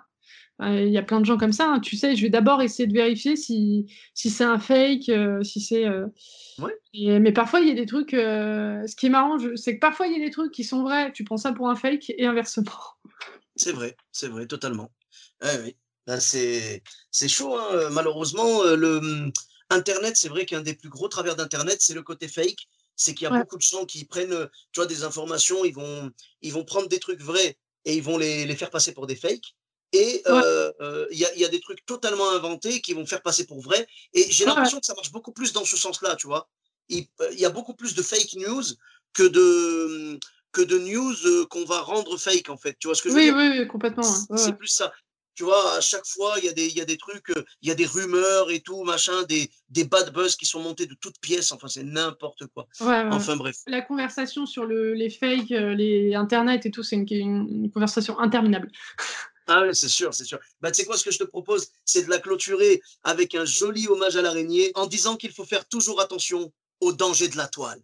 euh, 0.62 0.82
il 0.82 0.92
y 0.92 0.98
a 0.98 1.04
plein 1.04 1.20
de 1.20 1.26
gens 1.26 1.38
comme 1.38 1.52
ça, 1.52 1.68
hein, 1.68 1.80
tu 1.80 1.96
sais, 1.96 2.16
je 2.16 2.22
vais 2.24 2.30
d'abord 2.30 2.64
essayer 2.64 2.88
de 2.88 2.94
vérifier 2.94 3.36
si, 3.36 3.86
si 4.16 4.30
c'est 4.32 4.44
un 4.44 4.58
fake, 4.60 5.12
si 5.44 5.62
c'est. 5.62 5.86
mais 6.94 7.32
parfois, 7.32 7.60
il 7.60 7.68
y 7.68 7.72
a 7.72 7.76
des 7.76 7.86
trucs. 7.86 8.12
ce 8.12 8.96
qui 8.96 9.06
est 9.06 9.10
marrant, 9.10 9.38
c'est 9.56 9.76
que 9.76 9.80
parfois, 9.80 10.08
il 10.08 10.14
y 10.14 10.22
a 10.22 10.26
des 10.26 10.32
trucs 10.32 10.52
qui 10.52 10.64
sont 10.64 10.82
vrais, 10.82 11.12
tu 11.12 11.24
prends 11.24 11.38
ça 11.38 11.52
pour 11.52 11.70
un 11.70 11.76
fake 11.76 12.12
et 12.18 12.26
inversement. 12.26 12.72
C'est 13.56 13.72
vrai, 13.72 13.96
c'est 14.12 14.28
vrai, 14.28 14.48
totalement. 14.48 14.92
oui. 15.44 15.76
Ben, 16.08 16.20
c'est 16.20 16.82
chaud, 17.28 17.56
hein. 17.56 17.90
malheureusement. 17.92 18.64
Le, 18.64 18.98
hum, 18.98 19.32
Internet, 19.70 20.18
c'est 20.18 20.30
vrai 20.30 20.46
qu'un 20.46 20.62
des 20.62 20.74
plus 20.74 20.90
gros 20.90 21.08
travers 21.08 21.36
d'Internet, 21.36 21.78
c'est 21.82 21.94
le 21.94 22.04
côté 22.04 22.28
fake. 22.28 22.68
C'est 22.96 23.14
qu'il 23.14 23.24
y 23.24 23.32
a 23.32 23.38
beaucoup 23.38 23.58
de 23.58 23.62
gens 23.62 23.86
qui 23.86 24.06
prennent 24.06 24.50
tu 24.72 24.80
vois, 24.80 24.86
des 24.86 25.04
informations, 25.04 25.64
ils 25.64 25.74
vont, 25.74 26.12
ils 26.42 26.54
vont 26.54 26.66
prendre 26.66 26.88
des 26.88 27.00
trucs 27.00 27.22
vrais 27.22 27.58
et 27.86 27.96
ils 27.96 28.04
vont 28.04 28.18
les, 28.18 28.46
les 28.46 28.56
faire 28.56 28.70
passer 28.70 28.94
pour 28.94 29.08
des 29.08 29.16
fakes. 29.16 29.56
Et 29.94 30.24
il 30.26 31.18
y, 31.18 31.26
a, 31.26 31.36
y, 31.36 31.46
a, 31.46 31.50
des 31.50 31.60
trucs 31.60 31.86
totalement 31.86 32.32
inventés 32.32 32.82
qui 32.82 32.94
vont 32.94 33.06
faire 33.06 33.22
passer 33.22 33.46
pour 33.46 33.62
vrai. 33.62 33.88
Et 34.14 34.30
j'ai 34.32 34.46
l'impression 34.46 34.80
que 34.80 34.86
ça 34.86 34.94
marche 34.94 35.12
beaucoup 35.12 35.32
plus 35.34 35.52
dans 35.54 35.66
ce 35.66 35.78
sens-là, 35.78 36.16
tu 36.16 36.28
vois. 36.28 36.50
Il, 36.90 37.08
y 37.32 37.46
a 37.46 37.50
beaucoup 37.50 37.74
plus 37.74 37.96
de 37.96 38.02
fake 38.02 38.34
news 38.36 38.64
que 39.14 39.24
de, 39.24 40.20
que 40.52 40.62
de 40.62 40.78
news 40.78 41.48
qu'on 41.50 41.66
va 41.66 41.82
rendre 41.82 42.18
fake, 42.18 42.50
en 42.50 42.58
fait. 42.58 42.76
Tu 42.80 42.88
vois 42.88 42.96
ce 42.96 43.02
que 43.02 43.10
je 43.10 43.16
veux 43.16 43.22
dire? 43.22 43.36
Oui, 43.36 43.60
oui, 43.60 43.68
complètement. 43.68 44.04
C'est 44.36 44.58
plus 44.58 44.68
ça. 44.68 44.92
Tu 45.34 45.44
vois, 45.44 45.76
à 45.76 45.82
chaque 45.82 46.06
fois, 46.06 46.36
il 46.40 46.46
y, 46.46 46.50
a 46.50 46.54
des, 46.54 46.68
y 46.68 46.82
a 46.82 46.86
des 46.86 46.98
trucs, 46.98 47.32
il 47.62 47.70
y 47.70 47.72
a 47.72 47.76
des 47.76 47.86
rumeurs 47.86 48.52
et 48.52 48.60
tout, 48.60 48.84
machin, 48.84 49.24
des, 49.24 49.50
des 49.70 49.86
bad 49.86 50.14
buzz 50.14 50.36
qui 50.36 50.46
sont 50.46 50.60
montés 50.60 50.86
de 50.86 50.94
toutes 50.94 51.20
pièces. 51.22 51.54
Enfin, 51.54 51.70
c'est 51.70 51.84
n'importe 51.84 52.48
quoi. 52.48 52.68
enfin, 52.80 53.38
bref. 53.38 53.56
La 53.66 53.82
conversation 53.82 54.46
sur 54.46 54.66
le, 54.66 54.94
les 54.94 55.10
fakes, 55.10 55.50
les 55.50 56.14
Internet 56.16 56.66
et 56.66 56.72
tout, 56.72 56.84
c'est 56.84 56.98
une, 56.98 57.08
une 57.10 57.72
conversation 57.72 58.20
interminable. 58.20 58.70
Ah 59.48 59.64
oui, 59.64 59.70
c'est 59.74 59.90
sûr, 59.90 60.14
c'est 60.14 60.24
sûr. 60.24 60.40
Bah, 60.62 60.72
tu 60.72 60.80
sais 60.80 60.86
quoi, 60.86 60.96
ce 60.98 61.04
que 61.04 61.12
je 61.12 61.18
te 61.18 61.24
propose, 61.24 61.68
c'est 61.84 62.06
de 62.06 62.10
la 62.10 62.20
clôturer 62.20 62.82
avec 63.04 63.36
un 63.36 63.44
joli 63.44 63.88
hommage 63.88 64.16
à 64.16 64.22
l'araignée 64.22 64.72
en 64.76 64.86
disant 64.86 65.18
qu'il 65.18 65.34
faut 65.34 65.44
faire 65.44 65.68
toujours 65.68 66.00
attention 66.00 66.54
aux 66.80 66.94
dangers 66.94 67.28
de 67.28 67.36
la 67.36 67.48
toile. 67.48 67.82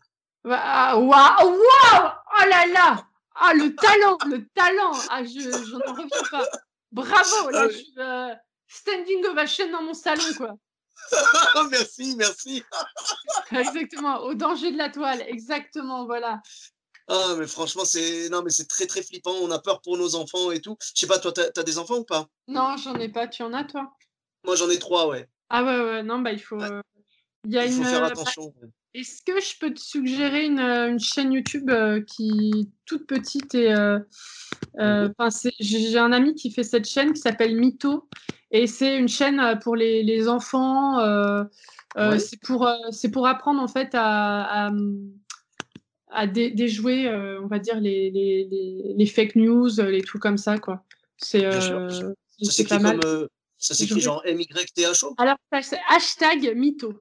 Waouh, 0.48 1.10
waouh, 1.10 1.44
oh 1.44 2.46
là 2.50 2.68
là, 2.68 3.06
ah 3.36 3.54
le 3.54 3.76
talent, 3.76 4.18
le 4.30 4.48
talent, 4.56 4.94
ah 5.10 5.22
je 5.26 5.50
n'en 5.74 5.94
reviens 5.94 6.24
pas. 6.32 6.48
Bravo, 6.94 7.50
là, 7.50 7.64
ah 7.64 7.68
je 7.68 7.78
suis 7.78 7.94
euh, 7.98 8.34
standing 8.66 9.26
ovation 9.26 9.70
dans 9.70 9.84
mon 9.84 9.94
salon, 9.94 10.24
quoi. 10.38 10.54
merci, 11.70 12.16
merci. 12.16 12.64
exactement, 13.52 14.20
au 14.22 14.36
danger 14.36 14.72
de 14.72 14.78
la 14.78 14.90
toile, 14.90 15.22
exactement, 15.28 16.06
voilà. 16.06 16.42
Ah, 17.10 17.36
mais 17.38 17.48
franchement, 17.48 17.84
c'est 17.84 18.30
non, 18.30 18.42
mais 18.42 18.50
c'est 18.50 18.70
très 18.70 18.86
très 18.86 19.04
flippant. 19.04 19.34
On 19.42 19.52
a 19.52 19.60
peur 19.60 19.82
pour 19.82 19.98
nos 19.98 20.16
enfants 20.16 20.52
et 20.52 20.62
tout. 20.62 20.78
Je 20.96 21.02
sais 21.02 21.08
pas, 21.08 21.20
toi, 21.20 21.34
t'as 21.34 21.50
as 21.58 21.64
des 21.64 21.78
enfants 21.78 21.98
ou 21.98 22.06
pas? 22.06 22.28
Non, 22.48 22.78
j'en 22.78 22.96
ai 22.96 23.10
pas. 23.10 23.28
Tu 23.28 23.44
en 23.44 23.54
as, 23.54 23.66
toi? 23.66 23.92
Moi, 24.46 24.56
j'en 24.56 24.70
ai 24.70 24.80
trois, 24.80 25.08
ouais. 25.08 25.28
Ah 25.50 25.64
ouais, 25.64 25.80
ouais. 25.80 26.04
Non, 26.04 26.20
bah 26.20 26.32
il 26.32 26.42
faut. 26.42 26.62
Euh, 26.62 26.82
il 27.46 27.54
y 27.54 27.58
a 27.58 27.66
il 27.66 27.72
faut 27.74 27.84
faire 27.84 28.04
euh, 28.04 28.08
attention. 28.08 28.54
Est-ce 28.94 29.22
que 29.24 29.40
je 29.40 29.60
peux 29.60 29.74
te 29.74 29.80
suggérer 29.80 30.46
une, 30.46 30.60
euh, 30.60 30.90
une 30.90 31.00
chaîne 31.00 31.32
YouTube 31.32 31.72
qui 32.08 32.52
est 32.56 32.68
toute 32.86 33.06
petite 33.08 33.54
et 33.56 33.74
mmh 33.74 34.04
j'ai 35.60 35.98
un 35.98 36.12
ami 36.12 36.36
qui 36.36 36.52
fait 36.52 36.64
cette 36.64 36.88
chaîne 36.88 37.14
qui 37.14 37.20
s'appelle 37.20 37.56
Mytho 37.56 38.08
et 38.52 38.66
c'est 38.68 38.98
une 38.98 39.08
chaîne 39.08 39.60
pour 39.62 39.76
les, 39.76 40.04
les 40.04 40.28
enfants. 40.28 41.00
C'est 42.18 42.40
pour 42.42 42.70
c'est 42.92 43.12
pour 43.12 43.28
apprendre 43.28 43.62
en 43.62 43.68
fait 43.68 43.90
à, 43.94 44.68
à 44.68 44.72
à 46.10 46.28
déjouer, 46.28 47.08
euh, 47.08 47.42
on 47.42 47.48
va 47.48 47.60
dire, 47.60 47.80
les, 47.80 48.10
les, 48.12 48.94
les, 48.96 49.06
fake 49.06 49.36
news, 49.36 49.70
les 49.78 50.02
trucs 50.02 50.22
comme 50.22 50.38
ça, 50.38 50.58
quoi. 50.58 50.84
C'est 51.18 51.46
euh, 51.46 52.14
pas 52.70 52.80
mal. 52.80 53.00
Comme, 53.00 53.12
euh, 53.12 53.28
ça 53.58 53.74
s'écrit 53.74 54.02
genre 54.02 54.22
M-Y-T-H-O 54.26 55.16
Alors, 55.18 55.38
c'est 55.62 55.80
hashtag 55.90 56.54
mytho. 56.56 56.94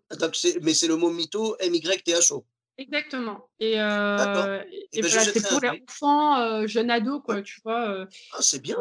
mais 0.62 0.74
c'est 0.74 0.88
le 0.88 0.96
mot 0.96 1.10
mytho, 1.10 1.56
M-Y-T-H-O. 1.60 2.44
Exactement. 2.78 3.48
Et, 3.58 3.80
euh, 3.80 4.62
et, 4.92 5.00
ben, 5.00 5.08
voilà, 5.08 5.24
c'est 5.24 5.48
pour 5.48 5.60
les 5.60 5.82
enfants, 5.88 6.38
euh, 6.38 6.66
jeunes 6.66 6.90
ados, 6.90 7.22
quoi, 7.24 7.40
tu 7.40 7.60
vois. 7.64 8.06
ah, 8.32 8.38
c'est 8.40 8.60
bien. 8.60 8.76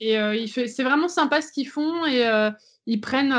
Et 0.00 0.46
fait, 0.48 0.66
c'est 0.66 0.82
vraiment 0.82 1.08
sympa 1.08 1.40
ce 1.40 1.52
qu'ils 1.52 1.68
font 1.68 2.06
et 2.06 2.28
ils 2.86 3.00
prennent 3.00 3.32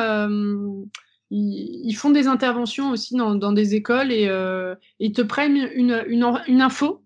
ils, 1.29 1.93
font 1.95 2.09
des 2.09 2.27
interventions 2.27 2.91
aussi 2.91 3.15
dans, 3.15 3.51
des 3.51 3.75
écoles 3.75 4.11
et 4.11 4.27
euh, 4.27 4.75
ils 4.99 5.11
te 5.11 5.21
prennent 5.21 5.69
une, 5.73 6.03
une, 6.07 6.61
info, 6.61 7.03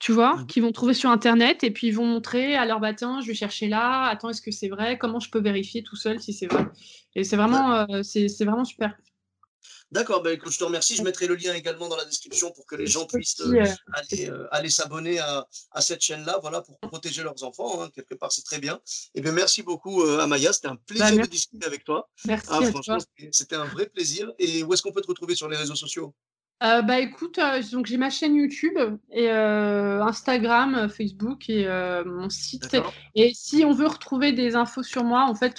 tu 0.00 0.12
vois, 0.12 0.36
mmh. 0.36 0.46
qu'ils 0.46 0.62
vont 0.62 0.72
trouver 0.72 0.94
sur 0.94 1.10
Internet 1.10 1.62
et 1.62 1.70
puis 1.70 1.86
ils 1.88 1.94
vont 1.94 2.06
montrer 2.06 2.56
alors 2.56 2.80
bah 2.80 2.94
tiens, 2.94 3.20
je 3.20 3.26
vais 3.28 3.34
chercher 3.34 3.68
là, 3.68 4.06
attends, 4.06 4.30
est-ce 4.30 4.42
que 4.42 4.50
c'est 4.50 4.68
vrai? 4.68 4.98
Comment 4.98 5.20
je 5.20 5.30
peux 5.30 5.40
vérifier 5.40 5.82
tout 5.82 5.96
seul 5.96 6.20
si 6.20 6.32
c'est 6.32 6.46
vrai? 6.46 6.66
Et 7.14 7.22
c'est 7.22 7.36
vraiment, 7.36 7.86
euh, 7.90 8.02
c'est 8.02 8.44
vraiment 8.44 8.64
super. 8.64 8.96
D'accord, 9.92 10.22
ben 10.22 10.32
écoute, 10.32 10.52
je 10.52 10.58
te 10.58 10.64
remercie. 10.64 10.94
Je 10.94 11.02
mettrai 11.02 11.26
le 11.26 11.34
lien 11.34 11.52
également 11.52 11.88
dans 11.88 11.96
la 11.96 12.04
description 12.04 12.52
pour 12.52 12.64
que 12.64 12.76
les 12.76 12.86
gens 12.86 13.06
puissent 13.06 13.40
euh, 13.40 13.64
euh, 14.22 14.46
aller, 14.52 14.70
s'abonner 14.70 15.18
à, 15.18 15.46
cette 15.80 16.00
chaîne-là, 16.00 16.38
voilà, 16.40 16.60
pour 16.60 16.78
protéger 16.78 17.24
leurs 17.24 17.42
enfants. 17.42 17.82
Hein, 17.82 17.90
quelque 17.92 18.14
part, 18.14 18.30
c'est 18.30 18.44
très 18.44 18.60
bien. 18.60 18.76
Et 18.76 19.10
eh 19.16 19.20
bien, 19.20 19.32
merci 19.32 19.62
beaucoup, 19.62 20.02
euh, 20.02 20.20
Amaya. 20.20 20.52
C'était 20.52 20.68
un 20.68 20.76
plaisir 20.76 21.16
bah, 21.16 21.22
de 21.22 21.28
discuter 21.28 21.66
avec 21.66 21.84
toi. 21.84 22.08
Merci. 22.24 22.46
Ah, 22.50 22.62
franchement, 22.70 22.98
c'était 23.32 23.56
un 23.56 23.64
vrai 23.64 23.86
plaisir. 23.86 24.32
Et 24.38 24.62
où 24.62 24.72
est-ce 24.72 24.82
qu'on 24.82 24.92
peut 24.92 25.02
te 25.02 25.08
retrouver 25.08 25.34
sur 25.34 25.48
les 25.48 25.56
réseaux 25.56 25.74
sociaux? 25.74 26.14
Bah 26.60 26.98
écoute, 26.98 27.38
donc 27.72 27.86
j'ai 27.86 27.96
ma 27.96 28.10
chaîne 28.10 28.34
YouTube 28.34 28.78
et 29.10 29.30
Instagram, 29.30 30.88
Facebook 30.88 31.48
et 31.48 31.66
mon 32.04 32.28
site. 32.30 32.76
Et 33.14 33.32
si 33.34 33.64
on 33.64 33.72
veut 33.72 33.88
retrouver 33.88 34.32
des 34.32 34.56
infos 34.56 34.82
sur 34.82 35.04
moi, 35.04 35.24
en 35.24 35.34
fait, 35.34 35.54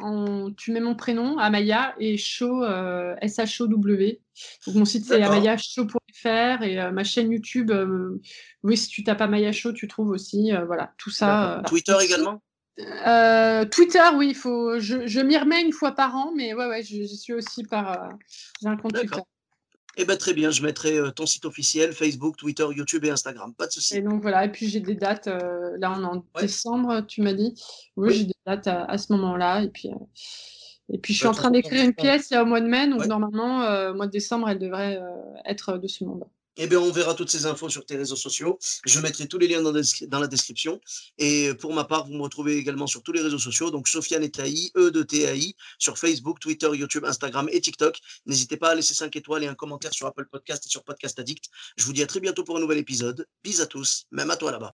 on, 0.00 0.52
tu 0.56 0.72
mets 0.72 0.80
mon 0.80 0.94
prénom, 0.94 1.38
Amaya, 1.38 1.94
et 1.98 2.16
Show, 2.16 2.62
euh, 2.62 3.14
S-H-O-W. 3.20 4.20
Donc 4.66 4.76
mon 4.76 4.84
site 4.84 5.04
c'est 5.04 5.22
amayashow.fr 5.22 6.62
et 6.62 6.80
euh, 6.80 6.90
ma 6.90 7.04
chaîne 7.04 7.30
YouTube, 7.30 7.70
euh, 7.70 8.20
oui, 8.62 8.76
si 8.76 8.88
tu 8.88 9.04
tapes 9.04 9.20
Amaya 9.20 9.52
Show, 9.52 9.72
tu 9.72 9.88
trouves 9.88 10.10
aussi. 10.10 10.52
voilà, 10.66 10.92
tout 10.98 11.10
ça. 11.10 11.62
Twitter 11.66 11.96
également? 12.02 12.42
Twitter, 13.70 14.02
oui, 14.14 14.28
il 14.30 14.34
faut. 14.34 14.78
Je, 14.78 15.06
je 15.06 15.20
m'y 15.20 15.36
remets 15.36 15.62
une 15.62 15.72
fois 15.72 15.92
par 15.92 16.16
an, 16.16 16.32
mais 16.34 16.54
ouais, 16.54 16.66
ouais, 16.66 16.82
je, 16.82 17.04
suis 17.04 17.34
aussi 17.34 17.64
par. 17.64 18.08
j'ai 18.60 18.68
un 18.68 18.76
compte 18.76 18.94
Twitter. 18.94 19.20
Eh 19.96 20.04
bien, 20.04 20.16
très 20.16 20.32
bien, 20.32 20.50
je 20.50 20.62
mettrai 20.62 20.98
ton 21.14 21.26
site 21.26 21.44
officiel, 21.44 21.92
Facebook, 21.92 22.36
Twitter, 22.36 22.66
YouTube 22.74 23.04
et 23.04 23.10
Instagram. 23.10 23.52
Pas 23.54 23.66
de 23.66 23.72
souci. 23.72 23.98
Et 23.98 24.00
donc 24.00 24.22
voilà, 24.22 24.44
et 24.44 24.50
puis 24.50 24.68
j'ai 24.68 24.80
des 24.80 24.94
dates. 24.94 25.26
là, 25.26 25.94
on 25.96 26.02
est 26.02 26.06
en 26.06 26.24
décembre, 26.40 27.04
tu 27.06 27.20
m'as 27.20 27.34
dit. 27.34 27.54
Oui, 27.96 28.14
j'ai 28.14 28.24
des 28.24 28.34
dates 28.46 28.68
à, 28.68 28.96
ce 28.96 29.12
moment-là. 29.12 29.62
Et 29.62 29.68
puis, 29.68 29.90
Et 30.88 30.98
puis, 30.98 31.12
je 31.12 31.18
suis 31.18 31.26
en 31.26 31.32
train 31.32 31.50
d'écrire 31.50 31.84
une 31.84 31.94
pièce 31.94 32.30
il 32.30 32.34
y 32.34 32.36
a 32.36 32.42
au 32.42 32.46
mois 32.46 32.60
de 32.60 32.68
mai, 32.68 32.88
donc 32.88 33.06
normalement, 33.06 33.62
euh, 33.62 33.92
au 33.92 33.94
mois 33.94 34.06
de 34.06 34.12
décembre, 34.12 34.48
elle 34.48 34.58
devrait 34.58 34.96
euh, 34.96 35.10
être 35.44 35.78
de 35.78 35.86
ce 35.86 36.04
monde. 36.04 36.24
Eh 36.56 36.66
bien, 36.66 36.80
on 36.80 36.90
verra 36.92 37.14
toutes 37.14 37.30
ces 37.30 37.46
infos 37.46 37.70
sur 37.70 37.86
tes 37.86 37.96
réseaux 37.96 38.16
sociaux. 38.16 38.58
Je 38.84 39.00
mettrai 39.00 39.26
tous 39.26 39.38
les 39.38 39.48
liens 39.48 39.62
dans, 39.62 39.72
la 40.20 40.26
description. 40.26 40.80
Et 41.16 41.54
pour 41.54 41.72
ma 41.72 41.84
part, 41.84 42.06
vous 42.06 42.12
me 42.12 42.22
retrouvez 42.22 42.56
également 42.56 42.86
sur 42.86 43.02
tous 43.02 43.12
les 43.12 43.22
réseaux 43.22 43.38
sociaux. 43.38 43.70
Donc, 43.70 43.88
Sofiane 43.88 44.22
Etaï, 44.22 44.70
E 44.76 44.90
de 44.90 45.02
TAI, 45.02 45.54
sur 45.78 45.98
Facebook, 45.98 46.40
Twitter, 46.40 46.68
YouTube, 46.74 47.04
Instagram 47.06 47.48
et 47.50 47.60
TikTok. 47.60 47.98
N'hésitez 48.26 48.58
pas 48.58 48.70
à 48.70 48.74
laisser 48.74 48.94
5 48.94 49.14
étoiles 49.16 49.44
et 49.44 49.48
un 49.48 49.54
commentaire 49.54 49.94
sur 49.94 50.06
Apple 50.06 50.26
Podcast 50.30 50.66
et 50.66 50.68
sur 50.68 50.84
Podcast 50.84 51.18
Addict. 51.18 51.46
Je 51.76 51.84
vous 51.84 51.94
dis 51.94 52.02
à 52.02 52.06
très 52.06 52.20
bientôt 52.20 52.44
pour 52.44 52.56
un 52.56 52.60
nouvel 52.60 52.78
épisode. 52.78 53.26
Bis 53.42 53.60
à 53.60 53.66
tous, 53.66 54.04
même 54.10 54.30
à 54.30 54.36
toi 54.36 54.52
là-bas. 54.52 54.74